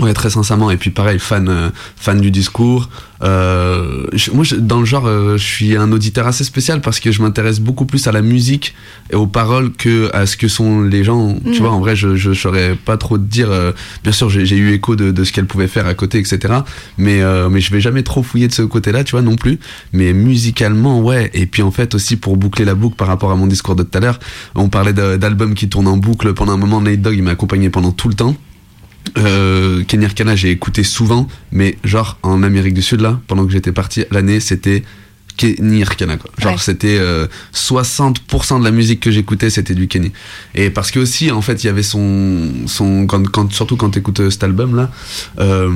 Ouais, 0.02 0.14
très 0.14 0.30
sincèrement. 0.30 0.72
Et 0.72 0.78
puis 0.78 0.90
pareil, 0.90 1.20
fan, 1.20 1.48
euh, 1.50 1.70
fan 1.96 2.20
du 2.20 2.32
discours. 2.32 2.90
Euh, 3.24 4.06
je- 4.14 4.32
moi, 4.32 4.44
je- 4.44 4.56
dans 4.56 4.80
le 4.80 4.86
genre, 4.86 5.08
euh, 5.08 5.38
je 5.38 5.44
suis 5.44 5.76
un 5.78 5.92
auditeur 5.92 6.28
assez 6.28 6.44
spécial 6.44 6.82
parce 6.82 7.00
que 7.00 7.12
je 7.12 7.22
m'intéresse 7.22 7.60
beaucoup 7.62 7.86
plus 7.86 8.06
à 8.08 8.12
la 8.12 8.22
musique 8.22 8.76
et 9.10 9.16
aux 9.16 9.26
paroles 9.28 9.72
que 9.72 10.10
à 10.14 10.26
ce 10.26 10.36
que 10.36 10.48
sont 10.48 10.82
les 10.82 11.04
gens. 11.04 11.36
Tu 11.46 11.60
Mm. 11.60 11.64
vois, 11.64 11.72
en 11.72 11.80
vrai, 11.80 11.96
je 11.96 12.16
je 12.16 12.34
saurais 12.34 12.76
pas 12.76 12.98
trop 12.98 13.18
te 13.18 13.24
dire. 13.24 13.50
euh, 13.52 13.72
bien 14.04 14.12
sûr, 14.12 14.30
j'ai 14.30 14.58
eu 14.58 14.72
écho 14.74 14.96
de, 14.96 15.12
de 15.12 15.24
ce 15.24 15.32
qu'elle 15.32 15.46
pouvait 15.46 15.68
faire 15.68 15.88
à 15.88 15.94
côté, 15.94 16.20
etc. 16.20 16.56
Mais 16.98 17.22
euh, 17.22 17.50
mais 17.50 17.62
je 17.62 17.72
vais 17.72 17.82
jamais 17.82 18.04
trop 18.04 18.22
fouiller 18.24 18.48
de 18.48 18.54
ce 18.54 18.62
côté-là, 18.64 19.04
tu 19.04 19.12
vois, 19.12 19.22
non 19.22 19.36
plus. 19.38 19.60
Mais 19.94 20.12
musicalement, 20.14 21.00
ouais. 21.02 21.32
Et 21.34 21.46
puis 21.46 21.62
en 21.62 21.72
fait 21.72 21.96
aussi 21.96 22.18
pour 22.18 22.38
boucler 22.38 22.66
la 22.66 22.76
boucle 22.76 22.96
par 22.98 23.08
rapport 23.08 23.32
à 23.32 23.36
mon 23.36 23.48
discours 23.48 23.76
de 23.76 23.84
tout 23.84 23.98
à 23.98 24.02
l'heure, 24.02 24.20
on 24.56 24.68
parlait 24.70 24.94
d'albums 24.94 25.54
qui 25.56 25.70
tournent 25.70 25.88
en 25.88 25.98
boucle 25.98 26.34
pendant 26.34 26.54
un 26.54 26.58
moment. 26.58 26.82
Nate 26.82 27.02
Dogg, 27.02 27.16
il 27.16 27.24
m'a 27.24 27.32
accompagné 27.32 27.70
pendant 27.70 27.92
tout 27.92 28.10
le 28.10 28.14
temps. 28.16 28.36
Euh, 29.18 29.84
Kenny 29.84 30.06
Arcana, 30.06 30.36
j'ai 30.36 30.52
écouté 30.52 30.84
souvent, 30.84 31.28
mais 31.52 31.78
genre 31.84 32.18
en 32.24 32.44
Amérique 32.44 32.74
du 32.74 32.82
Sud 32.82 33.02
là, 33.02 33.20
pendant 33.28 33.46
que 33.46 33.52
j'étais 33.52 33.72
parti 33.72 34.04
l'année, 34.12 34.40
c'était 34.40 34.84
Kenny 35.38 35.84
Arcana 35.84 36.16
quoi. 36.18 36.32
Genre 36.38 36.54
Ouais. 36.54 36.58
c'était 36.60 36.98
euh, 36.98 37.28
60% 37.54 38.60
de 38.60 38.64
la 38.64 38.72
musique 38.72 39.02
que 39.02 39.12
j'écoutais, 39.12 39.50
c'était 39.50 39.76
du 39.76 39.88
Kenny. 39.88 40.12
Et 40.56 40.70
parce 40.70 40.92
que 40.92 41.00
aussi 41.00 41.30
en 41.30 41.42
fait, 41.42 41.64
il 41.64 41.68
y 41.68 41.70
avait 41.70 41.84
son 41.84 42.50
son 42.68 43.06
quand, 43.06 43.28
quand 43.30 43.52
surtout 43.52 43.76
quand 43.76 43.90
t'écoutes 43.90 44.22
euh, 44.22 44.30
cet 44.30 44.44
album 44.46 44.76
là, 44.76 44.90
euh, 45.40 45.70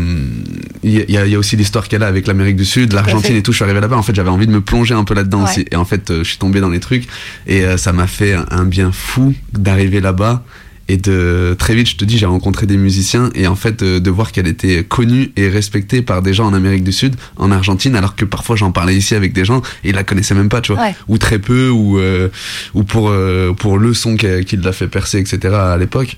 il 0.83 0.93
y, 1.11 1.17
a, 1.17 1.25
y 1.25 1.35
a 1.35 1.39
aussi 1.39 1.55
l'histoire 1.57 1.87
qu'elle 1.89 2.03
a 2.03 2.07
avec 2.07 2.25
l'Amérique 2.25 2.55
du 2.55 2.65
Sud, 2.65 2.93
l'Argentine 2.93 3.35
et 3.35 3.43
tout. 3.43 3.51
Je 3.51 3.57
suis 3.57 3.65
arrivé 3.65 3.81
là-bas, 3.81 3.97
en 3.97 4.03
fait, 4.03 4.15
j'avais 4.15 4.29
envie 4.29 4.47
de 4.47 4.51
me 4.53 4.61
plonger 4.61 4.93
un 4.95 5.03
peu 5.03 5.13
là-dedans 5.13 5.43
Ouais. 5.43 5.49
aussi. 5.49 5.65
Et 5.71 5.75
en 5.75 5.85
fait, 5.85 6.09
euh, 6.09 6.23
je 6.23 6.29
suis 6.29 6.37
tombé 6.37 6.61
dans 6.61 6.69
les 6.69 6.79
trucs 6.79 7.07
et 7.45 7.63
ça 7.77 7.91
m'a 7.91 8.07
fait 8.07 8.33
un 8.49 8.63
bien 8.65 8.91
fou 8.93 9.33
d'arriver 9.53 9.99
là-bas. 10.01 10.43
Et 10.89 10.97
de 10.97 11.55
très 11.57 11.75
vite, 11.75 11.87
je 11.87 11.95
te 11.97 12.03
dis, 12.03 12.17
j'ai 12.17 12.25
rencontré 12.25 12.65
des 12.65 12.75
musiciens 12.77 13.29
et 13.35 13.45
en 13.47 13.55
fait 13.55 13.83
de 13.83 14.09
voir 14.09 14.31
qu'elle 14.31 14.47
était 14.47 14.83
connue 14.83 15.31
et 15.37 15.47
respectée 15.47 16.01
par 16.01 16.21
des 16.23 16.33
gens 16.33 16.47
en 16.47 16.53
Amérique 16.55 16.83
du 16.83 16.91
Sud, 16.91 17.15
en 17.37 17.51
Argentine, 17.51 17.95
alors 17.95 18.15
que 18.15 18.25
parfois 18.25 18.55
j'en 18.55 18.71
parlais 18.71 18.95
ici 18.95 19.13
avec 19.13 19.31
des 19.31 19.45
gens 19.45 19.61
et 19.83 19.89
ils 19.89 19.95
la 19.95 20.03
connaissaient 20.03 20.33
même 20.35 20.49
pas, 20.49 20.61
tu 20.61 20.73
vois, 20.73 20.81
Ouais. 20.81 20.95
ou 21.07 21.17
très 21.19 21.37
peu, 21.39 21.69
ou 21.69 21.99
euh, 21.99 22.29
ou 22.73 22.83
pour 22.83 23.09
euh, 23.09 23.53
pour 23.53 23.77
le 23.77 23.93
son 23.93 24.17
qui, 24.17 24.25
qui 24.45 24.57
l'a 24.57 24.71
fait 24.73 24.87
percer, 24.87 25.19
etc. 25.19 25.53
à 25.53 25.77
l'époque. 25.77 26.17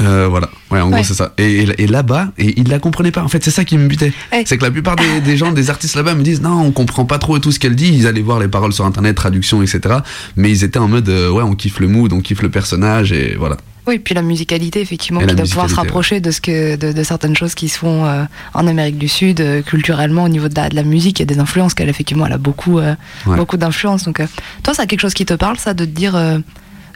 Euh, 0.00 0.26
voilà, 0.28 0.48
ouais, 0.70 0.80
en 0.80 0.86
Ouais. 0.88 0.94
gros 0.96 1.02
c'est 1.04 1.14
ça. 1.14 1.32
Et, 1.38 1.62
et- 1.62 1.82
et 1.82 1.86
là-bas, 1.86 2.28
et 2.38 2.58
ils 2.60 2.68
la 2.68 2.78
comprenaient 2.78 3.10
pas. 3.10 3.22
En 3.22 3.28
fait, 3.28 3.42
c'est 3.44 3.50
ça 3.50 3.64
qui 3.64 3.76
me 3.78 3.88
butait. 3.88 4.12
C'est 4.44 4.56
que 4.58 4.64
la 4.64 4.70
plupart 4.70 4.96
des, 4.96 5.20
des 5.20 5.36
gens, 5.36 5.50
des 5.52 5.70
artistes 5.70 5.96
là-bas 5.96 6.14
me 6.14 6.22
disent 6.22 6.40
non, 6.40 6.60
on 6.62 6.70
comprend 6.72 7.04
pas 7.04 7.18
trop 7.18 7.38
tout 7.38 7.52
ce 7.52 7.58
qu'elle 7.58 7.74
dit. 7.74 7.88
Ils 7.92 8.06
allaient 8.06 8.20
voir 8.22 8.38
les 8.38 8.48
paroles 8.48 8.72
sur 8.72 8.84
internet, 8.86 9.16
traduction, 9.16 9.62
etc. 9.62 9.96
Mais 10.36 10.50
ils 10.50 10.62
étaient 10.64 10.78
en 10.78 10.88
mode 10.88 11.08
euh, 11.08 11.30
ouais, 11.30 11.42
on 11.42 11.54
kiffe 11.54 11.80
le 11.80 11.88
mood, 11.88 12.12
on 12.12 12.20
kiffe 12.20 12.42
le 12.42 12.50
personnage 12.50 13.12
et 13.12 13.34
voilà. 13.36 13.56
Oui, 13.86 13.98
puis 13.98 14.14
la 14.14 14.20
musicalité, 14.20 14.82
effectivement, 14.82 15.20
Et 15.22 15.26
qui 15.26 15.34
doit 15.34 15.46
pouvoir 15.46 15.70
se 15.70 15.74
rapprocher 15.74 16.20
de, 16.20 16.30
ce 16.30 16.42
que, 16.42 16.76
de, 16.76 16.92
de 16.92 17.02
certaines 17.02 17.34
choses 17.34 17.54
qui 17.54 17.70
se 17.70 17.78
font 17.78 18.04
euh, 18.04 18.24
en 18.52 18.66
Amérique 18.66 18.98
du 18.98 19.08
Sud, 19.08 19.40
euh, 19.40 19.62
culturellement, 19.62 20.24
au 20.24 20.28
niveau 20.28 20.48
de 20.48 20.54
la, 20.54 20.68
de 20.68 20.76
la 20.76 20.82
musique. 20.82 21.20
Il 21.20 21.22
y 21.22 21.24
a 21.30 21.34
des 21.34 21.38
influences 21.40 21.72
qu'elle, 21.72 21.88
effectivement, 21.88 22.26
elle 22.26 22.34
a 22.34 22.38
beaucoup, 22.38 22.78
euh, 22.80 22.94
Ouais. 23.26 23.36
beaucoup 23.38 23.56
d'influences. 23.56 24.04
Donc, 24.04 24.20
toi, 24.62 24.74
c'est 24.74 24.86
quelque 24.86 25.00
chose 25.00 25.14
qui 25.14 25.24
te 25.24 25.32
parle, 25.32 25.56
ça, 25.58 25.72
de 25.72 25.86
te 25.86 25.90
dire, 25.90 26.14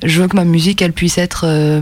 je 0.03 0.21
veux 0.21 0.29
que 0.29 0.37
ma 0.37 0.45
musique, 0.45 0.83
elle 0.83 0.93
puisse 0.93 1.19
être, 1.19 1.45
euh, 1.47 1.81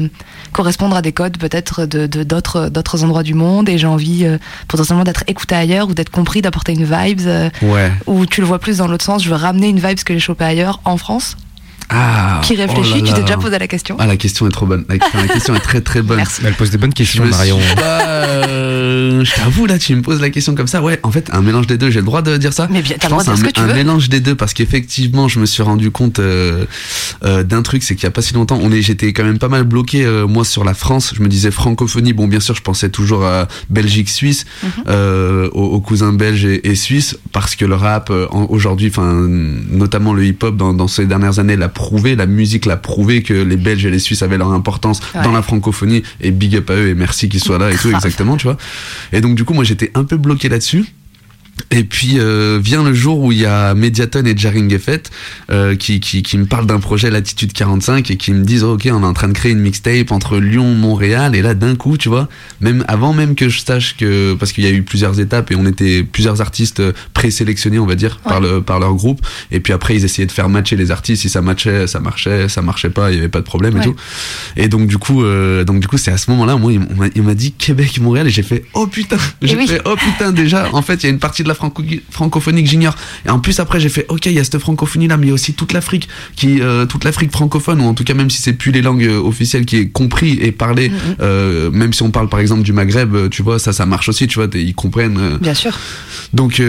correspondre 0.52 0.96
à 0.96 1.02
des 1.02 1.12
codes, 1.12 1.38
peut-être, 1.38 1.86
de, 1.86 2.06
d'autres 2.22 3.04
endroits 3.04 3.22
du 3.22 3.34
monde, 3.34 3.68
et 3.68 3.78
j'ai 3.78 3.86
envie, 3.86 4.24
euh, 4.24 4.38
potentiellement, 4.68 5.04
d'être 5.04 5.24
écouté 5.26 5.54
ailleurs, 5.54 5.88
ou 5.88 5.94
d'être 5.94 6.10
compris, 6.10 6.42
d'apporter 6.42 6.72
une 6.72 6.84
vibe, 6.84 7.20
euh, 7.26 7.50
Ouais. 7.62 7.90
ou 8.06 8.26
tu 8.26 8.40
le 8.40 8.46
vois 8.46 8.58
plus 8.58 8.78
dans 8.78 8.86
l'autre 8.88 9.04
sens, 9.04 9.22
je 9.24 9.30
veux 9.30 9.36
ramener 9.36 9.68
une 9.68 9.78
vibe 9.80 9.98
que 10.04 10.12
j'ai 10.14 10.20
chopée 10.20 10.44
ailleurs, 10.44 10.80
en 10.84 10.96
France. 10.96 11.36
Ah, 11.92 12.40
Qui 12.44 12.54
réfléchit, 12.54 12.92
oh 12.94 13.00
là 13.00 13.06
tu 13.08 13.12
t'es 13.14 13.22
déjà 13.22 13.36
posé 13.36 13.58
la 13.58 13.66
question 13.66 13.96
Ah, 13.98 14.06
la 14.06 14.16
question 14.16 14.46
est 14.46 14.50
trop 14.50 14.66
bonne. 14.66 14.84
La, 14.88 14.96
la 15.22 15.28
question 15.28 15.54
est 15.56 15.60
très 15.60 15.80
très 15.80 16.02
bonne. 16.02 16.18
Merci. 16.18 16.40
Elle 16.44 16.54
pose 16.54 16.70
des 16.70 16.78
bonnes 16.78 16.94
questions, 16.94 17.24
Je 17.24 17.30
Marion. 17.30 17.58
pas, 17.76 18.02
euh, 18.06 19.24
je 19.24 19.34
t'avoue, 19.34 19.66
là, 19.66 19.78
tu 19.78 19.94
me 19.96 20.02
poses 20.02 20.20
la 20.20 20.30
question 20.30 20.54
comme 20.54 20.66
ça. 20.68 20.82
Ouais, 20.82 21.00
en 21.02 21.10
fait, 21.10 21.28
un 21.32 21.42
mélange 21.42 21.66
des 21.66 21.78
deux, 21.78 21.90
j'ai 21.90 22.00
le 22.00 22.06
droit 22.06 22.22
de 22.22 22.36
dire 22.36 22.52
ça? 22.52 22.68
Mais 22.70 22.82
bien, 22.82 22.96
t'as 22.98 23.08
le 23.08 23.12
droit 23.12 23.22
de 23.24 23.28
dire 23.28 23.34
un, 23.34 23.36
ce 23.36 23.44
que 23.44 23.50
tu 23.50 23.60
un 23.60 23.66
veux. 23.66 23.74
mélange 23.74 24.08
des 24.08 24.20
deux 24.20 24.34
parce 24.34 24.54
qu'effectivement, 24.54 25.28
je 25.28 25.40
me 25.40 25.46
suis 25.46 25.62
rendu 25.62 25.90
compte 25.90 26.18
euh, 26.20 26.64
euh, 27.24 27.42
d'un 27.42 27.62
truc, 27.62 27.82
c'est 27.82 27.94
qu'il 27.96 28.04
y 28.04 28.06
a 28.06 28.10
pas 28.12 28.22
si 28.22 28.34
longtemps, 28.34 28.58
on 28.62 28.70
est, 28.72 28.82
j'étais 28.82 29.12
quand 29.12 29.24
même 29.24 29.38
pas 29.38 29.48
mal 29.48 29.64
bloqué 29.64 30.04
euh, 30.04 30.26
moi 30.26 30.44
sur 30.44 30.64
la 30.64 30.74
France. 30.74 31.12
Je 31.16 31.22
me 31.22 31.28
disais 31.28 31.50
francophonie. 31.50 32.12
Bon, 32.12 32.28
bien 32.28 32.40
sûr, 32.40 32.54
je 32.54 32.62
pensais 32.62 32.88
toujours 32.90 33.24
à 33.24 33.48
Belgique, 33.68 34.08
Suisse, 34.10 34.46
Mhm. 34.62 34.70
euh, 34.88 35.48
aux, 35.52 35.64
aux 35.64 35.80
cousins 35.80 36.12
belges 36.12 36.44
et, 36.44 36.68
et 36.70 36.74
suisses, 36.74 37.18
parce 37.32 37.56
que 37.56 37.64
le 37.64 37.74
rap 37.74 38.10
euh, 38.10 38.26
aujourd'hui, 38.30 38.88
enfin, 38.88 39.12
notamment 39.28 40.12
le 40.14 40.24
hip-hop 40.24 40.56
dans, 40.56 40.72
dans 40.74 40.88
ces 40.88 41.06
dernières 41.06 41.38
années 41.38 41.56
l'a 41.56 41.68
prouvé, 41.80 42.14
la 42.14 42.26
musique 42.26 42.66
l'a 42.66 42.76
prouvé 42.76 43.22
que 43.22 43.32
les 43.34 43.56
Belges 43.56 43.86
et 43.86 43.90
les 43.90 43.98
Suisses 43.98 44.22
avaient 44.22 44.36
leur 44.38 44.52
importance 44.52 45.00
Ouais. 45.14 45.22
dans 45.24 45.32
la 45.32 45.42
francophonie 45.42 46.02
et 46.20 46.30
big 46.30 46.54
up 46.56 46.68
à 46.70 46.74
eux 46.74 46.88
et 46.88 46.94
merci 46.94 47.28
qu'ils 47.28 47.42
soient 47.42 47.58
là 47.58 47.70
et 47.70 47.76
tout 47.76 47.90
exactement, 47.90 48.36
tu 48.36 48.44
vois. 48.44 48.56
Et 49.12 49.20
donc 49.20 49.34
du 49.34 49.44
coup, 49.44 49.54
moi 49.54 49.64
j'étais 49.64 49.90
un 49.94 50.04
peu 50.04 50.16
bloqué 50.18 50.48
là-dessus. 50.48 50.84
Et 51.70 51.84
puis 51.84 52.18
euh, 52.18 52.58
vient 52.62 52.82
le 52.82 52.92
jour 52.94 53.18
où 53.20 53.32
il 53.32 53.38
y 53.38 53.46
a 53.46 53.74
Mediaton 53.74 54.24
et 54.24 54.36
Jaring 54.36 54.72
Effet 54.74 55.02
euh, 55.50 55.76
qui, 55.76 56.00
qui, 56.00 56.22
qui 56.22 56.38
me 56.38 56.46
parlent 56.46 56.66
d'un 56.66 56.80
projet 56.80 57.10
Latitude 57.10 57.52
45 57.52 58.10
et 58.10 58.16
qui 58.16 58.32
me 58.32 58.44
disent 58.44 58.64
oh, 58.64 58.74
ok 58.74 58.88
on 58.92 59.02
est 59.02 59.06
en 59.06 59.12
train 59.12 59.28
de 59.28 59.32
créer 59.32 59.52
une 59.52 59.60
mixtape 59.60 60.10
entre 60.12 60.38
Lyon 60.38 60.74
Montréal. 60.74 61.34
Et 61.36 61.42
là 61.42 61.54
d'un 61.54 61.74
coup 61.76 61.96
tu 61.96 62.08
vois 62.08 62.28
même 62.60 62.84
avant 62.88 63.12
même 63.12 63.34
que 63.34 63.48
je 63.48 63.60
sache 63.60 63.96
que 63.96 64.34
parce 64.34 64.52
qu'il 64.52 64.64
y 64.64 64.66
a 64.66 64.70
eu 64.70 64.82
plusieurs 64.82 65.20
étapes 65.20 65.50
et 65.50 65.56
on 65.56 65.66
était 65.66 66.02
plusieurs 66.02 66.40
artistes 66.40 66.82
présélectionnés 67.14 67.78
on 67.78 67.86
va 67.86 67.94
dire 67.94 68.18
par 68.18 68.40
le 68.40 68.60
par 68.62 68.80
leur 68.80 68.94
groupe. 68.94 69.20
Et 69.50 69.60
puis 69.60 69.72
après 69.72 69.94
ils 69.96 70.04
essayaient 70.04 70.26
de 70.26 70.32
faire 70.32 70.48
matcher 70.48 70.76
les 70.76 70.90
artistes. 70.90 71.22
Si 71.22 71.28
ça 71.28 71.42
matchait 71.42 71.86
ça 71.86 72.00
marchait. 72.00 72.48
Ça 72.48 72.62
marchait 72.62 72.90
pas 72.90 73.10
il 73.10 73.16
y 73.16 73.18
avait 73.18 73.28
pas 73.28 73.40
de 73.40 73.44
problème 73.44 73.74
Ouais. 73.74 73.82
et 73.82 73.84
tout. 73.84 73.96
Et 74.56 74.68
donc 74.68 74.86
du 74.88 74.98
coup 74.98 75.22
euh, 75.22 75.64
donc 75.64 75.80
du 75.80 75.86
coup 75.86 75.98
c'est 75.98 76.10
à 76.10 76.16
ce 76.18 76.30
moment-là 76.30 76.56
moi 76.56 76.72
il 76.72 76.80
m'a- 76.80 77.08
il 77.14 77.22
m'a 77.22 77.34
dit 77.34 77.52
Québec 77.52 77.98
Montréal. 78.00 78.26
Et 78.26 78.30
j'ai 78.30 78.42
fait 78.42 78.64
oh 78.74 78.86
putain 78.86 79.18
j'ai 79.42 79.56
oui. 79.56 79.66
fait 79.66 79.80
oh 79.84 79.94
putain 79.96 80.32
déjà 80.32 80.68
en 80.72 80.82
fait 80.82 81.02
il 81.02 81.04
y 81.04 81.06
a 81.06 81.10
une 81.10 81.18
partie 81.18 81.42
de 81.42 81.48
la 81.50 81.54
franco 81.54 81.82
francophonie 82.10 82.62
que 82.64 82.70
j'ignore 82.70 82.94
et 83.26 83.30
en 83.30 83.38
plus 83.40 83.60
après 83.60 83.78
j'ai 83.80 83.88
fait 83.88 84.06
ok 84.08 84.26
il 84.26 84.32
y 84.32 84.38
a 84.38 84.44
cette 84.44 84.58
francophonie 84.58 85.08
là 85.08 85.16
mais 85.16 85.26
il 85.26 85.28
y 85.28 85.32
a 85.32 85.34
aussi 85.34 85.52
toute 85.54 85.72
l'Afrique 85.72 86.08
qui 86.36 86.60
euh, 86.62 86.86
toute 86.86 87.04
l'Afrique 87.04 87.32
francophone 87.32 87.80
ou 87.80 87.84
en 87.84 87.94
tout 87.94 88.04
cas 88.04 88.14
même 88.14 88.30
si 88.30 88.40
c'est 88.40 88.52
plus 88.54 88.72
les 88.72 88.82
langues 88.82 89.04
euh, 89.04 89.18
officielles 89.20 89.66
qui 89.66 89.76
est 89.76 89.88
compris 89.88 90.38
et 90.40 90.52
parlé 90.52 90.88
Mhm. 90.90 90.96
euh, 91.20 91.70
même 91.70 91.92
si 91.92 92.02
on 92.02 92.10
parle 92.10 92.28
par 92.28 92.40
exemple 92.40 92.62
du 92.62 92.72
Maghreb 92.72 93.28
tu 93.30 93.42
vois 93.42 93.58
ça 93.58 93.72
ça 93.72 93.84
marche 93.86 94.08
aussi 94.08 94.26
tu 94.26 94.36
vois 94.38 94.48
ils 94.54 94.74
comprennent 94.74 95.18
euh, 95.18 95.38
Bien 95.38 95.54
sûr. 95.54 95.76
donc 96.32 96.62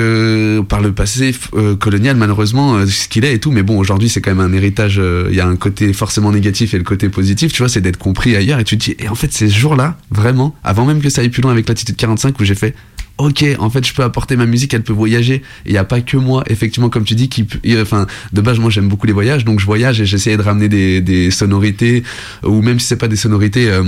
par 0.68 0.82
le 0.82 0.92
passé 0.92 1.34
colonial 1.80 2.16
malheureusement 2.18 2.86
ce 2.88 3.08
qu'il 3.08 3.26
est 3.26 3.34
et 3.34 3.40
tout 3.40 3.52
mais 3.52 3.64
bon 3.64 3.78
aujourd'hui 3.78 4.10
c'est 4.10 4.22
quand 4.22 4.34
même 4.34 4.46
un 4.46 4.54
héritage 4.54 5.00
il 5.30 5.36
y 5.36 5.40
a 5.40 5.48
un 5.48 5.56
côté 5.56 5.94
forcément 5.94 6.32
négatif 6.32 6.74
et 6.74 6.78
le 6.78 6.84
côté 6.84 7.10
positif 7.10 7.52
tu 7.54 7.60
vois 7.60 7.70
c'est 7.70 7.82
d'être 7.82 7.98
compris 7.98 8.36
ailleurs 8.36 8.60
et 8.60 8.64
tu 8.64 8.78
te 8.78 8.86
dis 8.86 8.96
et 9.00 9.08
en 9.08 9.16
fait 9.16 9.32
ces 9.34 9.50
jours 9.50 9.76
là 9.76 9.98
vraiment 10.10 10.56
avant 10.64 10.86
même 10.86 11.02
que 11.02 11.10
ça 11.10 11.22
aille 11.22 11.30
plus 11.30 11.42
loin 11.42 11.52
avec 11.52 11.68
l'attitude 11.70 11.96
45 11.96 12.40
où 12.40 12.44
j'ai 12.44 12.56
fait 12.56 12.76
Ok, 13.18 13.46
en 13.60 13.70
fait, 13.70 13.86
je 13.86 13.94
peux 13.94 14.04
apporter 14.04 14.36
ma 14.36 14.46
musique, 14.46 14.74
elle 14.74 14.84
peut 14.84 14.94
voyager. 14.94 15.44
Il 15.66 15.72
n'y 15.72 15.78
a 15.78 15.84
pas 15.84 16.02
que 16.02 16.18
moi, 16.18 16.44
effectivement, 16.48 16.90
comme 16.90 17.04
tu 17.04 17.14
dis, 17.14 17.30
qui, 17.30 17.46
enfin, 17.80 18.08
de 18.34 18.42
base, 18.42 18.58
moi, 18.58 18.72
j'aime 18.72 18.88
beaucoup 18.88 19.06
les 19.06 19.14
voyages, 19.14 19.46
donc 19.46 19.60
je 19.60 19.66
voyage 19.66 20.02
et 20.02 20.06
j'essayais 20.06 20.38
de 20.38 20.42
ramener 20.42 20.70
des, 20.70 21.02
des 21.02 21.30
sonorités, 21.30 22.04
ou 22.44 22.62
même 22.62 22.80
si 22.80 22.88
c'est 22.88 22.96
pas 22.96 23.08
des 23.08 23.16
sonorités, 23.16 23.70
euh, 23.70 23.84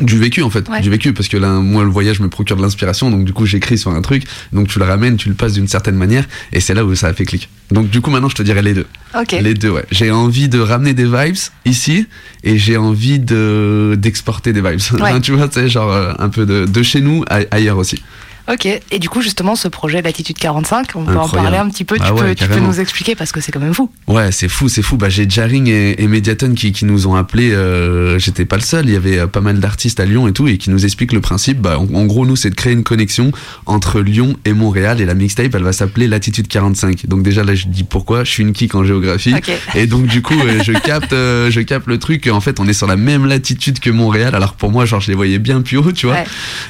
du 0.00 0.18
vécu 0.18 0.42
en 0.42 0.50
fait. 0.50 0.68
Ouais. 0.68 0.80
du 0.80 0.90
vécu 0.90 1.12
parce 1.12 1.28
que 1.28 1.36
là 1.36 1.60
moi 1.60 1.84
le 1.84 1.90
voyage 1.90 2.20
me 2.20 2.28
procure 2.28 2.56
de 2.56 2.62
l'inspiration. 2.62 3.10
Donc 3.10 3.24
du 3.24 3.32
coup 3.32 3.46
j'écris 3.46 3.78
sur 3.78 3.90
un 3.90 4.02
truc. 4.02 4.24
Donc 4.52 4.68
tu 4.68 4.78
le 4.78 4.84
ramènes 4.84 5.16
tu 5.16 5.28
le 5.28 5.34
passes 5.34 5.52
d'une 5.52 5.68
certaine 5.68 5.94
manière. 5.96 6.24
Et 6.52 6.60
c'est 6.60 6.74
là 6.74 6.84
où 6.84 6.94
ça 6.94 7.08
a 7.08 7.12
fait 7.14 7.24
clic. 7.24 7.48
Donc 7.70 7.90
du 7.90 8.00
coup 8.00 8.10
maintenant 8.10 8.28
je 8.28 8.34
te 8.34 8.42
dirais 8.42 8.62
les 8.62 8.74
deux. 8.74 8.86
Ok. 9.18 9.32
les 9.40 9.54
deux 9.54 9.70
ouais. 9.70 9.84
J'ai 9.90 10.10
envie 10.10 10.48
de 10.48 10.58
ramener 10.58 10.94
des 10.94 11.04
vibes 11.04 11.36
ici 11.64 12.06
et 12.42 12.58
j'ai 12.58 12.76
envie 12.76 13.18
de 13.18 13.96
d'exporter 13.98 14.52
des 14.52 14.60
vibes. 14.60 14.80
Ouais. 15.00 15.20
tu 15.22 15.32
vois 15.32 15.50
sais 15.50 15.68
genre 15.68 15.92
euh, 15.92 16.12
un 16.18 16.28
peu 16.28 16.46
de, 16.46 16.66
de 16.66 16.82
chez 16.82 17.00
nous 17.00 17.24
ailleurs 17.50 17.78
aussi 17.78 18.02
Ok, 18.46 18.66
et 18.66 18.98
du 18.98 19.08
coup, 19.08 19.22
justement, 19.22 19.56
ce 19.56 19.68
projet 19.68 20.02
Latitude 20.02 20.36
45, 20.36 20.88
on 20.96 21.04
peut 21.04 21.12
en 21.16 21.22
Incroyable. 21.24 21.32
parler 21.34 21.56
un 21.56 21.70
petit 21.70 21.84
peu. 21.84 21.96
Tu, 21.96 22.02
Ah 22.04 22.12
ouais, 22.12 22.20
peux, 22.28 22.34
tu 22.34 22.46
peux 22.46 22.60
nous 22.60 22.78
expliquer 22.78 23.14
parce 23.14 23.32
que 23.32 23.40
c'est 23.40 23.52
quand 23.52 23.60
même 23.60 23.72
fou. 23.72 23.90
Ouais, 24.06 24.32
c'est 24.32 24.48
fou, 24.48 24.68
c'est 24.68 24.82
fou. 24.82 24.98
Bah, 24.98 25.08
j'ai 25.08 25.28
Jaring 25.28 25.66
et, 25.68 26.02
et 26.02 26.06
Mediaton 26.06 26.52
qui, 26.52 26.72
qui 26.72 26.84
nous 26.84 27.06
ont 27.06 27.14
appelés. 27.14 27.52
Euh, 27.52 28.18
J'étais 28.18 28.44
pas 28.44 28.56
le 28.56 28.62
seul. 28.62 28.86
Il 28.86 28.92
y 28.92 28.96
avait 28.96 29.18
euh, 29.18 29.26
pas 29.26 29.40
mal 29.40 29.60
d'artistes 29.60 29.98
à 29.98 30.04
Lyon 30.04 30.28
et 30.28 30.32
tout, 30.32 30.46
et 30.46 30.58
qui 30.58 30.68
nous 30.68 30.84
expliquent 30.84 31.12
le 31.14 31.22
principe. 31.22 31.58
Bah, 31.60 31.78
en, 31.78 31.84
en 31.94 32.04
gros, 32.04 32.26
nous, 32.26 32.36
c'est 32.36 32.50
de 32.50 32.54
créer 32.54 32.74
une 32.74 32.84
connexion 32.84 33.32
entre 33.64 34.00
Lyon 34.00 34.36
et 34.44 34.52
Montréal. 34.52 35.00
Et 35.00 35.06
la 35.06 35.14
mixtape, 35.14 35.54
elle 35.54 35.62
va 35.62 35.72
s'appeler 35.72 36.06
Latitude 36.06 36.46
45. 36.46 37.06
Donc 37.06 37.22
déjà 37.22 37.44
là, 37.44 37.54
je 37.54 37.66
dis 37.66 37.84
pourquoi. 37.84 38.24
Je 38.24 38.30
suis 38.30 38.42
une 38.42 38.54
geek 38.54 38.74
en 38.74 38.84
géographie. 38.84 39.34
Et 39.74 39.86
donc 39.86 40.06
du 40.06 40.20
coup, 40.20 40.34
euh, 40.38 40.62
je 40.62 40.72
capte, 40.72 41.14
euh, 41.14 41.50
je 41.50 41.60
capte 41.62 41.86
le 41.86 41.98
truc. 41.98 42.26
En 42.26 42.42
fait, 42.42 42.60
on 42.60 42.68
est 42.68 42.74
sur 42.74 42.86
la 42.86 42.96
même 42.96 43.24
latitude 43.24 43.80
que 43.80 43.88
Montréal. 43.90 44.34
Alors 44.34 44.52
pour 44.52 44.70
moi, 44.70 44.84
genre, 44.84 45.00
je 45.00 45.08
les 45.08 45.16
voyais 45.16 45.38
bien 45.38 45.62
plus 45.62 45.78
haut, 45.78 45.92
tu 45.92 46.04
vois. 46.06 46.16
Ouais. 46.16 46.24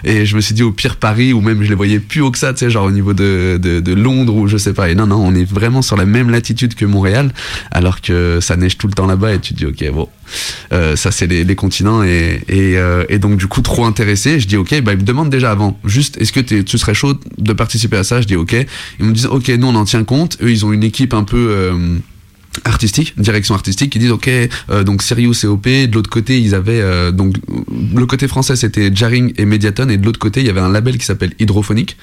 Et 0.04 0.24
je 0.24 0.36
me 0.36 0.40
suis 0.40 0.54
dit 0.54 0.62
au 0.62 0.70
pire 0.70 0.96
Paris 0.96 1.32
ou 1.32 1.40
même 1.40 1.62
je 1.64 1.70
les 1.70 1.74
voyais 1.74 2.00
plus 2.00 2.20
haut 2.20 2.30
que 2.30 2.38
ça, 2.38 2.52
tu 2.52 2.60
sais, 2.60 2.70
genre 2.70 2.84
au 2.84 2.90
niveau 2.90 3.12
de, 3.14 3.94
Londres 3.94 4.34
ou 4.34 4.48
je 4.48 4.56
sais 4.56 4.72
pas. 4.72 4.90
Et 4.90 4.94
non, 4.94 5.06
non, 5.06 5.16
on 5.16 5.34
est 5.34 5.44
vraiment 5.44 5.82
sur 5.82 5.96
la 5.96 6.06
même 6.06 6.30
latitude 6.30 6.74
que 6.74 6.84
Montréal, 6.84 7.32
alors 7.70 8.00
que 8.00 8.38
ça 8.40 8.56
neige 8.56 8.76
tout 8.78 8.86
le 8.86 8.92
temps 8.92 9.06
là-bas 9.06 9.34
et 9.34 9.38
tu 9.38 9.54
te 9.54 9.58
dis, 9.58 9.66
ok, 9.66 9.92
bon, 9.92 10.08
euh, 10.72 10.96
ça 10.96 11.10
c'est 11.10 11.26
les, 11.26 11.54
continents 11.54 12.02
euh, 12.04 13.04
et 13.08 13.18
donc 13.18 13.36
du 13.36 13.46
coup 13.46 13.60
trop 13.60 13.84
intéressé. 13.84 14.40
Je 14.40 14.46
dis 14.46 14.56
ok, 14.56 14.80
bah 14.82 14.92
ils 14.92 14.98
me 14.98 15.04
demandent 15.04 15.30
déjà 15.30 15.50
avant, 15.50 15.78
juste 15.84 16.20
est-ce 16.20 16.32
que 16.32 16.40
tu 16.40 16.78
serais 16.78 16.94
chaud 16.94 17.14
de 17.38 17.52
participer 17.52 17.96
à 17.96 18.04
ça? 18.04 18.20
Je 18.20 18.26
dis 18.26 18.36
ok. 18.36 18.54
Ils 19.00 19.06
me 19.06 19.12
disent 19.12 19.26
ok, 19.26 19.48
nous 19.48 19.68
on 19.68 19.74
en 19.74 19.84
tient 19.84 20.04
compte. 20.04 20.38
Eux 20.42 20.50
ils 20.50 20.64
ont 20.64 20.72
une 20.72 20.82
équipe 20.82 21.14
un 21.14 21.24
peu 21.24 21.48
euh, 21.50 21.98
artistique, 22.64 23.14
direction 23.18 23.54
artistique, 23.54 23.90
qui 23.92 23.98
disent 23.98 24.10
ok, 24.12 24.28
euh, 24.70 24.84
donc 24.84 25.02
Sirius 25.02 25.44
et 25.44 25.46
OP. 25.46 25.64
De 25.66 25.90
l'autre 25.94 26.10
côté, 26.10 26.40
ils 26.40 26.54
avaient 26.54 26.80
euh, 26.80 27.10
donc 27.10 27.36
le 27.94 28.06
côté 28.06 28.28
français 28.28 28.56
c'était 28.56 28.90
Jarring 28.94 29.32
et 29.36 29.44
Mediaton, 29.44 29.88
et 29.88 29.96
de 29.96 30.04
l'autre 30.04 30.18
côté 30.18 30.40
il 30.40 30.46
y 30.46 30.50
avait 30.50 30.60
un 30.60 30.68
label 30.70 30.98
qui 30.98 31.04
s'appelle 31.04 31.32
Hydrophonic, 31.38 31.96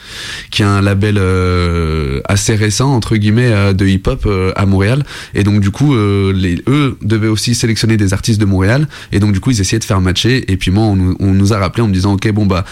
qui 0.52 0.62
est 0.62 0.66
un 0.66 0.82
label 0.82 1.18
euh, 1.18 2.22
assez 2.26 2.56
récent 2.56 2.94
entre 2.94 3.16
guillemets 3.16 3.52
euh, 3.52 3.74
de 3.74 3.86
hip-hop 3.86 4.24
euh, 4.26 4.52
à 4.56 4.66
Montréal. 4.66 5.04
Et 5.34 5.44
donc 5.44 5.62
du 5.62 5.72
coup, 5.72 5.96
euh, 5.96 6.34
les, 6.34 6.62
eux 6.68 6.98
devaient 7.02 7.28
aussi 7.28 7.56
sélectionner 7.56 7.98
des 7.98 8.14
artistes 8.14 8.40
de 8.40 8.46
Montréal, 8.46 8.88
et 9.12 9.20
donc 9.20 9.32
du 9.34 9.40
coup 9.40 9.52
ils 9.52 9.62
essayaient 9.62 9.80
de 9.80 9.84
faire 9.84 10.02
matcher. 10.02 10.52
Et 10.52 10.58
puis 10.58 10.72
moi, 10.72 10.84
on, 10.86 10.96
nous- 10.96 11.16
on 11.20 11.32
nous 11.34 11.54
a 11.54 11.58
rappelé 11.60 11.84
en 11.84 11.88
me 11.88 11.94
disant 11.94 12.14
ok 12.14 12.32
bon 12.32 12.46
bah 12.46 12.66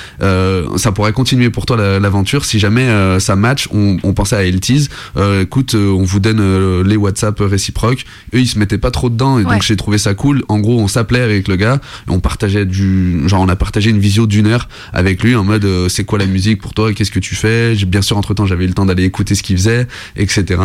ça 0.78 0.92
pourrait 0.92 1.14
continuer 1.14 1.50
pour 1.50 1.66
toi 1.66 1.78
la- 1.78 2.00
l'aventure 2.00 2.46
si 2.46 2.60
jamais 2.60 2.88
ça 3.20 3.36
match. 3.36 3.68
On, 3.72 3.98
on 4.04 4.14
pensait 4.14 4.36
à 4.36 4.44
Eltiz. 4.44 4.90
Écoute, 5.42 5.76
on 5.76 6.04
vous 6.04 6.20
donne 6.20 6.82
les 6.84 6.96
WhatsApp 6.98 7.38
réciproques. 7.40 7.69
Eux, 8.34 8.40
ils 8.40 8.48
se 8.48 8.58
mettaient 8.60 8.78
pas 8.78 8.92
trop 8.92 9.10
dedans, 9.10 9.40
et 9.40 9.44
Ouais. 9.44 9.54
donc 9.54 9.64
j'ai 9.64 9.76
trouvé 9.76 9.98
ça 9.98 10.14
cool. 10.14 10.44
En 10.48 10.60
gros, 10.60 10.80
on 10.80 10.88
s'appelait 10.88 11.22
avec 11.22 11.48
le 11.48 11.56
gars, 11.56 11.80
et 12.08 12.12
on 12.12 12.20
partageait 12.20 12.66
du, 12.66 13.28
genre 13.28 13.42
on 13.42 13.50
a 13.50 13.56
partagé 13.56 13.90
une 13.90 14.00
visio 14.00 14.28
d'une 14.28 14.48
heure 14.48 14.68
avec 14.94 15.24
lui 15.24 15.36
en 15.36 15.44
mode 15.44 15.66
euh, 15.66 15.90
c'est 15.90 16.04
quoi 16.04 16.20
la 16.20 16.26
musique 16.26 16.62
pour 16.62 16.74
toi, 16.74 16.94
qu'est-ce 16.94 17.12
que 17.12 17.20
tu 17.20 17.36
fais? 17.36 17.76
Bien 17.86 18.02
sûr, 18.02 18.18
entre 18.18 18.34
temps, 18.34 18.46
j'avais 18.46 18.66
eu 18.66 18.68
le 18.68 18.74
temps 18.74 18.86
d'aller 18.86 19.04
écouter 19.04 19.36
ce 19.36 19.44
qu'il 19.44 19.58
faisait, 19.58 19.88
etc. 20.16 20.62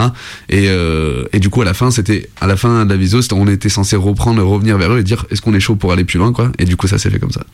Et, 0.48 0.68
euh, 0.68 1.24
et 1.32 1.38
du 1.40 1.48
coup, 1.50 1.62
à 1.62 1.64
la 1.64 1.74
fin, 1.74 1.90
c'était 1.90 2.28
à 2.40 2.46
la 2.46 2.56
fin 2.56 2.84
de 2.84 2.90
la 2.90 2.96
visio, 2.96 3.20
on 3.32 3.48
était 3.48 3.68
censé 3.68 3.96
reprendre, 3.96 4.42
revenir 4.42 4.76
vers 4.78 4.92
eux 4.92 4.98
et 4.98 5.02
dire 5.02 5.24
est-ce 5.30 5.40
qu'on 5.40 5.54
est 5.54 5.60
chaud 5.60 5.76
pour 5.76 5.92
aller 5.92 6.04
plus 6.04 6.18
loin, 6.18 6.32
quoi? 6.32 6.50
Et 6.58 6.64
du 6.64 6.76
coup, 6.76 6.86
ça 6.86 6.98
s'est 6.98 7.10
fait 7.10 7.18
comme 7.18 7.30
ça. 7.32 7.44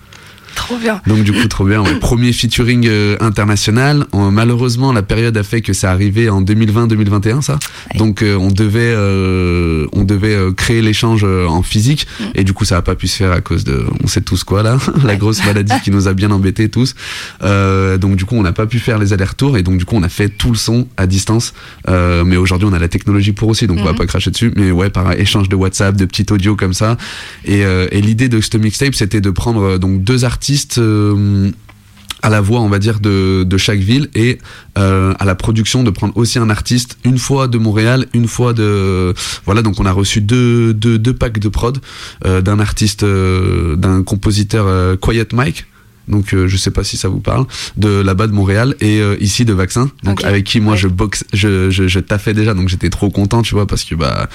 Trop 0.55 0.77
bien. 0.77 1.01
Donc 1.07 1.23
du 1.25 1.33
coup 1.33 1.47
trop 1.49 1.65
bien. 1.65 1.83
ouais. 1.83 1.95
Premier 2.01 2.33
featuring 2.33 2.87
euh, 2.89 3.17
international. 3.21 4.07
Malheureusement 4.13 4.93
la 4.93 5.03
période 5.03 5.37
a 5.37 5.43
fait 5.43 5.61
que 5.61 5.73
ça 5.73 5.91
arrivait 5.91 6.29
en 6.29 6.43
2020-2021 6.43 7.41
ça. 7.43 7.59
Donc 7.97 8.23
euh, 8.23 8.37
on 8.37 8.49
devait 8.49 8.93
euh, 8.95 9.87
on 9.93 10.05
devait 10.05 10.37
créer 10.57 10.83
l'échange 10.83 11.25
en 11.25 11.63
physique 11.63 12.07
et 12.35 12.45
du 12.45 12.53
coup 12.53 12.65
ça 12.65 12.77
a 12.79 12.83
pas 12.83 12.95
pu 12.95 13.07
se 13.09 13.17
faire 13.17 13.33
à 13.33 13.41
cause 13.41 13.65
de 13.65 13.85
on 14.03 14.07
sait 14.07 14.21
tous 14.21 14.45
quoi 14.45 14.63
là 14.63 14.79
la 15.05 15.17
grosse 15.17 15.45
maladie 15.45 15.73
qui 15.83 15.91
nous 15.91 16.09
a 16.09 16.15
bien 16.15 16.31
embêtés 16.31 16.69
tous. 16.69 16.95
Donc 17.43 18.17
du 18.17 18.25
coup 18.25 18.37
on 18.37 18.43
n'a 18.43 18.53
pas 18.53 18.67
pu 18.67 18.79
faire 18.79 18.99
les 18.99 19.13
allers-retours 19.13 19.57
et 19.57 19.63
donc 19.63 19.79
du 19.79 19.85
coup 19.85 19.97
on 19.97 20.03
a 20.03 20.09
fait 20.09 20.29
tout 20.29 20.51
le 20.51 20.57
son 20.57 20.87
à 20.97 21.07
distance. 21.07 21.55
Mais 21.89 22.37
aujourd'hui 22.37 22.69
on 22.71 22.73
a 22.73 22.79
la 22.79 22.89
technologie 22.89 23.33
pour 23.33 23.49
aussi 23.49 23.67
donc 23.67 23.79
on 23.81 23.85
va 23.85 23.91
Mhm. 23.93 23.99
pas 23.99 24.07
cracher 24.07 24.31
dessus. 24.31 24.53
Mais 24.57 24.71
ouais 24.71 24.91
par 24.91 25.13
échange 25.13 25.49
de 25.49 25.57
WhatsApp, 25.57 25.97
de 25.97 26.05
petits 26.05 26.27
audio 26.31 26.57
comme 26.57 26.75
ça. 26.75 26.97
Et, 27.45 27.61
et 27.61 28.01
l'idée 28.01 28.29
de 28.29 28.41
ce 28.41 28.57
mixtape 28.57 28.95
c'était 28.95 29.21
de 29.21 29.31
prendre 29.31 29.79
donc 29.79 30.03
deux 30.03 30.25
artistes. 30.25 30.40
Euh, 30.79 31.51
à 32.23 32.29
la 32.29 32.41
voix, 32.41 32.61
on 32.61 32.69
va 32.69 32.79
dire, 32.79 33.01
de, 33.01 33.47
chaque 33.57 33.79
ville 33.79 34.09
et 34.15 34.39
euh, 34.79 35.15
à 35.19 35.25
la 35.25 35.35
production 35.35 35.83
de 35.83 35.91
prendre 35.91 36.17
aussi 36.17 36.39
un 36.39 36.51
artiste, 36.51 36.99
une 37.05 37.19
fois 37.19 37.49
de 37.49 37.59
Montréal, 37.59 38.07
une 38.13 38.29
fois 38.29 38.53
de... 38.53 39.15
Voilà, 39.47 39.63
donc 39.63 39.81
on 39.81 39.87
a 39.87 39.93
reçu 39.93 40.21
deux, 40.21 40.75
packs 41.19 41.39
de 41.39 41.49
prod 41.49 41.79
euh, 42.27 42.41
d'un 42.43 42.61
artiste, 42.61 43.05
d'un 43.05 44.03
compositeur 44.03 44.99
Quiet 45.01 45.29
Mike. 45.33 45.67
Donc 46.11 46.35
euh, 46.35 46.49
je 46.49 46.57
sais 46.57 46.71
pas 46.71 46.85
si 46.85 46.97
ça 46.97 47.09
vous 47.09 47.21
parle 47.21 47.47
de 47.77 48.01
là-bas 48.01 48.27
de 48.27 48.33
Montréal 48.33 48.75
et 48.81 49.01
euh, 49.01 49.17
ici 49.21 49.45
de 49.45 49.53
Vaccin. 49.53 49.91
Donc 50.03 50.25
avec 50.25 50.45
qui 50.45 50.61
moi 50.61 50.77
je 50.77 50.89
boxe 50.89 51.25
je, 51.33 51.71
je, 51.71 51.89
je 51.89 52.01
taffais 52.01 52.35
déjà 52.35 52.55
donc 52.55 52.69
j'étais 52.69 52.91
trop 52.91 53.11
content 53.11 53.43
tu 53.43 53.55
vois 53.55 53.67
parce 53.67 53.85
que 53.85 53.95
bah 53.95 54.29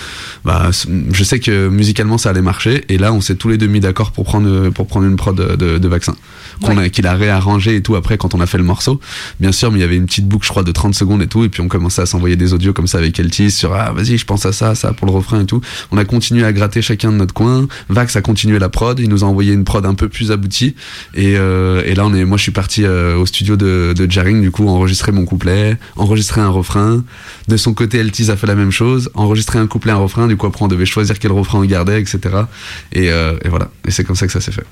bah 0.43 0.71
je 0.71 1.23
sais 1.23 1.39
que 1.39 1.69
musicalement 1.69 2.17
ça 2.17 2.29
allait 2.29 2.41
marcher. 2.41 2.83
Et 2.89 2.97
là 2.97 3.13
on 3.13 3.21
s'est 3.21 3.35
tous 3.35 3.49
les 3.49 3.57
deux 3.57 3.67
mis 3.67 3.79
d'accord 3.79 4.11
pour 4.11 4.23
prendre 4.23 4.69
pour 4.69 4.87
prendre 4.87 5.05
une 5.05 5.15
prod 5.15 5.35
de, 5.35 5.55
de, 5.55 5.77
de 5.77 5.87
Vaccin 5.87 6.15
qu'on 6.61 6.77
a 6.77 6.89
qu'il 6.89 7.07
a 7.07 7.13
réarrangé 7.13 7.75
et 7.75 7.81
tout 7.81 7.95
après 7.95 8.17
quand 8.17 8.33
on 8.35 8.39
a 8.39 8.45
fait 8.45 8.57
le 8.57 8.63
morceau. 8.63 8.99
Bien 9.39 9.51
sûr 9.51 9.71
mais 9.71 9.79
il 9.79 9.81
y 9.81 9.85
avait 9.85 9.95
une 9.95 10.05
petite 10.05 10.27
boucle 10.27 10.45
je 10.45 10.51
crois 10.51 10.63
de 10.63 10.71
30 10.71 10.95
secondes 10.95 11.21
et 11.21 11.27
tout 11.27 11.43
et 11.43 11.49
puis 11.49 11.61
on 11.61 11.67
commençait 11.67 12.01
à 12.01 12.05
s'envoyer 12.05 12.35
des 12.35 12.53
audios 12.53 12.73
comme 12.73 12.87
ça 12.87 12.97
avec 12.97 13.19
Eltis 13.19 13.51
sur 13.51 13.73
ah 13.73 13.91
vas-y 13.93 14.17
je 14.17 14.25
pense 14.25 14.45
à 14.45 14.53
ça 14.53 14.75
ça 14.75 14.93
pour 14.93 15.07
le 15.07 15.13
refrain 15.13 15.41
et 15.41 15.45
tout. 15.45 15.61
On 15.91 15.97
a 15.97 16.05
continué 16.05 16.45
à 16.45 16.53
gratter 16.53 16.81
chacun 16.81 17.11
de 17.11 17.17
notre 17.17 17.33
coin. 17.33 17.67
Vax 17.89 18.15
a 18.15 18.21
continué 18.21 18.59
la 18.59 18.69
prod. 18.69 18.99
Il 18.99 19.09
nous 19.09 19.23
a 19.23 19.27
envoyé 19.27 19.53
une 19.53 19.63
prod 19.63 19.85
un 19.85 19.93
peu 19.93 20.09
plus 20.09 20.31
aboutie. 20.31 20.75
Et, 21.13 21.35
euh, 21.37 21.83
et 21.85 21.95
là 21.95 22.05
on 22.05 22.13
est 22.13 22.25
moi 22.25 22.37
je 22.37 22.43
suis 22.43 22.51
parti 22.51 22.83
euh, 22.83 23.17
au 23.17 23.25
studio 23.25 23.55
de, 23.55 23.93
de 23.95 24.09
Jaring 24.09 24.41
du 24.41 24.51
coup 24.51 24.67
enregistrer 24.67 25.11
mon 25.11 25.25
couplet 25.25 25.77
enregistrer 25.95 26.41
un 26.41 26.49
refrain. 26.49 27.03
De 27.47 27.57
son 27.57 27.73
côté 27.73 27.97
Eltis 27.99 28.31
a 28.31 28.35
fait 28.35 28.47
la 28.47 28.55
même 28.55 28.71
chose 28.71 29.09
enregistrer 29.13 29.59
un 29.59 29.67
couplet 29.67 29.91
un 29.91 29.97
refrain. 29.97 30.27
Du 30.27 30.37
coup 30.37 30.47
après 30.47 30.63
on 30.63 30.67
devait 30.67 30.85
choisir 30.85 31.19
quel 31.19 31.31
refrain 31.31 31.59
on 31.59 31.65
gardait 31.65 31.99
etc 31.99 32.35
et, 32.91 33.11
euh, 33.11 33.37
et 33.43 33.49
voilà. 33.49 33.69
Et 33.87 33.91
c'est 33.91 34.03
comme 34.03 34.15
ça 34.15 34.25
que 34.25 34.33
ça 34.33 34.41
s'est 34.41 34.51
fait 34.51 34.65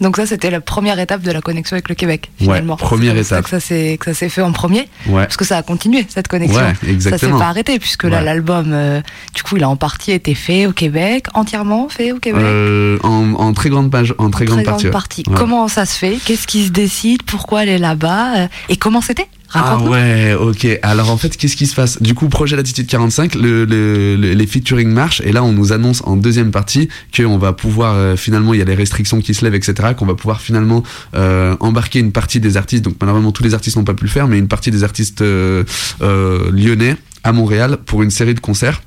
Donc 0.00 0.16
ça, 0.16 0.26
c'était 0.26 0.50
la 0.50 0.60
première 0.60 0.98
étape 0.98 1.22
de 1.22 1.30
la 1.30 1.40
connexion 1.40 1.74
avec 1.74 1.88
le 1.88 1.94
Québec, 1.94 2.30
finalement. 2.36 2.74
Ouais, 2.74 2.78
première 2.80 3.16
étape. 3.16 3.44
que 3.44 3.50
ça 3.50 3.60
s'est 3.60 3.96
que 4.00 4.06
ça 4.06 4.14
s'est 4.14 4.28
fait 4.28 4.42
en 4.42 4.50
premier. 4.52 4.88
Ouais. 5.06 5.22
Parce 5.24 5.36
que 5.36 5.44
ça 5.44 5.58
a 5.58 5.62
continué 5.62 6.04
cette 6.08 6.26
connexion. 6.28 6.58
Ouais, 6.58 6.74
Ça 6.74 6.80
s'est 6.86 6.90
exactement. 6.90 7.38
pas 7.38 7.46
arrêté 7.46 7.78
puisque 7.78 8.04
là 8.04 8.20
l'album, 8.20 8.70
euh, 8.72 9.00
du 9.34 9.42
coup, 9.44 9.56
il 9.58 9.62
a 9.64 9.68
en 9.68 9.76
partie 9.76 10.10
été 10.12 10.34
fait 10.34 10.66
au 10.66 10.72
Québec, 10.72 11.26
entièrement 11.34 11.88
fait 11.88 12.10
au 12.12 12.18
Québec. 12.18 12.42
Euh, 12.44 12.98
en, 13.04 13.34
en 13.34 13.52
très 13.52 13.68
grande 13.70 13.90
page 13.90 14.14
en 14.18 14.30
très, 14.30 14.44
grande 14.44 14.64
partie, 14.64 14.86
ouais. 14.86 15.32
Ouais. 15.32 15.34
Comment 15.36 15.68
ça 15.68 15.86
se 15.86 15.96
fait? 15.96 16.18
Qu'est-ce 16.24 16.46
qui 16.48 16.64
se 16.66 16.70
décide? 16.70 17.22
Pourquoi 17.22 17.62
elle 17.62 17.68
est 17.68 17.78
là-bas? 17.78 18.36
Euh, 18.36 18.46
Et 18.68 18.76
comment 18.76 19.00
c'était? 19.00 19.28
Ah 19.54 19.78
ouais, 19.90 20.34
ok. 20.34 20.66
Alors 20.82 21.10
en 21.10 21.16
fait, 21.16 21.36
qu'est-ce 21.36 21.56
qui 21.56 21.66
se 21.66 21.74
passe? 21.74 22.00
Du 22.02 22.14
coup, 22.14 22.28
projet 22.28 22.56
Latitude 22.56 22.86
45, 22.86 23.34
le, 23.34 23.64
le- 23.64 24.16
le- 24.16 24.32
les 24.32 24.46
featuring 24.46 24.88
marchent 24.88 25.20
et 25.24 25.32
là, 25.32 25.44
on 25.44 25.52
nous 25.52 25.72
annonce 25.72 26.02
en 26.04 26.16
deuxième 26.16 26.50
partie 26.50 26.88
qu'on 27.16 27.38
va 27.38 27.52
pouvoir 27.52 27.94
euh, 27.94 28.16
finalement, 28.16 28.54
il 28.54 28.58
y 28.58 28.62
a 28.62 28.64
les 28.64 28.74
restrictions 28.74 29.20
qui 29.20 29.34
se 29.34 29.44
lèvent, 29.44 29.54
etc. 29.54 29.90
Qu'on 29.96 30.06
va 30.06 30.14
pouvoir 30.14 30.40
finalement 30.40 30.82
euh, 31.14 31.54
embarquer 31.60 31.98
une 31.98 32.12
partie 32.12 32.40
des 32.40 32.56
artistes. 32.56 32.82
Donc 32.84 32.96
malheureusement, 33.00 33.32
tous 33.32 33.42
les 33.42 33.54
artistes 33.54 33.76
n'ont 33.76 33.84
pas 33.84 33.94
pu 33.94 34.04
le 34.04 34.10
faire, 34.10 34.28
mais 34.28 34.38
une 34.38 34.48
partie 34.48 34.70
des 34.70 34.84
artistes 34.84 35.22
euh, 35.22 35.64
lyonnais 36.50 36.96
à 37.24 37.32
Montréal 37.32 37.78
pour 37.84 38.02
une 38.02 38.10
série 38.10 38.34
de 38.34 38.40
concerts 38.40 38.82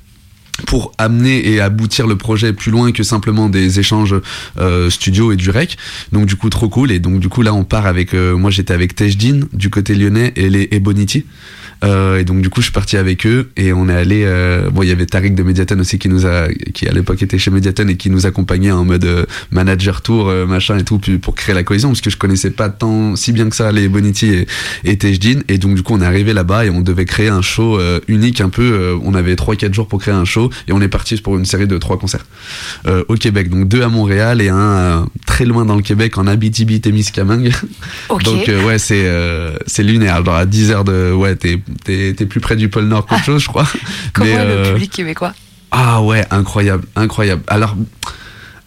pour 0.66 0.92
amener 0.98 1.48
et 1.48 1.60
aboutir 1.60 2.06
le 2.06 2.16
projet 2.16 2.52
plus 2.52 2.70
loin 2.70 2.92
que 2.92 3.02
simplement 3.02 3.48
des 3.48 3.78
échanges 3.78 4.14
euh, 4.58 4.90
studio 4.90 5.32
et 5.32 5.36
du 5.36 5.50
rec. 5.50 5.76
Donc 6.12 6.26
du 6.26 6.36
coup 6.36 6.50
trop 6.50 6.68
cool 6.68 6.90
et 6.90 6.98
donc 6.98 7.20
du 7.20 7.28
coup 7.28 7.42
là 7.42 7.52
on 7.52 7.64
part 7.64 7.86
avec 7.86 8.14
euh, 8.14 8.36
moi 8.36 8.50
j'étais 8.50 8.74
avec 8.74 8.94
Tejdin 8.94 9.40
du 9.52 9.70
côté 9.70 9.94
lyonnais 9.94 10.32
et 10.36 10.48
les 10.48 10.68
Ebonity. 10.70 11.24
Euh, 11.84 12.18
et 12.18 12.24
donc 12.24 12.40
du 12.40 12.48
coup 12.48 12.60
je 12.60 12.66
suis 12.66 12.72
parti 12.72 12.96
avec 12.96 13.26
eux 13.26 13.50
et 13.56 13.72
on 13.72 13.88
est 13.88 13.94
allé 13.94 14.22
euh, 14.24 14.70
bon 14.70 14.82
il 14.82 14.88
y 14.88 14.92
avait 14.92 15.04
Tariq 15.04 15.34
de 15.34 15.42
Mediaton 15.42 15.78
aussi 15.78 15.98
qui 15.98 16.08
nous 16.08 16.26
a 16.26 16.48
qui 16.72 16.88
à 16.88 16.92
l'époque 16.92 17.22
était 17.22 17.38
chez 17.38 17.50
Mediaton 17.50 17.88
et 17.88 17.96
qui 17.96 18.08
nous 18.08 18.24
accompagnait 18.24 18.70
en 18.70 18.84
mode 18.84 19.04
euh, 19.04 19.26
manager 19.50 20.00
tour 20.00 20.28
euh, 20.28 20.46
machin 20.46 20.78
et 20.78 20.84
tout 20.84 20.98
puis 20.98 21.18
pour 21.18 21.34
créer 21.34 21.54
la 21.54 21.64
cohésion 21.64 21.90
parce 21.90 22.00
que 22.00 22.08
je 22.08 22.16
connaissais 22.16 22.50
pas 22.50 22.70
tant 22.70 23.14
si 23.14 23.32
bien 23.32 23.48
que 23.48 23.56
ça 23.56 23.72
les 23.72 23.88
Bonity 23.88 24.26
et, 24.26 24.46
et 24.84 24.96
Tejdin. 24.96 25.40
Et 25.48 25.58
donc 25.58 25.74
du 25.74 25.82
coup 25.82 25.92
on 25.94 26.00
est 26.00 26.06
arrivé 26.06 26.32
là-bas 26.32 26.64
et 26.64 26.70
on 26.70 26.80
devait 26.80 27.04
créer 27.04 27.28
un 27.28 27.42
show 27.42 27.78
euh, 27.78 28.00
unique 28.08 28.40
un 28.40 28.48
peu 28.48 28.98
on 29.02 29.14
avait 29.14 29.36
3 29.36 29.56
4 29.56 29.74
jours 29.74 29.88
pour 29.88 30.00
créer 30.00 30.14
un 30.14 30.24
show 30.24 30.50
et 30.68 30.72
on 30.72 30.80
est 30.80 30.88
parti 30.88 31.16
pour 31.20 31.36
une 31.36 31.44
série 31.44 31.66
de 31.66 31.78
trois 31.78 31.98
concerts 31.98 32.26
euh, 32.86 33.04
au 33.08 33.14
Québec. 33.14 33.48
Donc 33.48 33.68
deux 33.68 33.82
à 33.82 33.88
Montréal 33.88 34.40
et 34.40 34.48
un 34.48 34.56
euh, 34.56 35.00
très 35.26 35.44
loin 35.44 35.64
dans 35.64 35.76
le 35.76 35.82
Québec 35.82 36.18
en 36.18 36.26
Abitibi-Témiscamingue. 36.26 37.52
Ok. 38.08 38.22
donc 38.24 38.48
euh, 38.48 38.64
ouais 38.64 38.78
c'est 38.78 39.04
euh, 39.06 39.56
c'est 39.66 39.82
lunaire. 39.82 40.24
Genre 40.24 40.34
à 40.34 40.46
10 40.46 40.70
heures 40.70 40.84
de 40.84 41.12
ouais 41.12 41.36
t'es 41.36 41.60
t'es 41.84 42.14
plus 42.14 42.40
près 42.40 42.56
du 42.56 42.68
pôle 42.68 42.84
Nord 42.84 43.06
qu'autre 43.06 43.24
chose 43.24 43.42
je 43.42 43.48
crois. 43.48 43.66
Comment 44.12 44.26
Mais, 44.26 44.34
est 44.36 44.44
le 44.44 44.50
euh, 44.50 44.72
public 44.72 44.92
québécois? 44.92 45.34
Ah 45.70 46.00
ouais, 46.02 46.24
incroyable, 46.30 46.84
incroyable. 46.94 47.42
Alors, 47.48 47.76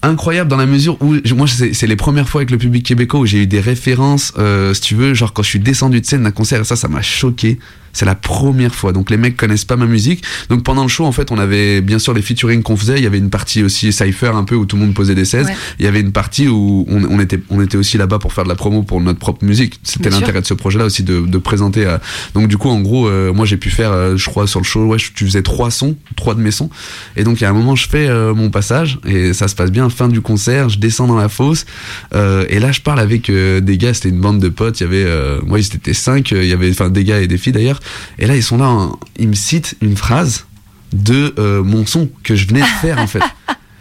incroyable 0.02 0.50
dans 0.50 0.58
la 0.58 0.66
mesure 0.66 0.98
où 1.02 1.16
moi 1.36 1.48
c'est 1.48 1.74
c'est 1.74 1.88
les 1.88 1.96
premières 1.96 2.30
fois 2.30 2.42
avec 2.42 2.52
le 2.52 2.58
public 2.58 2.86
québécois 2.86 3.20
où 3.20 3.26
j'ai 3.26 3.44
eu 3.44 3.48
des 3.48 3.60
références 3.60 4.34
euh, 4.38 4.74
si 4.74 4.82
tu 4.82 4.96
veux 4.96 5.14
genre 5.14 5.34
quand 5.34 5.44
je 5.44 5.50
suis 5.50 5.60
descendu 5.60 6.00
de 6.00 6.06
scène 6.06 6.24
d'un 6.24 6.32
concert 6.32 6.62
et 6.62 6.64
ça 6.64 6.78
ça 6.78 6.88
m'a 6.88 7.02
choqué 7.02 7.60
c'est 7.94 8.06
la 8.06 8.16
première 8.16 8.74
fois. 8.76 8.92
Donc 8.94 9.10
les 9.10 9.18
mecs 9.18 9.38
connaissent 9.38 9.66
pas 9.66 9.76
ma 9.78 9.86
musique. 9.86 10.24
Donc 10.50 10.64
pendant 10.64 10.84
le 10.84 10.90
show 10.90 11.06
en 11.06 11.12
fait 11.12 11.32
on 11.32 11.38
avait 11.38 11.82
bien 11.82 12.00
sûr 12.00 12.14
les 12.14 12.22
featuring 12.22 12.62
qu'on 12.62 12.78
faisait. 12.78 12.98
Il 12.98 13.04
y 13.04 13.08
avait 13.08 13.18
une 13.18 13.30
partie 13.30 13.64
aussi 13.64 13.92
cypher 13.92 14.32
un 14.36 14.44
peu 14.44 14.56
où 14.56 14.66
tout 14.66 14.76
le 14.76 14.84
monde 14.84 14.94
posait 14.94 15.16
des 15.16 15.26
16 15.26 15.48
Ouais. 15.48 15.56
il 15.80 15.86
y 15.86 15.88
avait 15.88 16.02
une 16.02 16.12
partie 16.12 16.48
où 16.48 16.86
on, 16.90 17.04
on 17.06 17.20
était 17.20 17.40
on 17.50 17.62
était 17.62 17.78
aussi 17.78 17.98
là-bas 17.98 18.20
pour 18.20 18.34
faire 18.34 18.44
de 18.44 18.50
la 18.50 18.56
promo 18.56 18.84
pour 18.84 19.00
notre 19.02 19.20
propre 19.20 19.46
musique. 19.46 19.80
C'était 19.84 20.10
l'intérêt 20.10 20.42
de 20.42 20.46
ce 20.46 20.54
projet 20.54 20.78
là 20.80 20.86
aussi 20.86 21.04
de, 21.04 21.22
de 21.22 21.38
présenter 21.38 21.86
à... 21.86 22.02
donc 22.34 22.48
du 22.48 22.58
coup 22.58 22.70
en 22.70 22.82
gros 22.82 23.08
euh, 23.08 23.32
moi 23.34 23.46
j'ai 23.46 23.58
pu 23.58 23.70
faire 23.70 23.92
euh, 23.92 24.18
je 24.18 24.26
crois 24.30 24.48
sur 24.48 24.60
le 24.60 24.66
show 24.66 24.86
ouais 24.86 24.98
tu 24.98 25.26
faisais 25.26 25.42
trois 25.42 25.72
sons 25.72 25.96
trois 26.16 26.36
de 26.36 26.42
mes 26.42 26.52
sons. 26.52 26.70
Et 27.16 27.24
donc 27.24 27.40
il 27.40 27.44
y 27.44 27.46
a 27.46 27.50
un 27.50 27.54
moment 27.54 27.76
je 27.76 27.88
fais 27.88 28.08
euh, 28.10 28.34
mon 28.34 28.50
passage 28.50 29.00
et 29.06 29.34
ça 29.34 29.48
se 29.48 29.56
passe 29.56 29.72
bien. 29.72 29.90
Fin 29.90 30.08
du 30.10 30.22
concert 30.22 30.70
je 30.70 30.78
descends 30.80 31.08
dans 31.08 31.16
la 31.18 31.30
fosse 31.30 31.66
euh, 32.14 32.46
et 32.50 32.60
là 32.60 32.72
je 32.72 32.82
parle 32.82 33.00
avec 33.00 33.30
euh, 33.30 33.60
des 33.62 33.78
gars. 33.78 33.94
C'était 33.94 34.10
une 34.10 34.20
bande 34.20 34.40
de 34.40 34.50
potes. 34.50 34.80
Il 34.82 34.84
y 34.84 34.88
avait 34.88 35.04
euh, 35.06 35.40
moi 35.46 35.60
ils 35.60 35.66
étaient 35.66 35.94
cinq 35.94 36.32
il 36.32 36.46
y 36.46 36.54
avait 36.54 36.70
enfin 36.70 36.90
des 36.90 37.04
gars 37.04 37.20
et 37.22 37.28
des 37.28 37.38
filles 37.38 37.54
d'ailleurs 37.54 37.79
et 38.18 38.26
là 38.28 38.36
ils 38.36 38.44
sont 38.44 38.58
là 38.58 38.68
en- 38.68 39.00
ils 39.18 39.28
me 39.28 39.34
citent 39.36 39.76
une 39.82 39.96
phrase 39.98 40.46
de 40.94 41.34
euh, 41.38 41.64
mon 41.64 41.86
son 41.86 42.10
que 42.24 42.36
je 42.36 42.48
venais 42.48 42.62
de 42.62 42.66
faire 42.82 42.98
en 43.00 43.08
fait 43.08 43.22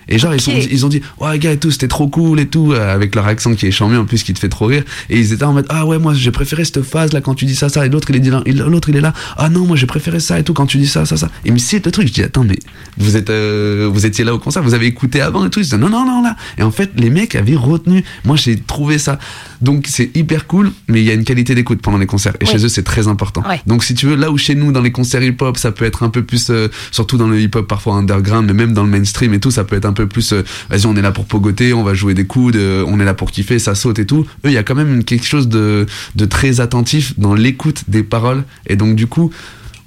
Et 0.09 0.19
genre, 0.19 0.35
ils, 0.35 0.41
sont, 0.41 0.53
ils 0.53 0.87
ont 0.87 0.89
dit, 0.89 1.01
ouais, 1.21 1.39
gars 1.39 1.53
et 1.53 1.59
tout, 1.59 1.71
c'était 1.71 1.89
trop 1.89 2.09
cool 2.09 2.41
et 2.41 2.47
tout, 2.47 2.73
euh, 2.73 2.95
avec 2.95 3.15
leur 3.15 3.27
accent 3.27 3.55
qui 3.55 3.67
est 3.67 3.71
charmé 3.71 3.97
en 3.97 4.05
plus, 4.05 4.23
qui 4.23 4.33
te 4.35 4.39
fait 4.39 4.49
trop 4.49 4.67
rire. 4.67 4.85
Et 5.11 5.19
ils 5.19 5.33
étaient 5.33 5.45
en 5.45 5.53
mode, 5.53 5.67
ah 5.69 5.87
ouais, 5.87 5.99
moi, 5.99 6.15
j'ai 6.15 6.31
préféré 6.31 6.65
cette 6.65 6.83
phase 6.83 7.13
là 7.13 7.21
quand 7.21 7.35
tu 7.35 7.45
dis 7.45 7.55
ça, 7.55 7.69
ça. 7.69 7.85
Et 7.87 7.89
l'autre, 7.89 8.11
il 8.11 8.17
est 8.17 8.31
là, 8.31 8.43
l'autre, 8.67 8.89
il 8.89 8.97
est 8.97 9.01
là, 9.01 9.13
ah 9.37 9.49
non, 9.49 9.67
moi, 9.67 9.77
j'ai 9.77 9.87
préféré 9.87 10.21
ça 10.21 10.39
et 10.39 10.45
tout 10.45 10.55
quand 10.55 10.67
tu 10.67 10.79
dis 10.79 10.87
ça, 10.87 11.05
ça, 11.05 11.17
ça. 11.17 11.31
Et 11.45 11.51
me 11.51 11.59
cite 11.59 11.87
le 11.87 11.93
truc, 11.93 12.09
je 12.09 12.13
dis, 12.13 12.23
attends, 12.23 12.45
mais 12.45 12.59
vous 12.97 13.17
êtes, 13.17 13.31
euh, 13.31 13.89
vous 13.93 14.07
étiez 14.07 14.25
là 14.25 14.35
au 14.35 14.39
concert, 14.39 14.63
vous 14.63 14.75
avez 14.75 14.87
écouté 14.87 15.21
avant 15.21 15.45
et 15.47 15.51
tout. 15.51 15.61
Ils 15.61 15.65
disaient, 15.65 15.79
non, 15.79 15.89
non, 15.89 16.05
non, 16.07 16.23
là. 16.23 16.37
Et 16.59 16.63
en 16.63 16.71
fait, 16.71 16.91
les 16.97 17.11
mecs 17.11 17.35
avaient 17.35 17.57
retenu. 17.57 18.05
Moi, 18.25 18.37
j'ai 18.37 18.59
trouvé 18.59 18.99
ça. 18.99 19.19
Donc, 19.61 19.87
c'est 19.89 20.17
hyper 20.17 20.47
cool, 20.47 20.71
mais 20.89 21.01
il 21.01 21.07
y 21.07 21.11
a 21.11 21.15
une 21.15 21.25
qualité 21.25 21.55
d'écoute 21.55 21.81
pendant 21.83 21.99
les 21.99 22.07
concerts. 22.07 22.35
Et 22.41 22.45
Oui. 22.45 22.51
chez 22.51 22.65
eux, 22.65 22.69
c'est 22.69 22.83
très 22.85 23.09
important. 23.09 23.43
Donc, 23.67 23.85
si 23.85 23.95
tu 23.95 24.07
veux, 24.07 24.17
là 24.17 24.31
où 24.31 24.39
chez 24.39 24.55
nous, 24.55 24.73
dans 24.73 24.81
les 24.81 24.93
concerts 24.93 25.23
hip-hop, 25.23 25.57
ça 25.57 25.73
peut 25.73 25.85
être 25.85 26.03
un 26.03 26.11
peu 26.11 26.23
plus, 26.23 26.49
euh, 26.51 26.69
surtout 26.91 27.17
dans 27.19 27.27
le 27.29 27.41
hip-hop 27.41 27.67
parfois 27.67 27.95
underground, 27.97 28.47
mais 28.47 28.53
même 28.55 28.73
dans 28.73 28.85
le 28.85 28.91
mainstream 28.91 29.35
et 29.35 29.41
tout, 29.41 29.51
ça 29.51 29.65
peut 29.65 29.77
être 29.77 29.85
un 29.85 29.93
peu 29.93 29.98
plus, 30.07 30.33
euh, 30.33 30.45
vas-y, 30.71 30.87
on 30.87 30.97
est 30.97 31.03
là 31.03 31.13
pour 31.13 31.25
pogoter, 31.25 31.73
on 31.73 31.83
va 31.83 31.95
jouer 31.95 32.15
des 32.15 32.27
coudes, 32.27 32.57
euh, 32.57 32.85
on 32.87 33.01
est 33.01 33.05
là 33.05 33.15
pour 33.15 33.31
kiffer, 33.31 33.59
ça 33.59 33.75
saute 33.75 33.99
et 33.99 34.07
tout. 34.07 34.27
Eux, 34.45 34.49
il 34.49 34.53
y 34.53 34.59
a 34.59 34.63
quand 34.63 34.75
même 34.75 35.05
quelque 35.05 35.27
chose 35.27 35.49
de, 35.49 35.87
très 36.29 36.61
attentif 36.61 37.19
dans 37.19 37.35
l'écoute 37.35 37.85
des 37.89 38.03
paroles. 38.03 38.45
Et 38.67 38.77
donc, 38.77 38.95
du 38.95 39.07
coup, 39.07 39.31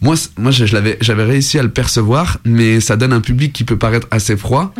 moi, 0.01 0.15
moi, 0.37 0.51
je, 0.51 0.65
l'avais, 0.73 0.97
j'avais 1.01 1.23
réussi 1.23 1.59
à 1.59 1.63
le 1.63 1.69
percevoir, 1.69 2.39
mais 2.45 2.79
ça 2.79 2.95
donne 2.95 3.13
un 3.13 3.21
public 3.21 3.53
qui 3.53 3.63
peut 3.63 3.77
paraître 3.77 4.07
assez 4.11 4.35
froid. 4.35 4.73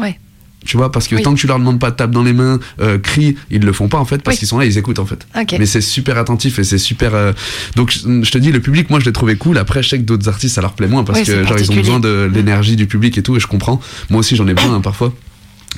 Tu 0.66 0.78
vois, 0.78 0.92
parce 0.92 1.08
que 1.08 1.16
Oui. 1.16 1.24
tant 1.24 1.34
que 1.34 1.40
tu 1.40 1.48
leur 1.48 1.58
demandes 1.58 1.80
pas 1.80 1.90
de 1.90 1.96
tape 1.96 2.12
dans 2.12 2.22
les 2.24 2.34
mains, 2.34 2.60
euh, 2.82 3.00
crie, 3.00 3.36
ils 3.50 3.62
le 3.64 3.74
font 3.74 3.88
pas 3.88 3.98
en 3.98 4.06
fait, 4.06 4.22
parce 4.22 4.36
Oui. 4.36 4.40
qu'ils 4.40 4.48
sont 4.48 4.60
là, 4.60 4.66
ils 4.66 4.78
écoutent 4.78 5.00
en 5.00 5.06
fait. 5.06 5.26
Mais 5.58 5.66
c'est 5.66 5.82
super 5.82 6.18
attentif 6.18 6.60
et 6.60 6.64
c'est 6.64 6.78
super. 6.78 7.16
euh, 7.16 7.32
Donc 7.76 7.92
je, 7.92 8.30
te 8.32 8.38
dis, 8.38 8.52
le 8.52 8.60
public, 8.60 8.90
moi 8.90 9.00
je 9.00 9.06
l'ai 9.06 9.12
trouvé 9.14 9.36
cool. 9.36 9.58
Après, 9.58 9.82
je 9.82 9.90
sais 9.90 9.98
que 9.98 10.04
d'autres 10.04 10.30
artistes, 10.30 10.56
ça 10.56 10.62
leur 10.62 10.74
plaît 10.74 10.88
moins 10.88 11.04
parce 11.04 11.20
Oui, 11.20 11.26
que 11.26 11.44
genre 11.46 11.58
ils 11.60 11.72
ont 11.72 11.76
besoin 11.76 12.00
de 12.00 12.30
l'énergie 12.34 12.76
du 12.76 12.86
public 12.86 13.18
et 13.18 13.24
tout, 13.24 13.36
et 13.36 13.40
je 13.40 13.48
comprends. 13.48 13.82
Moi 14.10 14.20
aussi, 14.20 14.36
j'en 14.36 14.48
ai 14.48 14.54
besoin 14.54 14.76
hein, 14.76 14.82
parfois. 14.82 15.14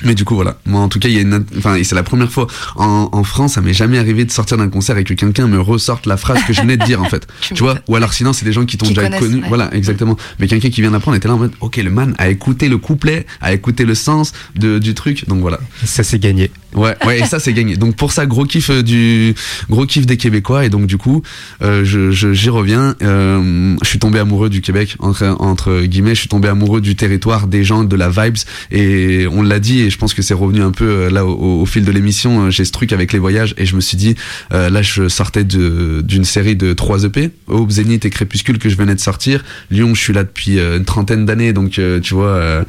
Mais 0.02 0.14
du 0.14 0.24
coup, 0.24 0.34
voilà. 0.34 0.58
Moi, 0.66 0.80
en 0.80 0.88
tout 0.88 0.98
cas, 0.98 1.08
il 1.08 1.14
y 1.14 1.18
a 1.18 1.20
une, 1.20 1.44
enfin, 1.56 1.76
et 1.76 1.84
c'est 1.84 1.94
la 1.94 2.02
première 2.02 2.30
fois 2.30 2.46
en, 2.76 3.08
en 3.12 3.24
France, 3.24 3.54
ça 3.54 3.60
m'est 3.60 3.72
jamais 3.72 3.98
arrivé 3.98 4.24
de 4.24 4.30
sortir 4.32 4.56
d'un 4.56 4.68
concert 4.68 4.98
et 4.98 5.04
que 5.04 5.14
quelqu'un 5.14 5.46
me 5.46 5.60
ressorte 5.60 6.06
la 6.06 6.16
phrase 6.16 6.42
que 6.44 6.52
je 6.52 6.60
venais 6.60 6.76
de 6.76 6.84
dire, 6.84 7.00
en 7.00 7.08
fait. 7.08 7.26
tu 7.40 7.62
vois? 7.62 7.78
Ou 7.88 7.96
alors, 7.96 8.12
sinon, 8.12 8.32
c'est 8.32 8.44
des 8.44 8.52
gens 8.52 8.64
qui 8.64 8.76
t'ont 8.76 8.88
déjà 8.88 9.08
connu. 9.08 9.36
ouais. 9.36 9.48
Voilà, 9.48 9.72
exactement. 9.74 10.16
Mais 10.40 10.48
quelqu'un 10.48 10.70
qui 10.70 10.80
vient 10.80 10.90
d'apprendre 10.90 11.16
était 11.16 11.28
là 11.28 11.34
en 11.34 11.38
mode, 11.38 11.52
ok, 11.60 11.76
le 11.76 11.90
man 11.90 12.14
a 12.18 12.28
écouté 12.28 12.68
le 12.68 12.78
couplet, 12.78 13.24
a 13.40 13.52
écouté 13.52 13.84
le 13.84 13.94
sens 13.94 14.32
de, 14.56 14.78
du 14.78 14.94
truc. 14.94 15.28
Donc 15.28 15.40
voilà. 15.40 15.60
Ça, 15.84 16.02
c'est 16.02 16.18
gagné. 16.18 16.50
Ouais, 16.74 16.96
ouais, 17.06 17.20
et 17.20 17.24
ça 17.24 17.38
c'est 17.38 17.52
gagné. 17.52 17.76
Donc 17.76 17.94
pour 17.96 18.10
ça, 18.12 18.26
gros 18.26 18.44
kiff 18.44 18.70
euh, 18.70 18.82
du 18.82 19.34
gros 19.70 19.86
kiff 19.86 20.06
des 20.06 20.16
Québécois 20.16 20.64
et 20.64 20.70
donc 20.70 20.86
du 20.86 20.96
coup, 20.98 21.22
euh, 21.62 21.84
je 21.84 22.10
j'y 22.10 22.48
reviens. 22.50 22.96
Euh, 23.02 23.76
je 23.82 23.88
suis 23.88 23.98
tombé 23.98 24.18
amoureux 24.18 24.50
du 24.50 24.60
Québec 24.60 24.96
entre 24.98 25.24
entre 25.38 25.82
guillemets. 25.84 26.14
Je 26.14 26.20
suis 26.20 26.28
tombé 26.28 26.48
amoureux 26.48 26.80
du 26.80 26.96
territoire, 26.96 27.46
des 27.46 27.62
gens, 27.64 27.84
de 27.84 27.94
la 27.96 28.08
vibes 28.08 28.36
et 28.72 29.26
on 29.30 29.42
l'a 29.42 29.60
dit 29.60 29.82
et 29.82 29.90
je 29.90 29.98
pense 29.98 30.14
que 30.14 30.22
c'est 30.22 30.34
revenu 30.34 30.62
un 30.62 30.72
peu 30.72 30.84
euh, 30.84 31.10
là 31.10 31.24
au, 31.24 31.62
au 31.62 31.66
fil 31.66 31.84
de 31.84 31.92
l'émission. 31.92 32.46
euh, 32.46 32.50
J'ai 32.50 32.64
ce 32.64 32.72
truc 32.72 32.92
avec 32.92 33.12
les 33.12 33.18
voyages 33.20 33.54
et 33.56 33.66
je 33.66 33.76
me 33.76 33.80
suis 33.80 33.96
dit 33.96 34.14
euh, 34.52 34.68
là 34.68 34.82
je 34.82 35.08
sortais 35.08 35.44
de 35.44 36.02
d'une 36.04 36.24
série 36.24 36.56
de 36.56 36.72
trois 36.72 37.04
EP, 37.04 37.30
Aube, 37.46 37.70
Zénith 37.70 38.04
et 38.04 38.10
Crépuscule 38.10 38.58
que 38.58 38.68
je 38.68 38.76
venais 38.76 38.94
de 38.94 39.00
sortir. 39.00 39.44
Lyon, 39.70 39.94
je 39.94 40.00
suis 40.00 40.12
là 40.12 40.24
depuis 40.24 40.58
une 40.58 40.84
trentaine 40.84 41.24
d'années 41.24 41.52
donc 41.52 41.80
tu 42.02 42.14
vois, 42.14 42.64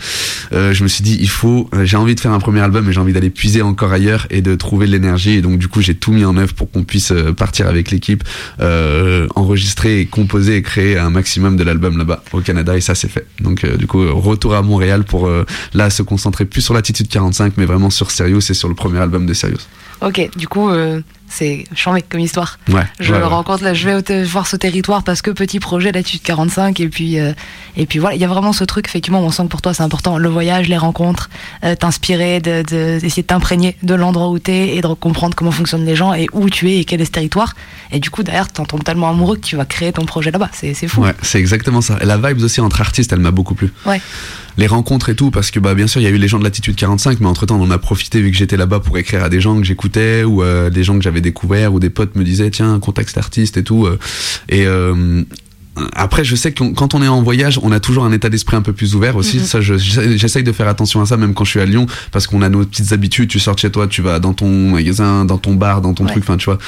je 0.51 0.84
me 0.84 0.88
suis 0.88 1.03
dit 1.03 1.18
il 1.20 1.30
faut, 1.30 1.70
j'ai 1.84 1.97
envie 1.97 2.14
de 2.16 2.20
faire 2.20 2.32
un 2.32 2.39
premier 2.39 2.60
album 2.62 2.86
mais 2.86 2.93
j'ai 2.93 2.99
envie 2.99 3.14
d'aller 3.14 3.30
puiser 3.30 3.62
encore 3.62 3.93
ailleurs 3.95 4.27
et 4.29 4.41
de 4.41 4.55
trouver 4.55 4.85
de 4.85 4.91
l'énergie 4.91 5.31
et 5.31 5.41
donc 5.41 5.57
du 5.57 5.67
coup 5.67 5.81
j'ai 5.81 5.95
tout 5.95 6.11
mis 6.11 6.25
en 6.25 6.37
œuvre 6.37 6.53
pour 6.53 6.69
qu'on 6.69 6.83
puisse 6.83 7.11
euh, 7.11 7.33
partir 7.33 7.67
avec 7.67 7.91
l'équipe, 7.91 8.23
euh, 8.59 9.27
enregistrer 9.35 10.01
et 10.01 10.05
composer 10.05 10.57
et 10.57 10.61
créer 10.61 10.97
un 10.97 11.09
maximum 11.09 11.57
de 11.57 11.63
l'album 11.63 11.97
là-bas 11.97 12.23
au 12.33 12.41
Canada 12.41 12.77
et 12.77 12.81
ça 12.81 12.95
c'est 12.95 13.09
fait. 13.09 13.25
Donc 13.39 13.63
euh, 13.63 13.77
du 13.77 13.87
coup 13.87 14.03
retour 14.13 14.53
à 14.53 14.61
Montréal 14.61 15.03
pour 15.03 15.29
là 15.73 15.89
se 15.89 16.03
concentrer 16.03 16.45
plus 16.45 16.61
sur 16.61 16.73
l'attitude 16.73 17.07
45 17.07 17.53
mais 17.57 17.65
vraiment 17.65 17.89
sur 17.89 18.11
Serious 18.11 18.39
et 18.49 18.53
sur 18.53 18.69
le 18.69 18.75
premier 18.75 18.99
album 18.99 19.25
de 19.25 19.33
Serious. 19.33 19.65
Ok, 20.01 20.29
du 20.35 20.47
coup, 20.47 20.69
c'est 21.36 21.65
chambé 21.75 22.01
comme 22.01 22.19
histoire. 22.21 22.57
Ouais. 22.69 22.83
Je 22.99 23.13
ouais, 23.13 23.21
rencontre 23.21 23.63
là, 23.63 23.73
je 23.73 23.89
vais 23.89 24.23
voir 24.23 24.47
ce 24.47 24.55
territoire 24.55 25.03
parce 25.03 25.21
que 25.21 25.31
petit 25.31 25.59
projet 25.59 25.91
là-dessus 25.91 26.17
de 26.17 26.23
45 26.23 26.79
et 26.79 26.88
puis 26.88 27.19
euh, 27.19 27.33
et 27.77 27.86
puis 27.86 27.99
voilà, 27.99 28.15
il 28.15 28.21
y 28.21 28.23
a 28.23 28.27
vraiment 28.27 28.53
ce 28.53 28.63
truc 28.63 28.88
effectivement, 28.88 29.19
on 29.21 29.31
sent 29.31 29.43
que 29.43 29.47
pour 29.49 29.61
toi 29.61 29.73
c'est 29.73 29.83
important 29.83 30.17
le 30.17 30.29
voyage, 30.29 30.67
les 30.69 30.77
rencontres, 30.77 31.29
euh, 31.63 31.75
t'inspirer, 31.75 32.39
de, 32.39 32.61
de- 32.63 32.99
d'essayer 32.99 33.21
de 33.23 33.27
t'imprégner 33.27 33.75
de 33.83 33.93
l'endroit 33.95 34.29
où 34.29 34.39
t'es 34.39 34.75
et 34.75 34.81
de 34.81 34.88
comprendre 34.88 35.36
comment 35.36 35.51
fonctionnent 35.51 35.86
les 35.86 35.95
gens 35.95 36.13
et 36.13 36.27
où 36.33 36.49
tu 36.49 36.71
es 36.71 36.79
et 36.79 36.86
quel 36.86 37.01
est 37.01 37.05
ce 37.05 37.11
territoire. 37.11 37.53
Et 37.91 37.99
du 37.99 38.09
coup 38.09 38.23
derrière 38.23 38.47
t'en 38.47 38.65
tombes 38.65 38.83
tellement 38.83 39.09
amoureux 39.09 39.36
que 39.36 39.45
tu 39.45 39.55
vas 39.57 39.65
créer 39.65 39.91
ton 39.91 40.05
projet 40.05 40.31
là-bas. 40.31 40.49
C'est 40.53 40.73
c'est 40.73 40.88
fou. 40.88 41.01
Ouais, 41.01 41.13
c'est 41.21 41.39
exactement 41.39 41.81
ça. 41.81 41.97
Et 42.01 42.05
la 42.05 42.17
vibe 42.17 42.41
aussi 42.41 42.61
entre 42.61 42.81
artistes, 42.81 43.11
elle 43.13 43.19
m'a 43.19 43.31
beaucoup 43.31 43.55
plu. 43.55 43.71
Ouais. 43.86 44.01
Les 44.58 44.68
rencontres 44.68 45.10
et 45.10 45.16
tout, 45.16 45.32
parce 45.32 45.51
que 45.51 45.60
bah 45.60 45.74
bien 45.74 45.88
sûr 45.88 45.99
il 45.99 46.06
y 46.06 46.08
a 46.08 46.12
eu 46.12 46.18
les 46.18 46.28
gens 46.30 46.39
de 46.39 46.43
l'attitude 46.45 46.76
45, 46.76 47.20
mais 47.20 47.28
entre 47.28 47.45
temps 47.45 47.60
on 47.60 47.64
en 47.64 47.72
a 47.72 47.78
profité 47.78 48.22
vu 48.22 48.32
que 48.32 48.38
j'étais 48.38 48.56
là-bas 48.58 48.80
pour 48.80 48.97
écrire 48.97 49.24
à 49.24 49.30
des 49.30 49.41
gens 49.41 49.58
que 49.60 49.64
j'écoutais 49.66 50.24
ou 50.24 50.43
euh, 50.43 50.70
des 50.70 50.84
gens 50.84 50.97
que 50.97 51.03
j'avais 51.03 51.20
découverts 51.22 51.74
ou 51.74 51.80
des 51.80 51.89
potes 51.89 52.16
me 52.16 52.24
disaient 52.24 52.49
tiens 52.51 52.80
contacte 52.80 53.10
cet 53.10 53.18
artiste 53.18 53.58
et 53.58 53.64
tout. 53.64 53.86
euh. 53.86 53.99
et 54.49 54.66
euh, 54.66 55.24
après, 55.93 56.24
je 56.24 56.38
sais 56.38 56.53
que 56.53 56.64
quand 56.74 56.93
on 56.93 57.01
est 57.03 57.08
en 57.10 57.22
voyage, 57.22 57.60
on 57.62 57.70
a 57.74 57.82
toujours 57.82 58.06
un 58.06 58.14
état 58.14 58.30
d'esprit 58.30 58.56
un 58.56 58.62
peu 58.62 58.72
plus 58.72 58.95
ouvert 58.95 59.18
aussi. 59.18 59.39
Mhm. 59.39 59.43
Ça, 59.43 59.60
je- 59.60 59.76
j'essaye 59.78 60.41
de 60.43 60.53
faire 60.53 60.70
attention 60.70 61.01
à 61.01 61.06
ça, 61.06 61.18
même 61.18 61.34
quand 61.34 61.43
je 61.43 61.49
suis 61.49 61.60
à 61.60 61.66
Lyon, 61.66 61.86
parce 62.14 62.28
qu'on 62.28 62.41
a 62.41 62.47
nos 62.47 62.64
petites 62.64 62.93
habitudes. 62.93 63.28
Tu 63.28 63.41
sors 63.41 63.56
de 63.56 63.60
chez 63.60 63.70
toi, 63.70 63.86
tu 63.86 64.01
vas 64.01 64.20
dans 64.22 64.32
ton 64.34 64.70
magasin, 64.72 65.26
dans 65.26 65.38
ton 65.38 65.53
bar, 65.53 65.82
dans 65.82 65.93
ton 65.93 66.06
Ouais. 66.06 66.12
truc, 66.12 66.24
enfin, 66.24 66.38
tu 66.38 66.45
vois. 66.45 66.60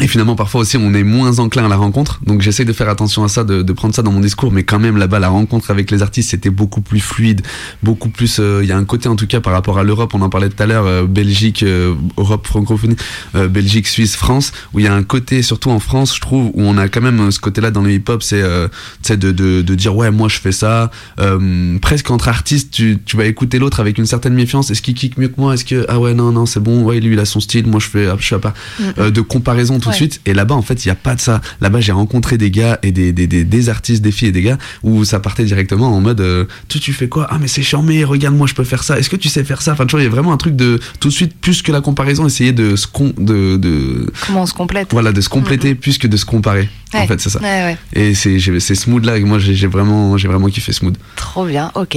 Et 0.00 0.08
finalement, 0.08 0.34
parfois 0.34 0.62
aussi, 0.62 0.76
on 0.76 0.92
est 0.92 1.04
moins 1.04 1.38
enclin 1.38 1.66
à 1.66 1.68
la 1.68 1.76
rencontre. 1.76 2.18
Donc, 2.26 2.42
j'essaie 2.42 2.64
de 2.64 2.72
faire 2.72 2.88
attention 2.88 3.22
à 3.22 3.28
ça, 3.28 3.44
de, 3.44 3.62
de 3.62 3.72
prendre 3.72 3.94
ça 3.94 4.02
dans 4.02 4.10
mon 4.10 4.18
discours. 4.18 4.50
Mais 4.50 4.64
quand 4.64 4.80
même, 4.80 4.96
là-bas, 4.96 5.20
la 5.20 5.28
rencontre 5.28 5.70
avec 5.70 5.90
les 5.92 6.02
artistes, 6.02 6.30
c'était 6.30 6.50
beaucoup 6.50 6.80
plus 6.80 6.98
fluide, 6.98 7.42
beaucoup 7.82 8.08
plus. 8.08 8.38
euh, 8.40 8.60
Il 8.64 8.68
y 8.68 8.72
a 8.72 8.76
un 8.76 8.84
côté, 8.84 9.08
en 9.08 9.14
tout 9.14 9.28
cas, 9.28 9.40
par 9.40 9.52
rapport 9.52 9.78
à 9.78 9.84
l'Europe. 9.84 10.12
On 10.14 10.22
en 10.22 10.28
parlait 10.30 10.48
tout 10.48 10.60
à 10.60 10.66
l'heure, 10.66 10.86
euh, 10.86 11.04
Belgique, 11.04 11.62
euh, 11.62 11.94
Europe 12.16 12.46
francophonie, 12.46 12.96
euh, 13.36 13.46
Belgique, 13.46 13.86
Suisse, 13.86 14.16
France, 14.16 14.52
où 14.72 14.80
il 14.80 14.84
y 14.84 14.88
a 14.88 14.94
un 14.94 15.04
côté, 15.04 15.42
surtout 15.42 15.70
en 15.70 15.78
France, 15.78 16.16
je 16.16 16.20
trouve, 16.20 16.46
où 16.54 16.62
on 16.62 16.76
a 16.76 16.88
quand 16.88 17.00
même 17.00 17.20
euh, 17.20 17.30
ce 17.30 17.38
côté-là 17.38 17.70
dans 17.70 17.82
le 17.82 17.92
hip-hop, 17.92 18.22
c'est, 18.22 18.42
euh, 18.42 18.66
tu 18.68 18.74
sais, 19.02 19.16
de, 19.16 19.30
de, 19.30 19.62
de 19.62 19.74
dire 19.76 19.94
ouais, 19.94 20.10
moi 20.10 20.28
je 20.28 20.38
fais 20.38 20.52
ça. 20.52 20.90
Euh, 21.20 21.78
presque 21.78 22.10
entre 22.10 22.26
artistes, 22.28 22.72
tu, 22.72 22.98
tu 23.06 23.16
vas 23.16 23.26
écouter 23.26 23.60
l'autre 23.60 23.78
avec 23.78 23.98
une 23.98 24.06
certaine 24.06 24.34
méfiance. 24.34 24.70
Est-ce 24.72 24.82
qu'il 24.82 24.94
kick 24.94 25.18
mieux 25.18 25.28
que 25.28 25.40
moi? 25.40 25.54
Est-ce 25.54 25.64
que 25.64 25.86
ah 25.88 26.00
ouais 26.00 26.14
non 26.14 26.32
non 26.32 26.46
c'est 26.46 26.60
bon, 26.60 26.82
ouais 26.82 26.98
lui 27.00 27.12
il 27.14 27.20
a 27.20 27.24
son 27.24 27.38
style, 27.40 27.66
moi 27.66 27.78
je 27.80 27.86
fais, 27.88 28.08
je 28.18 28.24
suis 28.24 28.34
à 28.34 28.38
part. 28.40 28.54
Euh, 28.98 29.10
de 29.10 29.20
comparaison 29.20 29.78
tout 29.84 29.90
de 29.90 29.94
suite. 29.94 30.20
Et 30.26 30.34
là-bas, 30.34 30.54
en 30.54 30.62
fait, 30.62 30.84
il 30.84 30.88
n'y 30.88 30.92
a 30.92 30.96
pas 30.96 31.14
de 31.14 31.20
ça. 31.20 31.40
Là-bas, 31.60 31.80
j'ai 31.80 31.92
rencontré 31.92 32.38
des 32.38 32.50
gars 32.50 32.78
et 32.82 32.92
des, 32.92 33.12
des, 33.12 33.26
des, 33.26 33.44
des 33.44 33.68
artistes, 33.68 34.02
des 34.02 34.12
filles 34.12 34.28
et 34.28 34.32
des 34.32 34.42
gars 34.42 34.58
où 34.82 35.04
ça 35.04 35.20
partait 35.20 35.44
directement 35.44 35.94
en 35.94 36.00
mode 36.00 36.20
euh, 36.20 36.44
tu, 36.68 36.80
tu 36.80 36.92
fais 36.92 37.08
quoi? 37.08 37.26
Ah, 37.30 37.38
mais 37.40 37.48
c'est 37.48 37.62
charmé, 37.62 38.04
regarde, 38.04 38.36
moi 38.36 38.46
je 38.46 38.54
peux 38.54 38.64
faire 38.64 38.82
ça. 38.82 38.98
Est-ce 38.98 39.10
que 39.10 39.16
tu 39.16 39.28
sais 39.28 39.44
faire 39.44 39.62
ça? 39.62 39.72
Enfin, 39.72 39.86
tu 39.86 39.92
vois, 39.92 40.00
il 40.00 40.04
y 40.04 40.06
a 40.06 40.10
vraiment 40.10 40.32
un 40.32 40.36
truc 40.36 40.56
de 40.56 40.80
tout 41.00 41.08
de 41.08 41.12
suite, 41.12 41.34
plus 41.40 41.62
que 41.62 41.72
la 41.72 41.80
comparaison, 41.80 42.26
essayer 42.26 42.52
de 42.52 42.76
se, 42.76 42.86
de, 43.18 43.56
de, 43.56 44.12
Comment 44.26 44.42
on 44.42 44.46
se 44.46 44.54
complète 44.54 44.88
voilà, 44.90 45.12
de 45.12 45.20
se 45.20 45.28
compléter 45.28 45.74
plus 45.74 45.98
que 45.98 46.06
de 46.06 46.16
se 46.16 46.24
comparer. 46.24 46.68
En 47.02 47.06
fait, 47.06 47.20
c'est 47.20 47.30
ça. 47.30 47.40
Ouais, 47.40 47.44
ouais. 47.46 47.76
Et 47.92 48.14
c'est 48.14 48.38
j'ai- 48.38 48.60
c'est 48.60 48.74
Smooth 48.74 49.04
là, 49.04 49.18
que 49.18 49.24
moi 49.24 49.38
j'ai 49.38 49.66
vraiment, 49.66 50.16
vraiment 50.16 50.48
kiffé 50.48 50.72
Smooth. 50.72 50.94
Trop 51.16 51.44
bien, 51.46 51.70
ok. 51.74 51.96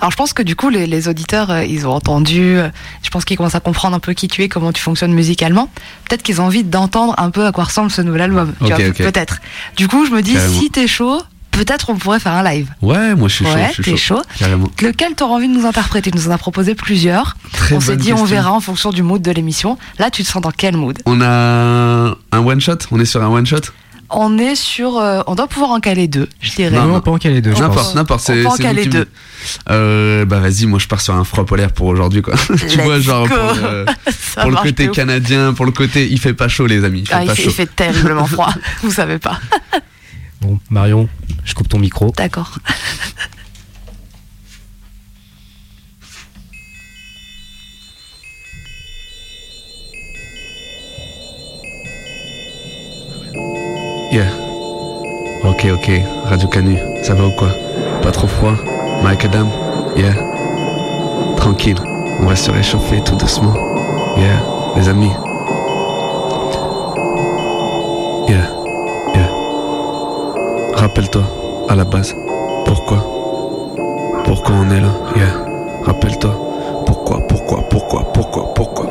Alors 0.00 0.10
je 0.10 0.16
pense 0.16 0.32
que 0.32 0.42
du 0.42 0.56
coup 0.56 0.68
les, 0.68 0.86
les 0.86 1.08
auditeurs, 1.08 1.50
euh, 1.50 1.64
ils 1.64 1.86
ont 1.86 1.92
entendu, 1.92 2.40
euh, 2.42 2.68
je 3.02 3.10
pense 3.10 3.24
qu'ils 3.24 3.36
commencent 3.36 3.54
à 3.54 3.60
comprendre 3.60 3.96
un 3.96 4.00
peu 4.00 4.12
qui 4.14 4.28
tu 4.28 4.42
es, 4.42 4.48
comment 4.48 4.72
tu 4.72 4.82
fonctionnes 4.82 5.12
musicalement. 5.12 5.70
Peut-être 6.08 6.22
qu'ils 6.22 6.40
ont 6.40 6.44
envie 6.44 6.64
d'entendre 6.64 7.14
un 7.18 7.30
peu 7.30 7.46
à 7.46 7.52
quoi 7.52 7.64
ressemble 7.64 7.90
ce 7.90 8.02
nouvel 8.02 8.22
album. 8.22 8.54
tu 8.58 8.72
Ok, 8.72 8.78
vois, 8.80 8.88
ok. 8.88 8.96
Peut-être. 8.98 9.38
Du 9.76 9.88
coup 9.88 10.06
je 10.06 10.10
me 10.12 10.22
dis, 10.22 10.34
Carrément. 10.34 10.60
si 10.60 10.70
t'es 10.70 10.86
chaud, 10.86 11.20
peut-être 11.52 11.88
on 11.90 11.96
pourrait 11.96 12.20
faire 12.20 12.32
un 12.34 12.42
live. 12.42 12.68
Ouais, 12.82 13.14
moi 13.14 13.28
je 13.28 13.34
suis 13.36 13.44
chaud. 13.46 13.54
Ouais, 13.54 13.70
suis 13.72 13.82
t'es 13.82 13.96
chaud. 13.96 14.20
Carrément. 14.38 14.68
Lequel 14.82 15.14
t'auras 15.14 15.36
envie 15.36 15.48
de 15.48 15.54
nous 15.54 15.64
interpréter? 15.66 16.10
Tu 16.10 16.18
nous 16.18 16.28
en 16.28 16.30
as 16.32 16.38
proposé 16.38 16.74
plusieurs. 16.74 17.36
Très 17.52 17.74
on 17.74 17.80
s'est 17.80 17.96
dit, 17.96 18.12
on 18.12 18.24
verra 18.24 18.52
en 18.52 18.60
fonction 18.60 18.90
du 18.90 19.02
mood 19.02 19.22
de 19.22 19.30
l'émission. 19.30 19.78
Là, 19.98 20.10
tu 20.10 20.22
te 20.22 20.28
sens 20.28 20.42
dans 20.42 20.50
quel 20.50 20.76
mood? 20.76 20.98
On 21.06 21.20
a 21.22 22.14
un 22.32 22.38
one 22.38 22.60
shot, 22.60 22.76
on 22.90 23.00
est 23.00 23.06
sur 23.06 23.22
un 23.22 23.28
one 23.28 23.46
shot? 23.46 23.60
On 24.10 24.38
est 24.38 24.54
sur, 24.54 24.98
euh, 24.98 25.20
on 25.26 25.34
doit 25.34 25.48
pouvoir 25.48 25.70
en 25.72 25.80
caler 25.80 26.06
deux, 26.08 26.28
je 26.40 26.52
dirais. 26.54 26.76
Non, 26.76 26.86
Non, 26.86 27.00
pas 27.00 27.10
en 27.10 27.18
caler 27.18 27.40
deux, 27.40 27.50
je 27.54 27.56
On 27.64 27.68
pense. 27.68 27.94
N'importe, 27.94 27.94
n'importe, 27.96 28.20
on 28.20 28.24
c'est 28.34 28.42
peut 28.42 28.46
en 28.48 28.50
c'est 28.56 28.62
caler 28.62 28.82
vous 28.84 28.90
qui 28.90 28.96
me- 28.96 29.04
deux. 29.04 29.08
Euh, 29.70 30.24
bah 30.24 30.38
vas-y, 30.40 30.66
moi 30.66 30.78
je 30.78 30.86
pars 30.86 31.00
sur 31.00 31.14
un 31.14 31.24
froid 31.24 31.44
polaire 31.44 31.72
pour 31.72 31.86
aujourd'hui 31.86 32.22
quoi. 32.22 32.34
tu 32.46 32.52
Let's 32.54 32.76
vois 32.76 33.00
genre 33.00 33.28
go. 33.28 33.34
pour, 33.34 33.64
euh, 33.64 33.84
Ça 34.08 34.40
pour 34.42 34.50
le 34.50 34.54
marche 34.54 34.66
côté 34.68 34.84
de 34.84 34.90
ouf. 34.90 34.96
canadien, 34.96 35.52
pour 35.54 35.64
le 35.66 35.72
côté 35.72 36.08
il 36.10 36.18
fait 36.20 36.34
pas 36.34 36.48
chaud 36.48 36.66
les 36.66 36.84
amis, 36.84 37.00
il 37.00 37.06
fait 37.08 37.14
Ah, 37.14 37.22
il, 37.22 37.26
pas 37.28 37.34
fait, 37.34 37.42
chaud. 37.42 37.50
il 37.50 37.54
fait 37.54 37.74
terriblement 37.76 38.26
froid, 38.26 38.52
vous 38.82 38.90
savez 38.90 39.18
pas. 39.18 39.38
Bon, 40.40 40.58
Marion, 40.70 41.08
je 41.44 41.54
coupe 41.54 41.68
ton 41.68 41.78
micro. 41.78 42.12
D'accord. 42.16 42.58
Yeah. 54.16 54.30
Ok 55.44 55.66
ok, 55.74 55.90
Radio 56.24 56.48
Canu, 56.48 56.78
ça 57.02 57.12
va 57.12 57.26
ou 57.26 57.32
quoi? 57.32 57.48
Pas 58.00 58.10
trop 58.10 58.26
froid? 58.26 58.54
Mike 59.02 59.26
Adam? 59.26 59.46
Yeah. 59.94 60.14
Tranquille, 61.36 61.76
on 62.20 62.24
va 62.24 62.34
se 62.34 62.50
réchauffer 62.50 63.02
tout 63.04 63.14
doucement. 63.16 63.52
Yeah, 64.16 64.40
les 64.74 64.88
amis. 64.88 65.12
Yeah, 68.26 68.48
yeah. 69.14 69.28
Rappelle-toi, 70.76 71.22
à 71.68 71.74
la 71.74 71.84
base, 71.84 72.14
pourquoi? 72.64 73.04
Pourquoi 74.24 74.54
on 74.54 74.70
est 74.70 74.80
là? 74.80 74.94
Yeah. 75.14 75.44
Rappelle-toi, 75.84 76.34
pourquoi, 76.86 77.20
pourquoi, 77.28 77.68
pourquoi, 77.68 78.54
pourquoi 78.54 78.86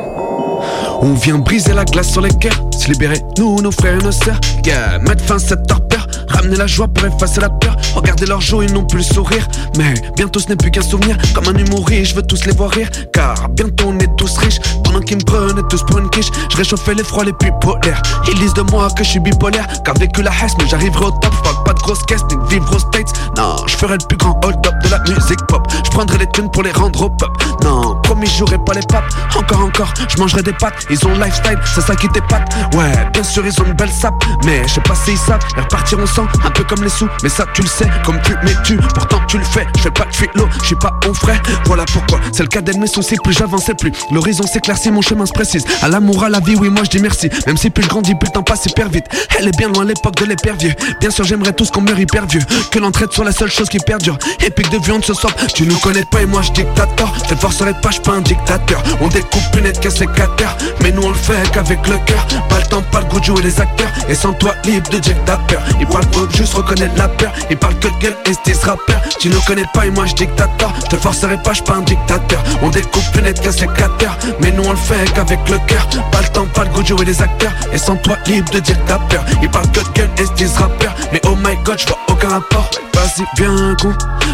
On 1.02 1.14
vient 1.14 1.40
briser 1.40 1.74
la 1.74 1.84
glace 1.84 2.10
sur 2.10 2.22
les 2.22 2.30
cœurs, 2.30 2.62
libérer, 2.88 3.22
nous, 3.38 3.62
nos 3.62 3.72
frères 3.72 4.00
et 4.00 4.04
nos 4.04 4.12
sœurs. 4.12 4.40
Yeah, 4.66 5.00
mettre 5.00 5.24
fin 5.24 5.36
à 5.36 5.40
cette 5.40 5.68
torpeur, 5.68 6.08
ramener 6.30 6.56
la 6.56 6.68
joie 6.68 6.88
pour 6.88 7.06
effacer 7.06 7.42
la 7.42 7.50
peur. 7.50 7.76
Regardez 7.96 8.26
leurs 8.26 8.42
joues, 8.42 8.64
ils 8.64 8.74
n'ont 8.74 8.86
plus 8.86 9.00
le 9.00 9.04
sourire. 9.04 9.48
Mais 9.78 9.94
bientôt 10.16 10.40
ce 10.40 10.48
n'est 10.50 10.56
plus 10.56 10.72
qu'un 10.72 10.82
souvenir, 10.82 11.18
comme 11.34 11.48
un 11.48 11.58
humoriste, 11.58 12.12
je 12.12 12.16
veux 12.16 12.24
tous 12.24 12.46
les 12.46 12.54
voir 12.54 12.72
rire. 12.72 12.90
Car 13.14 13.50
bientôt 13.50 13.86
on 13.88 14.00
est 14.00 14.16
tous 14.18 14.38
riches, 14.38 14.60
pendant 14.84 15.02
qu'ils 15.02 15.18
me 15.18 15.24
prenaient 15.24 15.68
tous 15.70 15.84
pour 15.84 16.00
une 16.00 16.10
quiche. 16.10 16.30
Je 16.52 16.58
réchauffais 16.58 16.94
les 16.94 17.04
froids 17.04 17.24
les 17.24 17.34
plus 17.34 17.52
polaires. 17.62 18.02
Ils 18.28 18.40
disent 18.40 18.54
de 18.54 18.62
moi 18.64 18.88
que 18.96 19.04
je 19.04 19.10
suis 19.10 19.20
bipolaire, 19.20 19.68
car 19.84 19.96
vécu 19.98 20.22
la 20.22 20.32
hesse, 20.32 20.54
mais 20.60 20.68
j'arriverai 20.68 21.06
au 21.06 21.12
top. 21.12 21.34
Pas 21.66 21.74
de 21.74 21.80
grosse 21.80 22.04
caisse, 22.06 22.24
ni 22.30 22.38
de 22.38 22.50
vivre 22.50 22.76
aux 22.76 22.80
States. 22.80 23.14
Non, 23.38 23.56
je 23.68 23.76
ferai 23.76 23.94
le 23.94 24.08
plus 24.08 24.18
grand 24.18 24.40
hold-up 24.44 24.74
de 24.84 24.90
la 24.90 25.00
musique 25.00 25.42
pop. 25.48 25.68
Je 25.84 25.90
prendrai 25.92 26.18
les 26.18 26.28
thunes 26.32 26.50
pour 26.52 26.64
les 26.64 26.72
rendre 26.72 27.04
au 27.04 27.10
pop. 27.10 27.32
Non, 27.64 27.96
promis, 28.16 28.32
j'aurai 28.38 28.58
pas 28.58 28.74
les 28.74 28.86
papes. 28.88 29.14
Encore, 29.36 29.64
encore, 29.64 29.94
je 30.08 30.18
mangerai 30.18 30.42
des 30.42 30.54
pâtes. 30.54 30.86
Ils 30.90 31.06
ont 31.06 31.10
le 31.10 31.24
lifestyle, 31.24 31.60
c'est 31.74 31.82
ça 31.82 31.96
qui 31.96 32.08
t'épate. 32.10 32.44
Ouais, 32.74 32.92
bien 33.14 33.24
sûr, 33.24 33.46
ils 33.46 33.62
ont 33.62 33.66
une 33.66 33.74
belle 33.74 33.92
sape. 33.92 34.14
Mais 34.46 34.64
je 34.68 34.74
sais 34.74 34.82
pas 34.82 34.96
si 34.96 35.12
ils 35.12 35.18
savent, 35.18 35.42
ils 35.56 35.62
repartiront 35.62 36.06
sans, 36.06 36.24
un 36.24 36.52
peu 36.52 36.64
comme 36.64 36.84
les 36.84 36.90
sous. 36.90 37.10
Mais 37.24 37.30
ça, 37.30 37.46
tu 37.54 37.62
le 37.62 37.68
sais, 37.68 37.88
comme 38.06 38.20
tu 38.22 38.34
m'es-tu. 38.44 38.78
Pourtant, 38.78 39.20
tu 39.28 39.38
le 39.38 39.44
fais, 39.44 39.68
je 39.78 39.82
fais 39.82 39.92
pas 39.92 40.06
de 40.06 40.16
philo, 40.16 40.48
je 40.62 40.66
suis 40.68 40.76
pas 40.76 40.94
ton 41.02 41.14
frère. 41.14 41.42
Voilà 41.66 41.86
pourquoi, 41.92 42.20
c'est 42.32 42.44
le 42.44 42.50
cadet 42.50 42.74
de 42.74 42.80
mes 42.80 42.88
soucis. 42.88 43.18
Plus 43.24 43.34
j'avançais, 43.34 43.74
plus 43.74 43.92
l'horizon 44.12 44.46
s'éclaircit, 44.48 44.92
mon 44.92 45.02
chemin 45.02 45.26
se 45.26 45.34
précise. 45.34 45.66
À 45.82 45.90
l'amour, 45.90 46.24
à 46.24 46.30
la 46.30 46.40
vie, 46.40 46.56
oui, 46.56 46.70
moi 46.70 46.84
je 46.86 46.90
dis 46.90 47.02
merci. 47.02 47.30
Même 47.48 47.58
si 47.58 47.70
plus 47.70 47.84
je 47.84 47.90
grandis, 47.90 48.16
plus 48.16 48.28
le 48.28 48.34
temps 48.34 48.44
passe 48.44 48.66
hyper 48.66 48.90
vite. 48.90 49.06
Elle 49.38 49.48
est 49.48 49.58
bien 49.58 49.68
loin 49.70 49.84
l'époque 49.84 50.16
de 50.16 50.26
l'épervier. 50.26 50.74
Bien 51.02 51.10
sûr, 51.10 51.26
j'aimerais 51.26 51.54
tous 51.54 51.72
qu'on 51.72 51.82
meurt 51.82 52.00
hyper 52.00 52.26
vieux. 52.28 52.42
Que 52.72 52.80
l'entraide 52.80 53.12
soit 53.12 53.26
la 53.26 53.32
seule 53.32 53.52
chose 53.52 53.70
qui 53.70 53.80
perdure. 53.80 54.18
Épique 54.46 54.70
de 54.70 54.78
viande 54.78 55.04
ce 55.04 55.14
soir, 55.14 55.34
tu 55.54 55.66
nous 55.66 55.78
connais 55.80 56.06
pas 56.06 56.22
et 56.22 56.26
moi 56.26 56.42
je 56.42 56.52
dictateur. 56.52 57.12
Te 57.28 57.36
forcerai 57.36 57.74
pas, 57.82 57.92
pas 58.06 58.14
un 58.14 58.22
dictateur. 58.22 58.82
On 59.02 59.08
découpe 59.08 59.52
plus 59.52 59.62
net 59.62 59.80
qu'un 59.80 59.90
sécateur. 59.90 60.56
Mais 60.82 60.92
nous 60.92 61.02
on 61.02 61.10
le 61.10 61.16
fait 61.16 61.52
qu'avec 61.52 61.86
le 61.88 61.98
cœur. 62.06 62.26
Pas 62.48 62.60
le 62.60 62.66
temps, 62.66 62.84
pas 62.92 63.00
le 63.00 63.06
goût 63.06 63.20
de 63.20 63.26
jouer 63.26 63.42
les 63.42 63.60
acteurs. 63.60 63.90
Et 64.08 64.16
sans 64.16 64.34
toi, 64.34 64.54
libre 64.64 64.90
de 64.90 65.00
dictateur. 65.00 65.62
Il 65.80 65.88
parle 65.88 66.06
pas 66.08 66.20
juste 66.38 66.54
reconnaître 66.54 66.96
la 66.98 67.08
peur. 67.08 67.32
Il 67.50 67.58
parle 67.58 67.76
que 67.80 67.88
gueule 68.00 68.16
et 68.26 68.54
ce 68.54 68.66
rappeur. 68.66 69.02
Tu 69.20 69.30
nous 69.30 69.42
connais 69.42 69.66
pas 69.74 69.86
et 69.86 69.92
moi 69.92 70.06
je 70.06 70.14
dictateur. 70.14 70.72
Je 70.84 70.96
te 70.96 71.02
forcerai 71.02 71.38
pas, 71.42 71.54
je 71.54 71.64
pas 71.64 71.76
un 71.76 71.82
dictateur. 71.82 72.44
On 72.62 72.70
découpe 72.70 73.12
plus 73.12 73.22
net 73.22 73.42
qu'un 73.42 73.52
sécateur. 73.52 74.18
Mais 74.40 74.52
nous 74.52 74.64
on 74.64 74.72
le 74.72 74.78
fait 74.78 75.12
qu'avec 75.14 75.40
le 75.50 75.58
cœur. 75.68 75.88
Pas 76.12 76.22
le 76.22 76.28
temps, 76.30 76.48
pas 76.54 76.64
le 76.64 76.70
goût 76.70 76.84
de 76.84 76.88
jouer 76.88 77.06
les 77.06 77.22
acteurs. 77.22 77.54
Et 77.74 77.78
sans 77.78 77.96
toi, 77.98 78.18
libre 78.28 78.52
de 78.52 78.60
dire 78.60 78.78
ta 78.86 79.00
peur. 79.00 79.26
Il 79.42 79.50
parle 79.50 79.70
que 79.72 79.82
gueule 79.94 80.10
et 80.20 80.26
ce 80.48 80.60
rappeur. 80.60 80.94
Mais 81.12 81.22
oh 81.26 81.36
my 81.36 81.56
god, 81.64 81.80
je 81.80 81.88
vois 81.88 82.00
aucun 82.10 82.30
rapport. 82.30 82.70
Vas-y, 82.94 83.26
bien 83.36 83.76
con. 83.82 83.94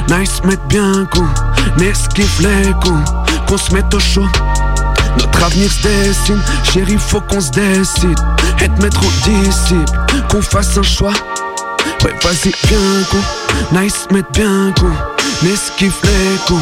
Nice, 0.09 0.41
mec, 0.43 0.59
bien 0.67 1.05
con. 1.11 1.25
N'esquive 1.77 2.41
les 2.41 2.71
cons. 2.83 3.20
Qu'on 3.47 3.57
se 3.57 3.73
mette 3.73 3.93
au 3.93 3.99
chaud. 3.99 4.27
Notre 5.17 5.43
avenir 5.43 5.71
se 5.71 5.81
dessine, 5.83 6.41
chérie, 6.63 6.97
faut 6.97 7.21
qu'on 7.21 7.41
se 7.41 7.51
décide. 7.51 8.17
Être 8.61 8.81
maître 8.81 9.01
ou 9.03 9.29
disciple, 9.29 9.91
qu'on 10.29 10.41
fasse 10.41 10.77
un 10.77 10.83
choix. 10.83 11.13
Ouais, 12.03 12.13
vas-y, 12.23 12.51
bien 12.67 13.03
con, 13.11 13.79
nice, 13.79 14.07
mette 14.11 14.31
bien 14.33 14.73
con. 14.79 14.91
N'esquive 15.43 15.93
les 16.03 16.37
cons, 16.47 16.59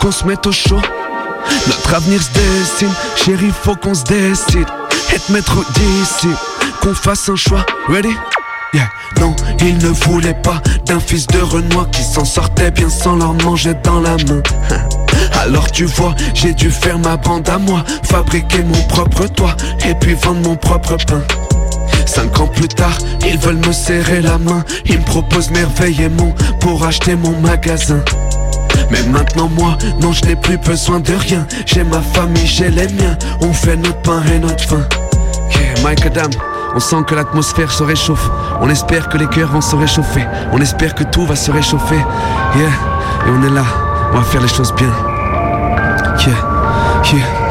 qu'on 0.00 0.10
se 0.10 0.24
mette 0.24 0.46
au 0.46 0.52
chaud. 0.52 0.80
Notre 1.66 1.94
avenir 1.94 2.20
se 2.22 2.30
dessine, 2.30 2.94
chérie, 3.16 3.52
faut 3.62 3.76
qu'on 3.76 3.94
se 3.94 4.04
décide. 4.04 4.66
Être 5.12 5.30
maître 5.30 5.56
ou 5.56 5.64
disciple, 5.72 6.36
qu'on 6.80 6.94
fasse 6.94 7.28
un 7.28 7.36
choix. 7.36 7.64
Ready? 7.88 8.14
Yeah. 8.74 8.88
Non, 9.20 9.36
il 9.60 9.76
ne 9.78 9.88
voulait 9.88 10.34
pas 10.42 10.62
d'un 10.86 10.98
fils 10.98 11.26
de 11.26 11.38
Renoir 11.38 11.90
qui 11.90 12.02
s'en 12.02 12.24
sortait 12.24 12.70
bien 12.70 12.88
sans 12.88 13.16
leur 13.16 13.34
manger 13.34 13.74
dans 13.84 14.00
la 14.00 14.16
main. 14.16 14.42
Alors 15.42 15.72
tu 15.72 15.86
vois, 15.86 16.14
j'ai 16.34 16.54
dû 16.54 16.70
faire 16.70 17.00
ma 17.00 17.16
bande 17.16 17.48
à 17.48 17.58
moi, 17.58 17.82
fabriquer 18.04 18.62
mon 18.62 18.80
propre 18.84 19.26
toit 19.26 19.56
et 19.84 19.92
puis 19.96 20.14
vendre 20.14 20.40
mon 20.48 20.54
propre 20.54 20.96
pain. 21.04 21.20
Cinq 22.06 22.38
ans 22.38 22.46
plus 22.46 22.68
tard, 22.68 22.96
ils 23.26 23.38
veulent 23.38 23.66
me 23.66 23.72
serrer 23.72 24.20
la 24.20 24.38
main, 24.38 24.62
ils 24.86 25.00
me 25.00 25.04
proposent 25.04 25.50
merveille 25.50 26.00
et 26.00 26.08
mon 26.08 26.32
pour 26.60 26.84
acheter 26.84 27.16
mon 27.16 27.36
magasin. 27.40 28.04
Mais 28.92 29.02
maintenant 29.02 29.48
moi, 29.48 29.76
non 30.00 30.12
je 30.12 30.24
n'ai 30.26 30.36
plus 30.36 30.58
besoin 30.58 31.00
de 31.00 31.12
rien 31.12 31.46
J'ai 31.66 31.82
ma 31.82 32.00
famille, 32.00 32.46
j'ai 32.46 32.70
les 32.70 32.88
miens 32.88 33.16
On 33.40 33.52
fait 33.52 33.76
notre 33.76 34.00
pain 34.02 34.22
et 34.34 34.38
notre 34.38 34.62
faim 34.64 34.86
Yeah, 35.50 35.82
Mike 35.82 36.06
Adam 36.06 36.30
on 36.74 36.80
sent 36.80 37.04
que 37.06 37.14
l'atmosphère 37.14 37.70
se 37.70 37.82
réchauffe. 37.82 38.30
On 38.62 38.70
espère 38.70 39.10
que 39.10 39.18
les 39.18 39.26
cœurs 39.26 39.52
vont 39.52 39.60
se 39.60 39.76
réchauffer. 39.76 40.24
On 40.52 40.58
espère 40.58 40.94
que 40.94 41.04
tout 41.04 41.26
va 41.26 41.36
se 41.36 41.50
réchauffer. 41.50 41.98
Yeah. 42.56 42.70
Et 43.26 43.30
on 43.30 43.42
est 43.46 43.50
là. 43.50 43.64
On 44.10 44.16
va 44.16 44.22
faire 44.22 44.40
les 44.40 44.48
choses 44.48 44.72
bien. 44.72 45.11
天。 47.02 47.41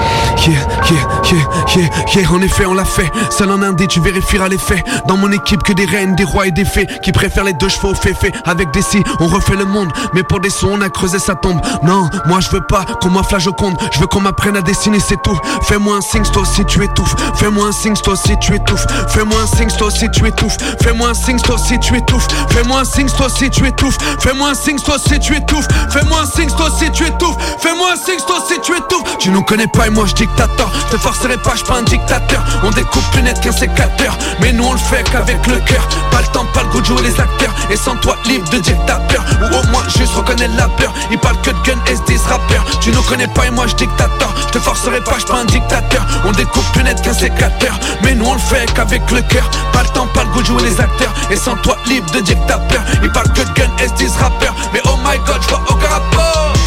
En 2.32 2.44
effet 2.44 2.66
on 2.66 2.74
l'a 2.74 2.86
fait. 2.86 3.12
Seul 3.30 3.52
en 3.52 3.62
indé 3.62 3.88
tu 3.88 4.00
vérifieras 4.00 4.48
les 4.48 4.58
faits. 4.58 4.84
Dans 5.06 5.18
mon 5.18 5.32
équipe 5.32 5.62
que 5.64 5.74
des 5.74 5.86
reines, 5.86 6.16
des 6.16 6.24
rois 6.24 6.48
et 6.48 6.52
des 6.52 6.66
fées 6.66 6.88
Qui 7.04 7.12
préfèrent 7.12 7.44
les 7.44 7.54
deux 7.54 7.68
chevaux 7.70 7.90
au 7.90 7.94
féfé 7.94 8.32
Avec 8.46 8.72
des 8.72 8.82
si, 8.82 9.04
on 9.20 9.28
refait 9.28 9.56
le 9.56 9.66
monde. 9.66 9.92
Mais 10.14 10.24
pour 10.24 10.40
des 10.40 10.50
sons 10.50 10.70
on 10.72 10.82
a 10.82 10.90
creusé 10.90 11.20
sa 11.20 11.36
tombe. 11.36 11.60
Non, 11.84 12.10
moi 12.26 12.40
je 12.40 12.50
veux 12.50 12.62
pas 12.62 12.86
qu'on 13.02 13.10
m'afflage 13.10 13.48
au 13.48 13.54
compte. 13.54 13.78
Je 13.92 14.00
veux 14.00 14.08
qu'on 14.08 14.22
m'apprenne 14.22 14.56
à 14.56 14.62
dessiner 14.62 15.00
c'est 15.00 15.22
tout. 15.22 15.38
Fais-moi 15.64 15.98
un 15.98 16.02
signe 16.02 16.24
toi 16.24 16.44
si 16.46 16.66
tu 16.66 16.84
étouffes. 16.84 17.16
Fais-moi 17.36 17.68
un 17.68 17.72
signe 17.72 17.96
toi 17.96 18.16
si 18.16 18.36
tu 18.40 18.56
étouffes. 18.56 18.86
Fais-moi 19.10 19.42
un 19.42 19.48
signe 19.48 19.70
toi 19.78 19.92
si 19.92 20.10
tu 20.10 20.26
étouffes. 20.26 20.58
Fais-moi 20.82 21.10
un 21.10 21.14
signe 21.14 21.40
toi 21.40 21.58
si 21.60 21.78
tu 21.80 21.98
étouffes. 21.98 22.28
Fais-moi 22.50 22.80
un 22.80 22.86
signe 22.86 23.10
toi 23.10 23.28
si 23.30 23.50
tu 23.50 23.68
étouffes. 23.68 23.98
Fais-moi 24.20 24.50
un 24.50 24.56
signe 24.56 24.80
toi 24.80 24.98
si 25.00 25.20
tu 25.20 25.36
étouffes. 25.36 25.68
Fais-moi 25.90 26.22
un 26.22 26.26
signe 26.26 26.50
toi 26.50 26.70
si 26.80 26.90
tu 26.92 27.06
étouffes. 27.06 27.38
Fais-moi 27.60 27.90
un 27.92 28.26
toi 28.26 28.38
si 28.48 28.60
tu 28.62 28.72
étouffes. 28.72 29.18
Tu 29.20 29.30
nous 29.30 29.44
connais 29.44 29.68
pas 29.68 29.88
et 29.88 29.90
moi 29.90 30.06
je 30.06 30.14
dictateur. 30.32 30.72
Je 30.74 30.96
te 30.96 31.02
forcerai 31.02 31.38
pas, 31.38 31.56
je 31.56 31.64
pas 31.64 31.78
un 31.78 31.84
dictateur. 31.84 32.44
On 32.64 32.70
découpe 32.72 33.04
plus 33.12 33.22
net 33.22 33.40
qu'un 33.40 33.52
sécateur. 33.52 34.18
Mais 34.40 34.52
nous 34.52 34.64
on 34.64 34.74
le 34.74 34.80
fait 34.80 35.04
qu'avec 35.10 35.46
le 35.48 35.60
cœur. 35.60 35.88
Pas 36.12 36.22
le 36.22 36.28
temps, 36.28 36.46
pas 36.54 36.64
le 36.64 36.70
goût 36.70 36.82
de 36.82 36.86
jouer 36.86 37.02
les 37.04 37.20
acteurs. 37.20 37.54
Et 37.70 37.76
sans 37.76 37.96
toi 37.98 38.16
libre 38.26 38.48
de 38.50 38.60
dire 38.60 38.78
ta 38.86 38.96
peur. 38.96 39.24
Ou 39.42 39.46
au 39.46 39.64
moins 39.72 39.84
juste 39.88 40.14
reconnaître 40.16 40.56
la 40.58 40.68
peur. 40.70 40.94
Ils 41.12 41.18
parlent 41.18 41.40
que 41.42 41.52
de 41.52 41.62
gun 41.64 41.80
et 41.88 41.96
se 41.96 42.28
rappeurs. 42.28 42.66
Tu 42.80 42.92
nous 42.92 43.02
connais 43.04 43.28
pas 43.28 43.46
et 43.46 43.52
moi 43.52 43.68
je 43.68 43.76
dictateur. 43.76 44.34
Te 44.52 44.60
forcerai 44.60 45.02
pas, 45.02 45.18
je 45.20 45.26
pas 45.26 45.40
un 45.40 45.46
dictateur. 45.46 46.06
On 46.26 46.32
découpe 46.32 46.66
plus 46.74 46.84
net 46.84 47.02
qu'un 47.02 47.14
sécateur. 47.14 47.80
Mais 48.04 48.14
nous 48.14 48.26
on 48.26 48.34
le 48.34 48.40
fait 48.40 48.72
qu'avec 48.74 49.10
le 49.12 49.22
cœur. 49.22 49.50
Pas 49.74 49.84
le 49.84 49.90
temps, 49.90 50.08
pas 50.08 50.24
le 50.24 50.30
goût 50.30 50.42
de 50.42 50.48
jouer 50.48 50.64
les 50.64 50.80
acteurs. 50.80 51.14
Et 51.30 51.36
sans 51.36 51.56
toi 51.58 51.78
libre 51.86 52.10
de 52.12 52.20
dire 52.20 52.38
ta 52.48 52.58
peur. 52.58 52.84
Ils 53.04 53.12
que 53.12 53.42
de 53.42 53.54
gun 53.54 53.70
et 53.84 53.88
se 53.88 53.94
disent 53.94 54.16
rappeurs. 54.18 54.56
Mais 54.74 54.82
oh 54.86 54.98
my 55.04 55.18
god, 55.26 55.42
je 55.42 55.50
vois 55.50 55.62
aucun 55.70 55.88
rapport 55.88 56.61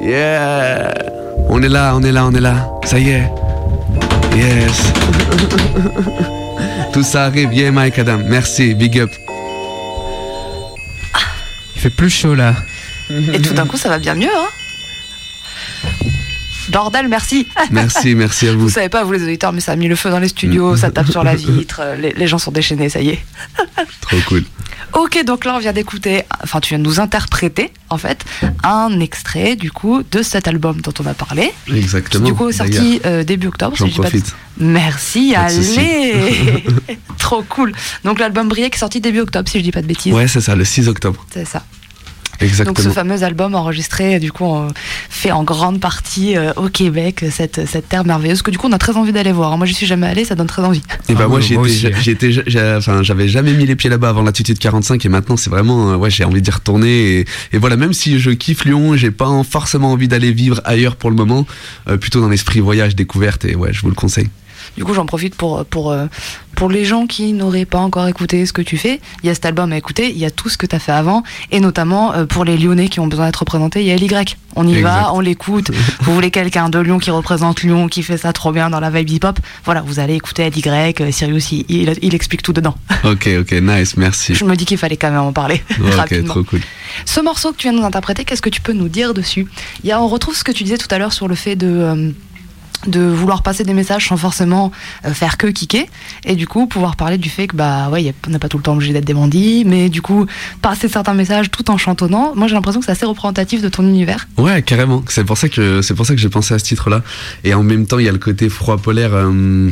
Yeah 0.00 0.92
On 1.48 1.62
est 1.62 1.68
là, 1.68 1.94
on 1.96 2.02
est 2.02 2.12
là, 2.12 2.26
on 2.26 2.32
est 2.32 2.40
là. 2.40 2.70
Ça 2.84 2.98
y 2.98 3.10
est. 3.10 3.30
Yes. 4.36 4.92
Tout 6.92 7.02
ça 7.02 7.24
arrive, 7.24 7.52
yeah 7.52 7.70
Mike 7.72 7.98
Adam. 7.98 8.18
Merci, 8.26 8.74
big 8.74 8.98
up. 9.00 9.10
Il 11.74 11.80
fait 11.80 11.90
plus 11.90 12.10
chaud 12.10 12.34
là. 12.34 12.54
Et 13.10 13.40
tout 13.40 13.54
d'un 13.54 13.66
coup, 13.66 13.76
ça 13.76 13.88
va 13.88 13.98
bien 13.98 14.14
mieux, 14.14 14.28
hein 14.28 14.48
Bordel, 16.70 17.08
merci. 17.08 17.48
Merci, 17.70 18.14
merci 18.14 18.48
à 18.48 18.52
vous. 18.52 18.60
Vous 18.62 18.68
savez 18.70 18.88
pas, 18.88 19.04
vous 19.04 19.12
les 19.12 19.22
auditeurs, 19.22 19.52
mais 19.52 19.60
ça 19.60 19.72
a 19.72 19.76
mis 19.76 19.88
le 19.88 19.96
feu 19.96 20.10
dans 20.10 20.18
les 20.18 20.28
studios, 20.28 20.76
ça 20.76 20.90
tape 20.90 21.10
sur 21.10 21.24
la 21.24 21.34
vitre, 21.36 21.82
les, 22.00 22.12
les 22.12 22.26
gens 22.26 22.38
sont 22.38 22.50
déchaînés, 22.52 22.88
ça 22.88 23.00
y 23.00 23.10
est. 23.10 23.24
Trop 24.00 24.18
cool. 24.28 24.44
Ok, 24.94 25.22
donc 25.24 25.44
là 25.44 25.54
on 25.54 25.58
vient 25.58 25.74
d'écouter, 25.74 26.22
enfin 26.42 26.60
tu 26.60 26.70
viens 26.70 26.78
de 26.78 26.84
nous 26.84 26.98
interpréter 26.98 27.70
en 27.90 27.98
fait 27.98 28.24
un 28.64 29.00
extrait 29.00 29.54
du 29.54 29.70
coup 29.70 30.02
de 30.10 30.22
cet 30.22 30.48
album 30.48 30.80
dont 30.80 30.94
on 31.00 31.06
a 31.06 31.12
parlé. 31.12 31.52
Exactement. 31.72 32.24
Du 32.24 32.32
coup 32.32 32.50
sorti 32.52 33.00
euh, 33.04 33.22
début 33.22 33.48
octobre. 33.48 33.76
J'en 33.76 33.84
si 33.84 33.90
je 33.92 33.96
dis 33.96 34.00
pas 34.00 34.06
de- 34.08 34.18
profite. 34.18 34.34
Merci, 34.56 35.32
Pas 35.34 35.40
allez 35.42 36.64
Trop 37.18 37.42
cool. 37.42 37.72
Donc 38.04 38.18
l'album 38.18 38.48
Briek 38.48 38.74
est 38.74 38.78
sorti 38.78 39.00
début 39.02 39.20
octobre 39.20 39.46
si 39.48 39.58
je 39.58 39.62
dis 39.64 39.72
pas 39.72 39.82
de 39.82 39.86
bêtises. 39.86 40.12
Ouais, 40.14 40.26
c'est 40.26 40.40
ça, 40.40 40.56
le 40.56 40.64
6 40.64 40.88
octobre. 40.88 41.24
C'est 41.32 41.44
ça. 41.46 41.62
Exactement. 42.40 42.74
Donc 42.74 42.82
ce 42.84 42.88
fameux 42.90 43.22
album 43.22 43.54
enregistré, 43.54 44.20
du 44.20 44.30
coup, 44.32 44.54
fait 45.10 45.32
en 45.32 45.42
grande 45.44 45.80
partie 45.80 46.36
euh, 46.36 46.52
au 46.56 46.68
Québec, 46.68 47.24
cette, 47.30 47.66
cette 47.66 47.88
terre 47.88 48.04
merveilleuse 48.04 48.42
que 48.42 48.50
du 48.50 48.58
coup 48.58 48.68
on 48.68 48.72
a 48.72 48.78
très 48.78 48.96
envie 48.96 49.12
d'aller 49.12 49.32
voir. 49.32 49.56
Moi 49.58 49.66
j'y 49.66 49.74
suis 49.74 49.86
jamais 49.86 50.06
allé, 50.06 50.24
ça 50.24 50.34
donne 50.34 50.46
très 50.46 50.62
envie. 50.62 50.82
Et 51.08 51.14
bah 51.14 51.22
Ah, 51.24 51.28
moi 51.28 51.40
enfin 52.78 53.02
j'avais 53.02 53.28
jamais 53.28 53.52
mis 53.52 53.66
les 53.66 53.76
pieds 53.76 53.90
là-bas 53.90 54.10
avant 54.10 54.22
l'attitude 54.22 54.58
45 54.58 55.04
et 55.04 55.08
maintenant 55.08 55.36
c'est 55.36 55.50
vraiment 55.50 55.92
euh, 55.92 55.96
ouais 55.96 56.10
j'ai 56.10 56.24
envie 56.24 56.42
d'y 56.42 56.50
retourner 56.50 57.18
et, 57.20 57.26
et 57.52 57.58
voilà 57.58 57.76
même 57.76 57.92
si 57.92 58.18
je 58.18 58.30
kiffe 58.30 58.64
Lyon 58.64 58.96
j'ai 58.96 59.10
pas 59.10 59.26
en- 59.28 59.44
forcément 59.44 59.92
envie 59.92 60.08
d'aller 60.08 60.32
vivre 60.32 60.60
ailleurs 60.64 60.96
pour 60.96 61.10
le 61.10 61.16
moment 61.16 61.46
euh, 61.88 61.96
plutôt 61.96 62.20
dans 62.20 62.28
l'esprit 62.28 62.60
voyage 62.60 62.94
découverte 62.94 63.44
et 63.44 63.56
ouais 63.56 63.72
je 63.72 63.80
vous 63.82 63.88
le 63.88 63.94
conseille. 63.94 64.28
Du 64.76 64.84
coup, 64.84 64.94
j'en 64.94 65.06
profite 65.06 65.34
pour, 65.34 65.64
pour, 65.64 65.90
euh, 65.90 66.06
pour 66.56 66.68
les 66.70 66.84
gens 66.84 67.06
qui 67.06 67.32
n'auraient 67.32 67.64
pas 67.64 67.78
encore 67.78 68.06
écouté 68.08 68.44
ce 68.46 68.52
que 68.52 68.62
tu 68.62 68.76
fais. 68.76 69.00
Il 69.22 69.26
y 69.26 69.30
a 69.30 69.34
cet 69.34 69.46
album 69.46 69.72
à 69.72 69.76
écouter, 69.76 70.10
il 70.10 70.18
y 70.18 70.24
a 70.24 70.30
tout 70.30 70.48
ce 70.48 70.56
que 70.58 70.66
tu 70.66 70.74
as 70.76 70.78
fait 70.78 70.92
avant, 70.92 71.22
et 71.50 71.60
notamment 71.60 72.12
euh, 72.14 72.26
pour 72.26 72.44
les 72.44 72.56
Lyonnais 72.56 72.88
qui 72.88 73.00
ont 73.00 73.06
besoin 73.06 73.26
d'être 73.26 73.36
représentés, 73.40 73.80
il 73.80 73.86
y 73.86 73.92
a 73.92 73.96
LY. 73.96 74.08
On 74.56 74.66
y 74.66 74.72
Exact. 74.74 74.82
va, 74.82 75.14
on 75.14 75.20
l'écoute. 75.20 75.70
vous 76.00 76.14
voulez 76.14 76.30
quelqu'un 76.30 76.68
de 76.68 76.78
Lyon 76.80 76.98
qui 76.98 77.10
représente 77.10 77.62
Lyon, 77.62 77.86
qui 77.88 78.02
fait 78.02 78.16
ça 78.18 78.32
trop 78.32 78.50
bien 78.50 78.70
dans 78.70 78.80
la 78.80 78.90
vibe 78.90 79.08
hip-hop, 79.10 79.38
voilà, 79.64 79.82
vous 79.82 80.00
allez 80.00 80.14
écouter 80.14 80.48
LY, 80.50 80.62
euh, 81.00 81.10
Sirius, 81.12 81.52
il, 81.52 81.64
il, 81.68 81.92
il 82.02 82.14
explique 82.14 82.42
tout 82.42 82.52
dedans. 82.52 82.74
Ok, 83.04 83.28
ok, 83.40 83.52
nice, 83.62 83.96
merci. 83.96 84.34
Je 84.34 84.44
me 84.44 84.56
dis 84.56 84.64
qu'il 84.64 84.76
fallait 84.78 84.96
quand 84.96 85.10
même 85.10 85.20
en 85.20 85.32
parler 85.32 85.62
Ok, 85.80 85.94
rapidement. 85.94 86.34
trop 86.34 86.42
cool. 86.42 86.60
Ce 87.04 87.20
morceau 87.20 87.52
que 87.52 87.56
tu 87.56 87.68
viens 87.68 87.72
de 87.72 87.78
nous 87.78 87.86
interpréter, 87.86 88.24
qu'est-ce 88.24 88.42
que 88.42 88.50
tu 88.50 88.60
peux 88.60 88.72
nous 88.72 88.88
dire 88.88 89.14
dessus? 89.14 89.46
Il 89.84 89.88
y 89.88 89.92
a, 89.92 90.00
On 90.02 90.08
retrouve 90.08 90.34
ce 90.34 90.42
que 90.42 90.50
tu 90.52 90.64
disais 90.64 90.78
tout 90.78 90.88
à 90.90 90.98
l'heure 90.98 91.12
sur 91.12 91.28
le 91.28 91.34
fait 91.36 91.54
de, 91.54 91.66
euh, 91.68 92.10
de 92.86 93.00
vouloir 93.00 93.42
passer 93.42 93.64
des 93.64 93.74
messages 93.74 94.08
sans 94.08 94.16
forcément 94.16 94.70
euh, 95.04 95.12
faire 95.12 95.36
que 95.36 95.46
kicker, 95.48 95.86
et 96.24 96.36
du 96.36 96.46
coup 96.46 96.66
pouvoir 96.66 96.96
parler 96.96 97.18
du 97.18 97.28
fait 97.28 97.46
que 97.48 97.56
bah 97.56 97.88
ouais, 97.90 98.14
on 98.26 98.30
n'a 98.30 98.38
pas 98.38 98.48
tout 98.48 98.56
le 98.56 98.62
temps 98.62 98.74
obligé 98.74 98.92
d'être 98.92 99.04
des 99.04 99.14
bandits, 99.14 99.64
mais 99.66 99.88
du 99.88 100.00
coup 100.02 100.26
passer 100.62 100.88
certains 100.88 101.14
messages 101.14 101.50
tout 101.50 101.70
en 101.70 101.76
chantonnant. 101.76 102.32
Moi 102.36 102.46
j'ai 102.46 102.54
l'impression 102.54 102.80
que 102.80 102.86
c'est 102.86 102.92
assez 102.92 103.06
représentatif 103.06 103.62
de 103.62 103.68
ton 103.68 103.82
univers. 103.82 104.28
Ouais, 104.36 104.62
carrément. 104.62 105.02
C'est 105.08 105.24
pour 105.24 105.36
ça 105.38 105.48
que 105.48 105.82
c'est 105.82 105.94
pour 105.94 106.06
ça 106.06 106.14
que 106.14 106.20
j'ai 106.20 106.28
pensé 106.28 106.54
à 106.54 106.58
ce 106.58 106.64
titre-là. 106.64 107.02
Et 107.44 107.54
en 107.54 107.62
même 107.62 107.86
temps, 107.86 107.98
il 107.98 108.06
y 108.06 108.08
a 108.08 108.12
le 108.12 108.18
côté 108.18 108.48
froid 108.48 108.76
polaire. 108.76 109.10
euh, 109.14 109.70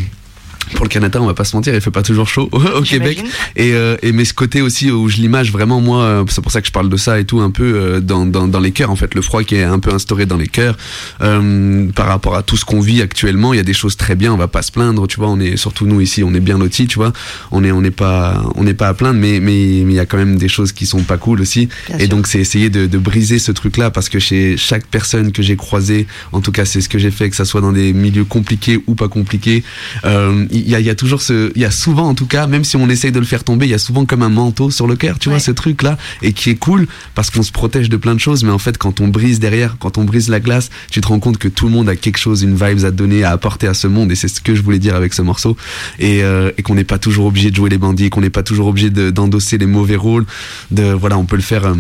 pour 0.75 0.85
le 0.85 0.89
Canada, 0.89 1.21
on 1.21 1.27
va 1.27 1.35
pas 1.35 1.45
se 1.45 1.55
mentir, 1.55 1.75
il 1.75 1.81
fait 1.81 1.91
pas 1.91 2.03
toujours 2.03 2.29
chaud 2.29 2.49
au 2.53 2.83
Québec. 2.83 3.23
Et, 3.55 3.73
euh, 3.75 3.97
et 4.03 4.13
mais 4.13 4.25
ce 4.25 4.35
côté 4.35 4.63
aussi 4.63 4.91
où 4.91 5.09
je 5.09 5.17
l'image 5.17 5.53
vraiment 5.53 5.81
moi, 5.81 6.03
euh, 6.03 6.25
c'est 6.29 6.41
pour 6.41 6.53
ça 6.53 6.61
que 6.61 6.67
je 6.67 6.73
parle 6.73 6.89
de 6.89 6.97
ça 6.97 7.19
et 7.19 7.25
tout 7.25 7.41
un 7.41 7.51
peu 7.51 7.75
euh, 7.75 8.01
dans, 8.01 8.27
dans, 8.27 8.49
dans 8.49 8.61
les 8.61 8.73
cœurs 8.73 8.91
en 8.91 8.97
fait, 8.97 9.15
le 9.15 9.23
froid 9.23 9.43
qui 9.43 9.57
est 9.57 9.63
un 9.63 9.79
peu 9.79 9.93
instauré 9.93 10.27
dans 10.27 10.37
les 10.37 10.49
cœurs 10.49 10.77
euh, 11.21 11.87
par 11.95 12.07
rapport 12.07 12.37
à 12.37 12.43
tout 12.43 12.57
ce 12.57 12.65
qu'on 12.65 12.81
vit 12.81 13.03
actuellement. 13.03 13.53
Il 13.55 13.57
y 13.57 13.61
a 13.61 13.65
des 13.65 13.73
choses 13.73 13.97
très 13.97 14.15
bien, 14.15 14.33
on 14.33 14.37
va 14.37 14.49
pas 14.49 14.63
se 14.63 14.73
plaindre, 14.73 15.07
tu 15.07 15.19
vois. 15.19 15.29
On 15.29 15.41
est 15.41 15.57
surtout 15.57 15.87
nous 15.87 16.01
ici, 16.01 16.23
on 16.25 16.35
est 16.35 16.41
bien 16.41 16.59
lotis, 16.59 16.87
tu 16.87 16.97
vois. 16.97 17.13
On 17.51 17.65
est 17.65 17.73
on 17.73 17.81
n'est 17.81 17.91
pas 17.91 18.45
on 18.55 18.65
n'est 18.65 18.75
pas 18.75 18.89
à 18.89 18.95
plaindre, 18.95 19.21
mais 19.21 19.41
mais 19.41 19.81
il 19.81 19.93
y 19.93 20.01
a 20.01 20.07
quand 20.07 20.19
même 20.19 20.37
des 20.37 20.49
choses 20.49 20.73
qui 20.73 20.87
sont 20.87 21.03
pas 21.03 21.17
cool 21.17 21.41
aussi. 21.41 21.69
Bien 21.89 21.99
et 21.99 22.01
sûr. 22.01 22.09
donc 22.09 22.27
c'est 22.27 22.41
essayer 22.41 22.71
de, 22.71 22.87
de 22.87 22.99
briser 22.99 23.39
ce 23.39 23.53
truc-là 23.53 23.91
parce 23.91 24.09
que 24.09 24.19
chez 24.19 24.57
chaque 24.57 24.87
personne 24.87 25.33
que 25.33 25.43
j'ai 25.43 25.57
croisée, 25.57 26.07
en 26.33 26.41
tout 26.41 26.53
cas 26.53 26.65
c'est 26.65 26.81
ce 26.81 26.89
que 26.89 26.99
j'ai 26.99 27.11
fait, 27.11 27.31
que 27.31 27.37
ça 27.37 27.45
soit 27.45 27.61
dans 27.61 27.73
des 27.73 27.93
milieux 27.93 28.25
compliqués 28.25 28.81
ou 28.87 28.95
pas 28.95 29.09
compliqués, 29.09 29.63
euh, 30.05 30.45
il 30.59 30.69
y, 30.71 30.75
a, 30.75 30.81
il 30.81 30.87
y 30.87 30.91
a 30.91 30.95
toujours 30.95 31.23
ce, 31.23 31.51
il 31.55 31.61
y 31.63 31.65
a 31.65 31.71
souvent 31.71 32.09
en 32.09 32.15
tout 32.15 32.27
cas, 32.27 32.47
même 32.47 32.65
si 32.65 32.77
on 32.77 32.89
essaye 32.89 33.13
de 33.13 33.19
le 33.19 33.27
faire 33.27 33.45
tomber, 33.45 33.67
il 33.67 33.71
y 33.71 33.75
a 33.75 33.79
souvent 33.79 34.05
comme 34.05 34.23
un 34.23 34.29
manteau 34.29 34.71
sur 34.71 34.87
le 34.87 34.97
cœur, 34.97 35.19
tu 35.19 35.29
vois, 35.29 35.39
ce 35.41 35.51
truc-là, 35.51 35.97
et 36.23 36.33
qui 36.33 36.51
est 36.51 36.55
cool 36.57 36.87
parce 37.15 37.31
qu'on 37.31 37.43
se 37.43 37.53
protège 37.53 37.89
de 37.89 37.97
plein 37.97 38.15
de 38.15 38.21
choses, 38.21 38.45
mais 38.45 38.51
en 38.51 38.59
fait 38.59 38.79
quand 38.79 39.01
on 39.01 39.09
brise 39.09 39.41
derrière, 39.41 39.77
quand 39.79 39.99
on 39.99 40.05
brise 40.05 40.29
la 40.29 40.41
glace, 40.41 40.71
tu 40.91 41.01
te 41.01 41.09
rends 41.09 41.21
compte 41.21 41.39
que 41.39 41.49
tout 41.49 41.67
le 41.67 41.73
monde 41.73 41.89
a 41.89 41.97
quelque 41.97 42.19
chose, 42.19 42.43
une 42.43 42.55
vibes 42.55 42.85
à 42.85 42.91
donner, 42.91 43.25
à 43.25 43.31
apporter 43.31 43.67
à 43.67 43.75
ce 43.75 43.87
monde, 43.87 44.11
et 44.13 44.15
c'est 44.15 44.29
ce 44.29 44.41
que 44.41 44.55
je 44.55 44.63
voulais 44.63 44.79
dire 44.79 44.95
avec 44.95 45.15
ce 45.15 45.23
morceau, 45.23 45.57
et, 45.99 46.23
euh, 46.23 46.51
et 46.59 46.63
qu'on 46.63 46.75
n'est 46.75 46.85
pas 46.85 46.99
toujours 46.99 47.27
obligé 47.27 47.51
de 47.51 47.57
jouer 47.57 47.71
les 47.71 47.79
bandits, 47.79 48.11
qu'on 48.11 48.21
n'est 48.21 48.31
pas 48.31 48.43
toujours 48.43 48.67
obligé 48.69 48.91
de- 48.91 49.11
d'endosser 49.11 49.59
les 49.59 49.67
mauvais 49.67 49.97
rôles, 49.97 50.27
de 50.71 50.93
voilà, 50.93 51.17
on 51.19 51.25
peut 51.25 51.37
le 51.37 51.43
faire. 51.43 51.67
euh, 51.67 51.75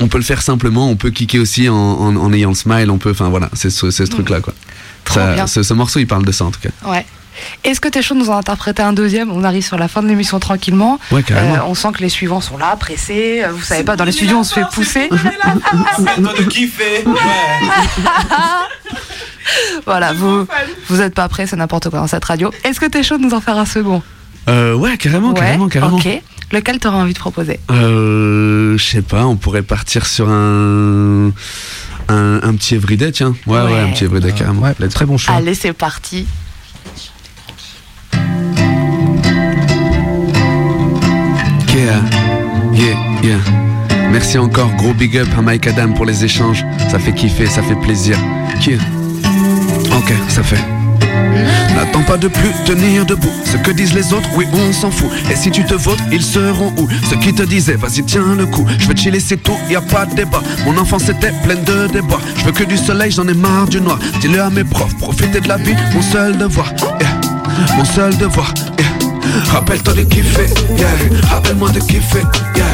on 0.00 0.08
peut 0.08 0.18
le 0.18 0.24
faire 0.24 0.42
simplement, 0.42 0.90
on 0.90 0.96
peut 0.96 1.10
kicker 1.10 1.38
aussi 1.38 1.68
en, 1.68 1.74
en, 1.76 2.16
en 2.16 2.32
ayant 2.32 2.48
le 2.48 2.54
smile, 2.56 2.90
on 2.90 2.98
peut, 2.98 3.10
enfin 3.10 3.28
voilà, 3.28 3.50
c'est 3.52 3.70
ce, 3.70 3.90
ce 3.90 4.02
truc-là 4.04 4.40
quoi. 4.40 4.52
Ça- 5.14 5.34
ce, 5.46 5.62
ce 5.62 5.74
morceau 5.74 6.00
il 6.00 6.06
parle 6.06 6.24
de 6.24 6.32
ça 6.32 6.44
en 6.44 6.50
tout 6.50 6.60
cas. 6.60 6.70
Ouais. 6.90 7.04
Est-ce 7.64 7.80
que 7.80 7.88
t'es 7.88 8.02
chaud 8.02 8.14
de 8.14 8.20
nous 8.20 8.30
en 8.30 8.36
interpréter 8.36 8.82
un 8.82 8.92
deuxième 8.92 9.30
On 9.30 9.44
arrive 9.44 9.64
sur 9.64 9.78
la 9.78 9.88
fin 9.88 10.02
de 10.02 10.08
l'émission 10.08 10.38
tranquillement. 10.40 10.98
Ouais, 11.10 11.22
carrément. 11.22 11.54
Euh, 11.54 11.58
on 11.66 11.74
sent 11.74 11.88
que 11.94 12.00
les 12.00 12.08
suivants 12.08 12.40
sont 12.40 12.58
là, 12.58 12.74
pressés. 12.76 13.42
Euh, 13.44 13.52
Vous 13.52 13.62
savez 13.62 13.84
pas, 13.84 13.96
dans 13.96 14.04
les 14.04 14.12
studios, 14.12 14.38
on 14.38 14.44
se 14.44 14.54
fait 14.54 14.64
pousser. 14.72 15.08
De 15.08 16.42
kiffer. 16.48 17.04
voilà, 19.86 20.12
vous 20.12 20.46
vous 20.88 21.00
êtes 21.00 21.14
pas 21.14 21.28
prêts, 21.28 21.46
c'est 21.46 21.56
n'importe 21.56 21.90
quoi 21.90 21.98
dans 22.00 22.06
cette 22.06 22.24
radio. 22.24 22.50
Est-ce 22.64 22.80
que 22.80 22.86
t'es 22.86 23.02
chaud 23.02 23.18
de 23.18 23.22
nous 23.22 23.34
en 23.34 23.40
faire 23.40 23.58
un 23.58 23.66
second 23.66 24.02
Euh, 24.48 24.74
ouais, 24.74 24.96
carrément, 24.96 25.30
Ouais, 25.30 25.40
carrément, 25.40 25.68
carrément. 25.68 25.96
Ok. 25.96 26.08
Lequel 26.52 26.78
t'aurais 26.78 26.98
envie 26.98 27.14
de 27.14 27.18
proposer 27.18 27.58
Euh, 27.70 28.76
je 28.76 28.84
sais 28.84 29.02
pas, 29.02 29.24
on 29.26 29.36
pourrait 29.36 29.62
partir 29.62 30.06
sur 30.06 30.28
un 30.28 31.32
un, 32.08 32.40
un 32.42 32.54
petit 32.56 32.74
everyday, 32.74 33.12
tiens. 33.12 33.34
Ouais, 33.46 33.60
ouais, 33.60 33.72
Ouais. 33.72 33.80
un 33.80 33.90
petit 33.92 34.04
everyday 34.04 34.32
carrément. 34.32 34.62
Ouais, 34.62 34.88
très 34.88 35.06
bon 35.06 35.16
choix. 35.16 35.34
Allez, 35.34 35.54
c'est 35.54 35.72
parti. 35.72 36.26
Yeah, 41.74 42.00
yeah, 42.74 42.96
yeah. 43.22 43.38
Merci 44.10 44.36
encore, 44.36 44.70
gros 44.76 44.92
big 44.92 45.16
up 45.16 45.28
à 45.36 45.42
Mike 45.42 45.66
Adam 45.66 45.92
pour 45.94 46.04
les 46.04 46.24
échanges. 46.24 46.64
Ça 46.90 46.98
fait 46.98 47.12
kiffer, 47.12 47.46
ça 47.46 47.62
fait 47.62 47.76
plaisir. 47.76 48.16
Yeah. 48.66 48.78
Ok, 49.96 50.12
ça 50.28 50.42
fait. 50.42 50.62
N'attends 51.74 52.02
pas 52.02 52.18
de 52.18 52.28
plus 52.28 52.52
tenir 52.66 53.06
debout. 53.06 53.32
Ce 53.44 53.56
que 53.56 53.70
disent 53.70 53.94
les 53.94 54.12
autres, 54.12 54.28
oui, 54.36 54.46
on 54.52 54.72
s'en 54.72 54.90
fout. 54.90 55.10
Et 55.30 55.36
si 55.36 55.50
tu 55.50 55.64
te 55.64 55.74
votes, 55.74 55.98
ils 56.12 56.22
seront 56.22 56.72
où? 56.76 56.88
Ceux 57.08 57.16
qui 57.16 57.32
te 57.32 57.42
disaient, 57.42 57.76
vas-y, 57.76 58.04
tiens 58.04 58.34
le 58.36 58.46
coup. 58.46 58.66
Je 58.78 58.86
veux 58.86 58.94
chiller, 58.94 59.20
c'est 59.20 59.42
tout, 59.42 59.56
y 59.70 59.76
a 59.76 59.80
pas 59.80 60.06
de 60.06 60.14
débat. 60.14 60.42
Mon 60.66 60.76
enfance 60.76 61.08
était 61.08 61.32
pleine 61.42 61.64
de 61.64 61.86
déboires. 61.88 62.20
Je 62.36 62.44
veux 62.44 62.52
que 62.52 62.64
du 62.64 62.76
soleil, 62.76 63.10
j'en 63.10 63.26
ai 63.26 63.34
marre 63.34 63.66
du 63.66 63.80
noir. 63.80 63.98
Dis-le 64.20 64.40
à 64.42 64.50
mes 64.50 64.64
profs, 64.64 64.96
profiter 64.98 65.40
de 65.40 65.48
la 65.48 65.56
vie, 65.56 65.74
mon 65.94 66.02
seul 66.02 66.36
devoir. 66.36 66.72
Yeah. 67.00 67.31
Mon 67.76 67.84
seul 67.84 68.16
devoir. 68.18 68.52
Yeah. 68.78 69.52
Rappelle-toi 69.52 69.94
de 69.94 70.02
kiffer, 70.02 70.46
yeah. 70.76 70.88
Rappelle-moi 71.30 71.70
de 71.70 71.80
kiffer, 71.80 72.22
yeah, 72.56 72.64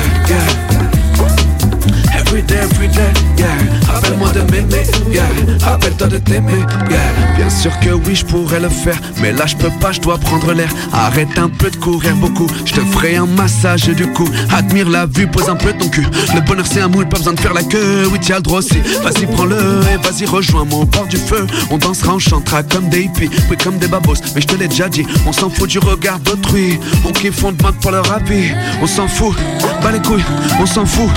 Rappelle-toi 5.63 6.07
de 6.09 6.19
t'aimer, 6.19 6.65
yeah. 6.91 6.99
Bien 7.37 7.51
sûr 7.51 7.79
que 7.81 7.91
oui, 7.91 8.15
je 8.15 8.25
pourrais 8.25 8.61
le 8.61 8.69
faire, 8.69 8.99
mais 9.21 9.33
là 9.33 9.47
je 9.47 9.57
peux 9.57 9.71
pas, 9.81 9.93
je 9.93 10.01
dois 10.01 10.19
prendre 10.19 10.53
l'air. 10.53 10.69
Arrête 10.93 11.39
un 11.39 11.49
peu 11.49 11.71
de 11.71 11.77
courir 11.77 12.17
beaucoup, 12.17 12.47
je 12.65 12.75
te 12.75 12.81
ferai 12.81 13.17
un 13.17 13.27
massage 13.27 13.89
du 13.89 14.07
cou. 14.13 14.29
Admire 14.51 14.89
la 14.89 15.07
vue, 15.07 15.27
pose 15.27 15.49
un 15.49 15.57
peu 15.57 15.73
ton 15.73 15.89
cul. 15.89 16.07
Le 16.35 16.41
bonheur 16.41 16.67
c'est 16.67 16.81
un 16.81 16.89
moule, 16.89 17.09
pas 17.09 17.19
besoin 17.19 17.35
de 17.35 17.41
faire 17.41 17.55
la 17.55 17.63
queue. 17.63 18.09
Oui, 18.11 18.19
t'y 18.19 18.33
as 18.33 18.37
le 18.37 18.43
droit 18.43 18.59
aussi. 18.59 18.79
Vas-y, 19.03 19.27
prends-le 19.27 19.57
et 19.57 19.97
vas-y, 19.97 20.27
rejoins-moi 20.27 20.81
au 20.81 20.85
bord 20.85 21.07
du 21.07 21.17
feu. 21.17 21.47
On 21.71 21.79
dansera, 21.79 22.15
on 22.15 22.19
chantera 22.19 22.63
comme 22.63 22.89
des 22.89 23.03
hippies, 23.03 23.31
oui, 23.51 23.57
comme 23.63 23.79
des 23.79 23.89
babos. 23.89 24.15
Mais 24.35 24.41
je 24.41 24.47
te 24.47 24.57
l'ai 24.57 24.69
déjà 24.69 24.89
dit, 24.89 25.07
on 25.27 25.33
s'en 25.33 25.51
fout 25.51 25.69
du 25.69 25.79
regard 25.79 26.19
d'autrui. 26.21 26.79
On 27.05 27.13
kiffe, 27.13 27.45
on 27.45 27.53
demande 27.53 27.77
pour 27.77 27.91
leur 27.91 28.11
avis. 28.13 28.53
On 28.83 28.87
s'en 28.87 29.09
fout, 29.09 29.35
bas 29.83 29.93
les 29.93 30.01
couilles, 30.01 30.25
on 30.61 30.67
s'en 30.67 30.87
fout, 30.87 31.09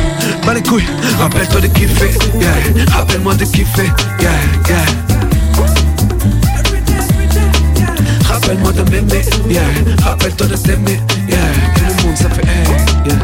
bas 0.45 0.53
les 0.53 0.61
couilles. 0.61 0.87
Rappelle-toi 1.19 1.61
de 1.61 1.67
kiffer, 1.67 2.11
yeah. 2.39 2.95
Rappelle-moi 2.95 3.35
de 3.35 3.45
kiffer, 3.45 3.90
yeah, 4.19 4.39
yeah. 4.69 4.85
Rappelle-toi 10.03 10.47
de 10.47 10.55
t'aimer, 10.55 10.99
yeah. 11.27 11.39
Tout 11.75 11.83
le 11.85 12.03
monde, 12.07 12.17
ça 12.17 12.29
fait 12.29 12.45
hey, 12.45 12.67
yeah. 13.05 13.19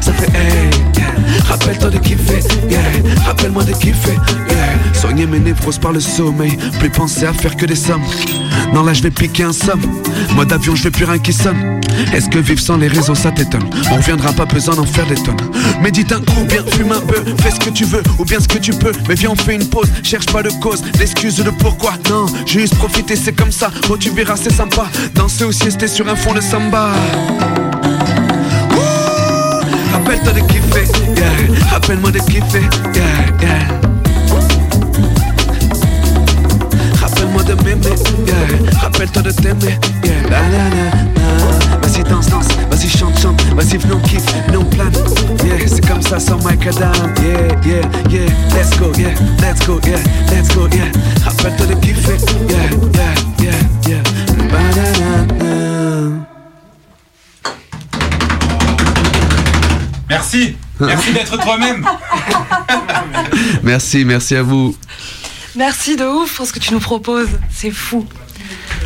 Ça 0.00 0.12
fait 0.12 0.30
hey. 0.36 0.67
Rappelle-toi 1.48 1.90
de 1.90 1.98
kiffer, 1.98 2.40
yeah. 2.68 2.80
Rappelle-moi 3.26 3.64
de 3.64 3.72
kiffer, 3.72 4.18
yeah. 4.50 4.92
Soigner 4.92 5.26
mes 5.26 5.38
névroses 5.38 5.78
par 5.78 5.92
le 5.92 6.00
sommeil, 6.00 6.58
plus 6.78 6.90
penser 6.90 7.24
à 7.24 7.32
faire 7.32 7.56
que 7.56 7.66
des 7.66 7.74
sommes. 7.74 8.02
Non, 8.74 8.82
là 8.82 8.92
je 8.92 9.02
vais 9.02 9.10
piquer 9.10 9.44
un 9.44 9.52
somme. 9.52 9.80
Mode 10.34 10.52
avion, 10.52 10.74
je 10.74 10.84
veux 10.84 10.90
plus 10.90 11.04
rien 11.04 11.18
qui 11.18 11.32
sonne. 11.32 11.80
Est-ce 12.12 12.28
que 12.28 12.38
vivre 12.38 12.60
sans 12.60 12.76
les 12.76 12.88
réseaux, 12.88 13.14
ça 13.14 13.30
t'étonne? 13.30 13.64
On 13.90 13.96
reviendra 13.96 14.32
pas 14.32 14.44
besoin 14.44 14.76
d'en 14.76 14.84
faire 14.84 15.06
des 15.06 15.14
tonnes. 15.14 15.36
Médite 15.82 16.12
un 16.12 16.20
coup, 16.20 16.44
bien 16.46 16.62
fume 16.70 16.92
un 16.92 17.00
peu, 17.00 17.24
fais 17.42 17.50
ce 17.50 17.58
que 17.58 17.70
tu 17.70 17.84
veux 17.84 18.02
ou 18.18 18.24
bien 18.24 18.40
ce 18.40 18.48
que 18.48 18.58
tu 18.58 18.72
peux. 18.72 18.92
Mais 19.08 19.14
viens, 19.14 19.30
on 19.30 19.36
fait 19.36 19.54
une 19.54 19.68
pause, 19.68 19.88
cherche 20.02 20.26
pas 20.26 20.42
de 20.42 20.50
cause, 20.60 20.82
l'excuse 20.98 21.36
de 21.36 21.50
pourquoi. 21.50 21.94
Non, 22.10 22.26
juste 22.46 22.74
profiter, 22.76 23.16
c'est 23.16 23.32
comme 23.32 23.52
ça. 23.52 23.70
Oh, 23.88 23.96
tu 23.96 24.10
verras, 24.10 24.36
c'est 24.36 24.52
sympa. 24.52 24.86
Danser 25.14 25.44
ou 25.44 25.52
siester 25.52 25.88
sur 25.88 26.08
un 26.08 26.16
fond 26.16 26.34
de 26.34 26.40
samba. 26.40 26.90
Rappelle-toi 29.92 30.32
de 30.32 30.40
kiffer, 30.40 30.86
yeah. 31.18 31.70
Rappelle-moi 31.72 32.10
de 32.10 32.18
kiffer, 32.18 32.62
yeah, 32.94 33.02
yeah. 33.42 33.80
Rappelle-moi 37.00 37.42
de 37.44 37.54
m'aimer, 37.64 37.96
yeah. 38.26 38.80
Rappelle-toi 38.82 39.22
de 39.22 39.30
t'aimer, 39.30 39.78
yeah. 40.04 40.22
La, 40.30 40.40
la, 40.40 40.68
la. 40.74 41.78
Vas-y, 41.82 42.02
danse, 42.04 42.28
danse, 42.28 42.48
vas-y, 42.70 42.88
chante, 42.88 43.18
chante. 43.20 43.40
Vas-y, 43.54 43.78
venons 43.78 44.00
kiffe, 44.00 44.26
venons 44.48 44.64
plane. 44.64 44.92
Yeah, 45.44 45.66
c'est 45.66 45.86
comme 45.86 46.02
ça 46.02 46.18
sans 46.18 46.38
Mike 46.42 46.66
Adam. 46.66 46.92
Yeah, 47.22 47.56
yeah, 47.64 47.82
yeah. 48.10 48.28
Let's 48.54 48.76
go, 48.78 48.92
yeah. 48.98 49.14
Let's 49.40 49.66
go, 49.66 49.80
yeah. 49.86 49.98
Let's 50.30 50.54
go, 50.54 50.68
yeah. 50.72 50.90
Merci. 60.80 61.12
D'être 61.12 61.36
toi-même. 61.42 61.84
Merci, 63.62 64.04
merci 64.04 64.36
à 64.36 64.42
vous. 64.42 64.76
Merci 65.56 65.96
de 65.96 66.04
ouf 66.04 66.36
pour 66.36 66.46
ce 66.46 66.52
que 66.52 66.58
tu 66.58 66.72
nous 66.72 66.80
proposes. 66.80 67.28
C'est 67.50 67.70
fou. 67.70 68.06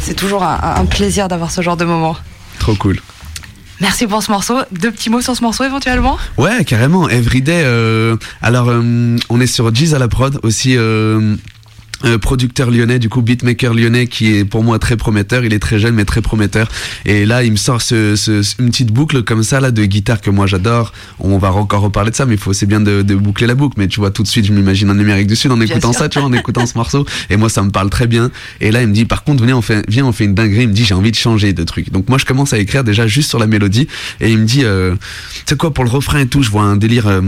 C'est 0.00 0.14
toujours 0.14 0.42
un, 0.42 0.58
un 0.76 0.84
plaisir 0.86 1.28
d'avoir 1.28 1.50
ce 1.50 1.60
genre 1.60 1.76
de 1.76 1.84
moment. 1.84 2.16
Trop 2.58 2.74
cool. 2.74 3.00
Merci 3.80 4.06
pour 4.06 4.22
ce 4.22 4.30
morceau. 4.30 4.58
Deux 4.70 4.90
petits 4.92 5.10
mots 5.10 5.20
sur 5.20 5.36
ce 5.36 5.42
morceau 5.42 5.64
éventuellement? 5.64 6.16
Ouais, 6.38 6.64
carrément. 6.64 7.08
Everyday. 7.08 7.62
euh, 7.64 8.16
alors, 8.40 8.68
euh, 8.68 9.16
on 9.28 9.40
est 9.40 9.46
sur 9.46 9.74
Jeez 9.74 9.94
à 9.94 9.98
la 9.98 10.08
prod 10.08 10.38
aussi. 10.42 10.76
euh, 10.76 11.36
euh, 12.04 12.18
producteur 12.18 12.70
lyonnais, 12.70 12.98
du 12.98 13.08
coup 13.08 13.22
beatmaker 13.22 13.74
lyonnais 13.74 14.06
qui 14.06 14.34
est 14.36 14.44
pour 14.44 14.62
moi 14.62 14.78
très 14.78 14.96
prometteur. 14.96 15.44
Il 15.44 15.52
est 15.52 15.58
très 15.58 15.78
jeune 15.78 15.94
mais 15.94 16.04
très 16.04 16.22
prometteur. 16.22 16.68
Et 17.04 17.26
là, 17.26 17.42
il 17.44 17.52
me 17.52 17.56
sort 17.56 17.82
ce, 17.82 18.16
ce, 18.16 18.42
une 18.60 18.70
petite 18.70 18.92
boucle 18.92 19.22
comme 19.22 19.42
ça 19.42 19.60
là 19.60 19.70
de 19.70 19.84
guitare 19.84 20.20
que 20.20 20.30
moi 20.30 20.46
j'adore. 20.46 20.92
On 21.18 21.38
va 21.38 21.52
encore 21.52 21.82
reparler 21.82 22.10
de 22.10 22.16
ça, 22.16 22.26
mais 22.26 22.34
il 22.34 22.40
faut 22.40 22.52
c'est 22.52 22.66
bien 22.66 22.80
de, 22.80 23.02
de, 23.02 23.14
boucler 23.14 23.46
la 23.46 23.54
boucle. 23.54 23.74
Mais 23.78 23.88
tu 23.88 24.00
vois 24.00 24.10
tout 24.10 24.22
de 24.22 24.28
suite, 24.28 24.46
je 24.46 24.52
m'imagine 24.52 24.90
en 24.90 24.98
Amérique 24.98 25.26
du 25.26 25.36
Sud 25.36 25.50
en 25.52 25.60
écoutant 25.60 25.92
ça, 25.92 26.08
tu 26.08 26.18
vois, 26.18 26.28
en 26.28 26.32
écoutant 26.32 26.66
ce 26.66 26.76
morceau. 26.76 27.06
Et 27.30 27.36
moi, 27.36 27.48
ça 27.48 27.62
me 27.62 27.70
parle 27.70 27.90
très 27.90 28.06
bien. 28.06 28.30
Et 28.60 28.70
là, 28.70 28.82
il 28.82 28.88
me 28.88 28.92
dit 28.92 29.04
par 29.04 29.24
contre, 29.24 29.42
venez, 29.42 29.52
on 29.52 29.62
fait, 29.62 29.84
viens, 29.88 30.04
on 30.04 30.12
fait 30.12 30.24
une 30.24 30.34
dinguerie. 30.34 30.62
Il 30.62 30.68
me 30.68 30.74
dit 30.74 30.84
j'ai 30.84 30.94
envie 30.94 31.10
de 31.10 31.16
changer 31.16 31.52
de 31.52 31.64
truc. 31.64 31.92
Donc 31.92 32.08
moi, 32.08 32.18
je 32.18 32.24
commence 32.24 32.52
à 32.52 32.58
écrire 32.58 32.84
déjà 32.84 33.06
juste 33.06 33.28
sur 33.28 33.38
la 33.38 33.46
mélodie. 33.46 33.88
Et 34.20 34.30
il 34.30 34.38
me 34.38 34.44
dit, 34.44 34.64
euh, 34.64 34.94
tu 34.94 35.42
sais 35.46 35.56
quoi 35.56 35.72
pour 35.72 35.84
le 35.84 35.90
refrain 35.90 36.20
et 36.20 36.26
tout, 36.26 36.42
je 36.42 36.50
vois 36.50 36.62
un 36.62 36.76
délire. 36.76 37.06
Euh, 37.06 37.20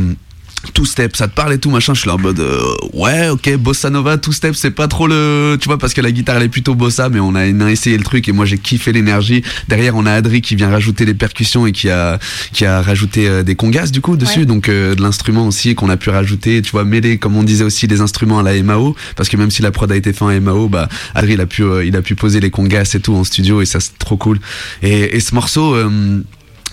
two 0.72 0.84
step, 0.84 1.16
ça 1.16 1.28
te 1.28 1.34
parle 1.34 1.52
et 1.52 1.58
tout 1.58 1.70
machin. 1.70 1.94
Je 1.94 2.00
suis 2.00 2.08
là 2.08 2.14
en 2.14 2.18
mode 2.18 2.40
euh, 2.40 2.60
ouais, 2.92 3.28
ok, 3.28 3.56
bossa 3.56 3.90
nova, 3.90 4.18
two 4.18 4.32
step, 4.32 4.54
c'est 4.54 4.70
pas 4.70 4.88
trop 4.88 5.06
le, 5.06 5.56
tu 5.60 5.68
vois, 5.68 5.78
parce 5.78 5.94
que 5.94 6.00
la 6.00 6.10
guitare 6.10 6.36
elle 6.36 6.44
est 6.44 6.48
plutôt 6.48 6.74
bossa, 6.74 7.08
mais 7.08 7.20
on 7.20 7.34
a, 7.34 7.46
on 7.46 7.60
a 7.60 7.70
essayé 7.70 7.96
le 7.96 8.04
truc 8.04 8.28
et 8.28 8.32
moi 8.32 8.44
j'ai 8.46 8.58
kiffé 8.58 8.92
l'énergie. 8.92 9.42
Derrière 9.68 9.96
on 9.96 10.06
a 10.06 10.12
Adri 10.12 10.40
qui 10.40 10.56
vient 10.56 10.70
rajouter 10.70 11.04
les 11.04 11.14
percussions 11.14 11.66
et 11.66 11.72
qui 11.72 11.90
a 11.90 12.18
qui 12.52 12.64
a 12.64 12.82
rajouté 12.82 13.28
euh, 13.28 13.42
des 13.42 13.54
congas 13.54 13.88
du 13.88 14.00
coup 14.00 14.16
dessus, 14.16 14.46
donc 14.46 14.68
euh, 14.68 14.94
de 14.94 15.02
l'instrument 15.02 15.46
aussi 15.46 15.74
qu'on 15.74 15.90
a 15.90 15.96
pu 15.96 16.10
rajouter, 16.10 16.62
tu 16.62 16.70
vois, 16.72 16.84
mêler 16.84 17.18
comme 17.18 17.36
on 17.36 17.42
disait 17.42 17.64
aussi 17.64 17.86
les 17.86 18.00
instruments 18.00 18.38
à 18.38 18.42
la 18.42 18.60
MAO, 18.62 18.94
parce 19.16 19.28
que 19.28 19.36
même 19.36 19.50
si 19.50 19.62
la 19.62 19.70
prod 19.70 19.90
a 19.90 19.96
été 19.96 20.12
faite 20.12 20.22
en 20.22 20.40
MAO, 20.40 20.68
bah 20.68 20.88
Adri 21.14 21.34
il 21.34 21.40
a 21.40 21.46
pu 21.46 21.64
il 21.84 21.96
a 21.96 22.02
pu 22.02 22.14
poser 22.14 22.40
les 22.40 22.50
congas 22.50 22.90
et 22.94 23.00
tout 23.00 23.14
en 23.14 23.24
studio 23.24 23.60
et 23.60 23.66
ça 23.66 23.80
c'est 23.80 23.98
trop 23.98 24.16
cool. 24.16 24.38
Et, 24.82 25.16
et 25.16 25.20
ce 25.20 25.34
morceau 25.34 25.76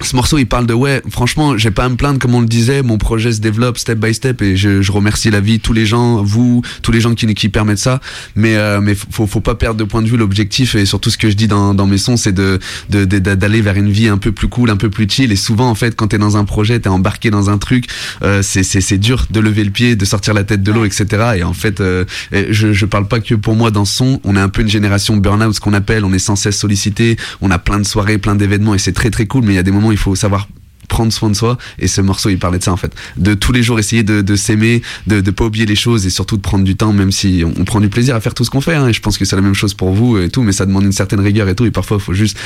ce 0.06 0.16
morceau 0.16 0.38
il 0.38 0.48
parle 0.48 0.68
de 0.68 0.74
ouais 0.74 1.02
franchement 1.10 1.58
j'ai 1.58 1.72
pas 1.72 1.86
à 1.86 1.90
me 1.90 1.96
plaindre 1.96 2.20
comme 2.20 2.36
on 2.36 2.42
le 2.42 2.48
disait 2.48 2.82
mon 2.84 2.98
projet 2.98 3.32
se 3.32 3.42
développe 3.42 3.78
step 3.78 4.00
by 4.00 4.14
step 4.14 4.42
et 4.42 4.56
je, 4.56 4.82
je 4.82 4.92
remercie 4.92 5.30
la 5.32 5.40
vie 5.40 5.60
tous 5.60 5.74
les 5.74 5.86
gens 5.86 6.22
vous 6.24 6.62
tous 6.82 6.92
les 6.92 7.02
gens 7.02 7.14
qui 7.16 7.32
qui 7.34 7.50
permettent 7.50 7.78
ça. 7.78 8.00
Mais 8.36 8.56
euh, 8.56 8.82
mais 8.82 8.96
faut 8.96 9.28
faut 9.28 9.42
pas 9.42 9.56
perdre 9.56 9.78
de 9.78 9.84
point 9.84 10.02
de 10.02 10.08
vue 10.08 10.18
l'objectif 10.18 10.76
et 10.76 10.86
surtout 10.86 11.10
ce 11.10 11.18
que 11.18 11.30
je 11.30 11.36
dis 11.36 11.48
dans, 11.48 11.74
dans 11.74 11.88
mes 11.88 11.98
sons 11.98 12.18
c'est 12.18 12.32
de 12.32 12.60
d'aller 12.90 13.06
de, 13.06 13.36
d'aller 13.36 13.62
vers 13.62 13.76
une 13.76 13.90
vie 13.90 14.08
un 14.08 14.18
peu 14.18 14.32
plus 14.32 14.48
cool 14.48 14.70
un 14.70 14.78
peu 14.78 14.90
plus 14.90 15.08
chill. 15.10 15.32
Et 15.32 15.36
souvent 15.36 15.70
en 15.70 15.76
fait 15.76 15.96
quand 15.96 16.08
t'es 16.08 16.18
dans 16.18 16.38
un 16.38 16.46
projet 16.46 16.80
t'es 16.80 16.90
embarqué 16.90 17.30
dans 17.30 17.50
un 17.50 17.58
truc 17.58 17.86
euh, 18.24 18.42
c'est 18.42 18.64
c'est 18.64 18.82
c'est 18.82 18.98
dur 18.98 19.28
de 19.30 19.40
lever 19.40 19.64
le 19.64 19.72
pied 19.72 19.96
de 19.96 20.06
sortir 20.06 20.34
la 20.34 20.44
tête 20.44 20.64
de 20.64 20.72
l'eau 20.72 20.86
etc 20.86 21.34
et 21.38 21.44
en 21.44 21.54
fait 21.54 21.82
euh, 21.82 22.06
je 22.32 22.74
je 22.74 22.86
parle 22.86 23.08
pas 23.08 23.20
que 23.20 23.36
pour 23.36 23.56
moi 23.56 23.72
dans 23.72 23.86
ce 23.86 23.96
son. 23.96 24.20
On 24.24 24.36
est 24.36 24.40
un 24.40 24.50
peu 24.50 24.62
une 24.62 24.70
génération 24.70 25.18
burn-out 25.18 25.54
ce 25.54 25.60
qu'on 25.60 25.74
appelle. 25.74 26.06
On 26.06 26.14
est 26.14 26.20
sans 26.20 26.36
cesse 26.36 26.58
sollicité. 26.58 27.18
On 27.42 27.52
a 27.52 27.60
plein 27.60 27.80
de 27.80 27.86
soirées 27.86 28.18
plein 28.18 28.36
d'événements 28.36 28.74
et 28.74 28.80
c'est 28.80 28.94
très 28.94 29.10
très 29.10 29.26
cool 29.26 29.44
mais 29.44 29.54
il 29.54 29.56
y 29.56 29.60
a 29.60 29.64
des 29.64 29.72
moments 29.72 29.91
il 29.92 29.98
faut 29.98 30.16
savoir 30.16 30.48
prendre 30.88 31.14
soin 31.14 31.30
de 31.30 31.36
soi. 31.36 31.58
Et 31.80 31.88
ce 31.88 32.02
morceau 32.02 32.30
il 32.30 32.38
parlait 32.38 32.60
de 32.60 32.64
ça 32.64 32.72
en 32.72 32.78
fait. 32.78 32.94
De 33.18 33.34
tous 33.34 33.52
les 33.54 33.64
jours 33.64 33.80
essayer 33.80 34.04
de, 34.04 34.22
de 34.22 34.36
s'aimer 34.36 34.82
de 35.08 35.22
ne 35.22 35.32
pas 35.32 35.46
oublier 35.46 35.66
les 35.66 35.76
choses 35.76 36.06
et 36.06 36.10
surtout 36.10 36.36
de 36.36 36.42
prendre 36.42 36.64
du 36.64 36.76
temps 36.76 36.94
même 36.94 37.12
si 37.12 37.44
on, 37.46 37.64
prend 37.64 37.80
du 37.80 37.90
plaisir 37.90 38.16
à 38.16 38.20
faire 38.20 38.34
tout 38.34 38.44
ce 38.44 38.50
qu'on 38.50 38.62
fait 38.62 38.76
hein, 38.76 38.88
et 38.90 38.94
je 38.94 39.02
pense 39.02 39.18
que 39.18 39.24
c'est 39.24 39.38
la 39.38 39.42
même 39.42 39.54
chose 39.54 39.74
pour 39.74 39.92
vous 39.94 40.18
et 40.18 40.30
tout 40.30 40.44
mais 40.44 40.52
ça 40.52 40.66
demande 40.66 40.84
une 40.84 40.92
certaine 40.92 41.22
rigueur 41.22 41.48
et 41.48 41.56
tout. 41.56 41.66
Et 41.66 41.72
parfois 41.72 41.98
il 41.98 42.04
faut 42.04 42.14
juste 42.14 42.38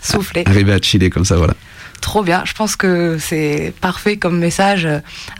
souffler. 0.00 0.42
arriver 0.46 0.72
à 0.72 0.80
chiller 0.80 1.10
comme 1.10 1.24
ça 1.24 1.36
voilà 1.36 1.54
Trop 2.00 2.22
bien. 2.22 2.42
Je 2.44 2.52
pense 2.52 2.76
que 2.76 3.18
c'est 3.18 3.72
parfait 3.80 4.16
comme 4.16 4.38
message 4.38 4.88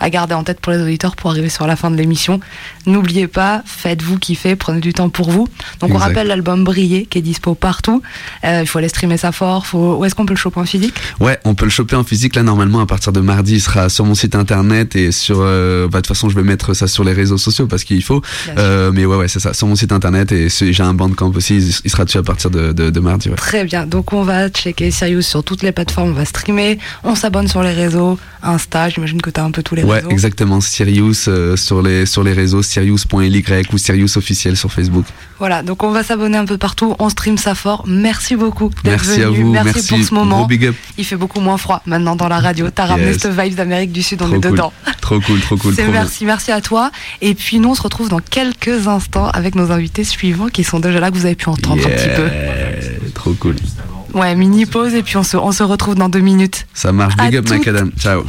à 0.01 0.11
garder 0.11 0.35
en 0.35 0.43
tête 0.43 0.61
pour 0.61 0.73
les 0.73 0.81
auditeurs 0.81 1.15
pour 1.15 1.31
arriver 1.31 1.49
sur 1.49 1.67
la 1.67 1.77
fin 1.77 1.91
de 1.91 1.97
l'émission. 1.97 2.41
N'oubliez 2.87 3.29
pas, 3.29 3.63
faites-vous 3.65 4.19
kiffer, 4.19 4.57
prenez 4.57 4.81
du 4.81 4.93
temps 4.93 5.09
pour 5.09 5.31
vous. 5.31 5.49
Donc 5.81 5.95
on 5.95 5.99
rappelle 5.99 6.27
l'album 6.27 6.65
Briller 6.65 7.07
qui 7.07 7.19
est 7.19 7.23
dispo 7.23 7.55
partout. 7.55 8.03
Euh, 8.45 8.61
il 8.63 8.67
faut 8.67 8.79
aller 8.79 8.89
streamer 8.89 9.17
ça 9.17 9.33
fort. 9.33 9.67
Faut... 9.67 9.97
Où 9.97 10.05
est-ce 10.05 10.15
qu'on 10.15 10.27
peut 10.27 10.35
le 10.35 10.39
choper 10.39 10.61
en 10.61 10.65
physique? 10.65 10.95
Ouais, 11.21 11.39
on 11.45 11.55
peut 11.55 11.67
le 11.67 11.71
choper 11.71 11.95
en 11.97 12.05
physique. 12.05 12.35
Là, 12.35 12.43
normalement, 12.43 12.81
à 12.81 12.87
partir 12.87 13.13
de 13.13 13.21
mardi, 13.21 13.55
il 13.55 13.61
sera 13.61 13.89
sur 13.89 14.05
mon 14.05 14.15
site 14.15 14.35
internet 14.35 14.97
et 14.97 15.13
sur. 15.13 15.39
Euh, 15.41 15.89
bah, 15.89 15.99
de 15.99 16.07
toute 16.07 16.09
façon, 16.09 16.29
je 16.29 16.37
vais 16.37 16.43
mettre 16.43 16.75
ça 16.75 16.89
sur 16.89 17.05
les 17.05 17.13
réseaux 17.13 17.39
sociaux 17.39 17.67
parce 17.67 17.85
qu'il 17.85 18.03
faut. 18.03 18.23
Euh, 18.57 18.91
mais 18.93 19.05
ouais, 19.05 19.17
ouais, 19.17 19.29
c'est 19.29 19.41
ça. 19.41 19.53
Sur 19.53 19.67
mon 19.69 19.77
site 19.77 19.93
internet 19.93 20.33
et 20.33 20.49
j'ai 20.49 20.83
un 20.83 20.95
bandcamp 20.95 21.33
aussi. 21.35 21.59
Il 21.85 21.91
sera 21.91 22.05
dessus 22.05 22.19
à 22.19 22.23
partir 22.23 22.51
de, 22.51 22.73
de, 22.73 22.91
de 22.91 23.01
mardi. 23.01 23.29
Ouais. 23.29 23.37
Très 23.37 23.65
bien. 23.65 23.87
Donc 23.87 24.13
on 24.13 24.23
va 24.23 24.49
checker 24.49 24.91
Sirius 24.91 25.27
sur 25.27 25.45
toutes 25.45 25.63
les 25.63 25.73
plateformes. 25.73 26.11
On 26.11 26.15
va 26.15 26.25
streamer 26.25 26.46
on 27.05 27.15
s'abonne 27.15 27.49
sur 27.49 27.63
les 27.63 27.73
réseaux, 27.73 28.19
Insta, 28.43 28.89
j'imagine 28.89 29.21
que 29.21 29.31
tu 29.31 29.41
as 29.41 29.45
un 29.45 29.51
peu 29.51 29.63
tous 29.63 29.75
les 29.75 29.83
ouais, 29.83 29.97
réseaux. 29.97 30.09
Ouais, 30.09 30.13
exactement, 30.13 30.61
Sirius 30.61 31.27
euh, 31.29 31.57
sur, 31.57 31.83
les, 31.83 32.07
sur 32.07 32.23
les 32.23 32.33
réseaux, 32.33 32.63
Sirius.ly 32.63 33.45
ou 33.73 33.79
Sirius 33.79 34.17
officiel 34.17 34.57
sur 34.57 34.73
Facebook. 34.73 35.05
Voilà, 35.39 35.63
donc 35.63 35.83
on 35.83 35.91
va 35.91 36.03
s'abonner 36.03 36.39
un 36.39 36.45
peu 36.45 36.59
partout, 36.59 36.95
on 36.99 37.09
stream 37.09 37.39
ça 37.39 37.55
fort. 37.55 37.85
Merci 37.87 38.37
beaucoup 38.37 38.71
d'être 38.85 39.05
venu. 39.05 39.25
À 39.25 39.29
vous, 39.31 39.51
merci, 39.51 39.73
merci, 39.75 39.89
pour 39.89 39.99
ce 40.05 40.15
moment. 40.15 40.47
big 40.47 40.67
up. 40.67 40.77
Il 40.99 41.05
fait 41.05 41.17
beaucoup 41.17 41.41
moins 41.41 41.57
froid 41.57 41.83
maintenant 41.87 42.17
dans 42.17 42.29
la 42.29 42.39
radio. 42.39 42.71
T'as 42.71 42.87
ramené 42.87 43.13
cette 43.13 43.39
vibe 43.39 43.55
d'Amérique 43.55 43.93
du 43.93 44.03
Sud, 44.03 44.23
on 44.23 44.27
Trop 44.27 44.37
est 44.37 44.41
cool. 44.41 44.51
dedans. 44.53 44.73
Trop 45.01 45.21
cool, 45.21 45.41
trop 45.41 45.57
cool. 45.57 45.75
Bien. 45.75 45.89
merci, 45.89 46.25
merci 46.25 46.53
à 46.53 46.61
toi. 46.61 46.91
Et 47.21 47.35
puis 47.35 47.59
nous, 47.59 47.71
on 47.71 47.75
se 47.75 47.83
retrouve 47.83 48.09
dans 48.09 48.21
quelques 48.21 48.89
instants 48.89 49.29
avec 49.29 49.55
nos 49.55 49.71
invités 49.71 50.05
suivants 50.05 50.49
qui 50.49 50.65
sont 50.65 50.81
déjà 50.81 51.01
là, 51.01 51.11
que 51.11 51.17
vous 51.17 51.27
avez 51.27 51.35
pu 51.35 51.49
entendre 51.49 51.87
un 51.87 51.91
petit 51.91 52.09
peu. 52.17 53.11
Trop 53.15 53.33
cool. 53.35 53.57
Ouais, 54.17 54.35
mini 54.35 54.65
pause 54.65 54.95
et 54.95 55.03
puis 55.03 55.17
on 55.19 55.23
se, 55.23 55.37
on 55.37 55.53
se 55.53 55.63
retrouve 55.63 55.95
dans 55.95 56.09
deux 56.09 56.21
minutes. 56.21 56.67
Ça 56.73 56.91
marche. 56.91 57.15
À 57.19 57.27
Big 57.27 57.37
up, 57.37 57.45
toutes. 57.45 57.59
Macadam. 57.59 57.93
Ciao. 57.99 58.25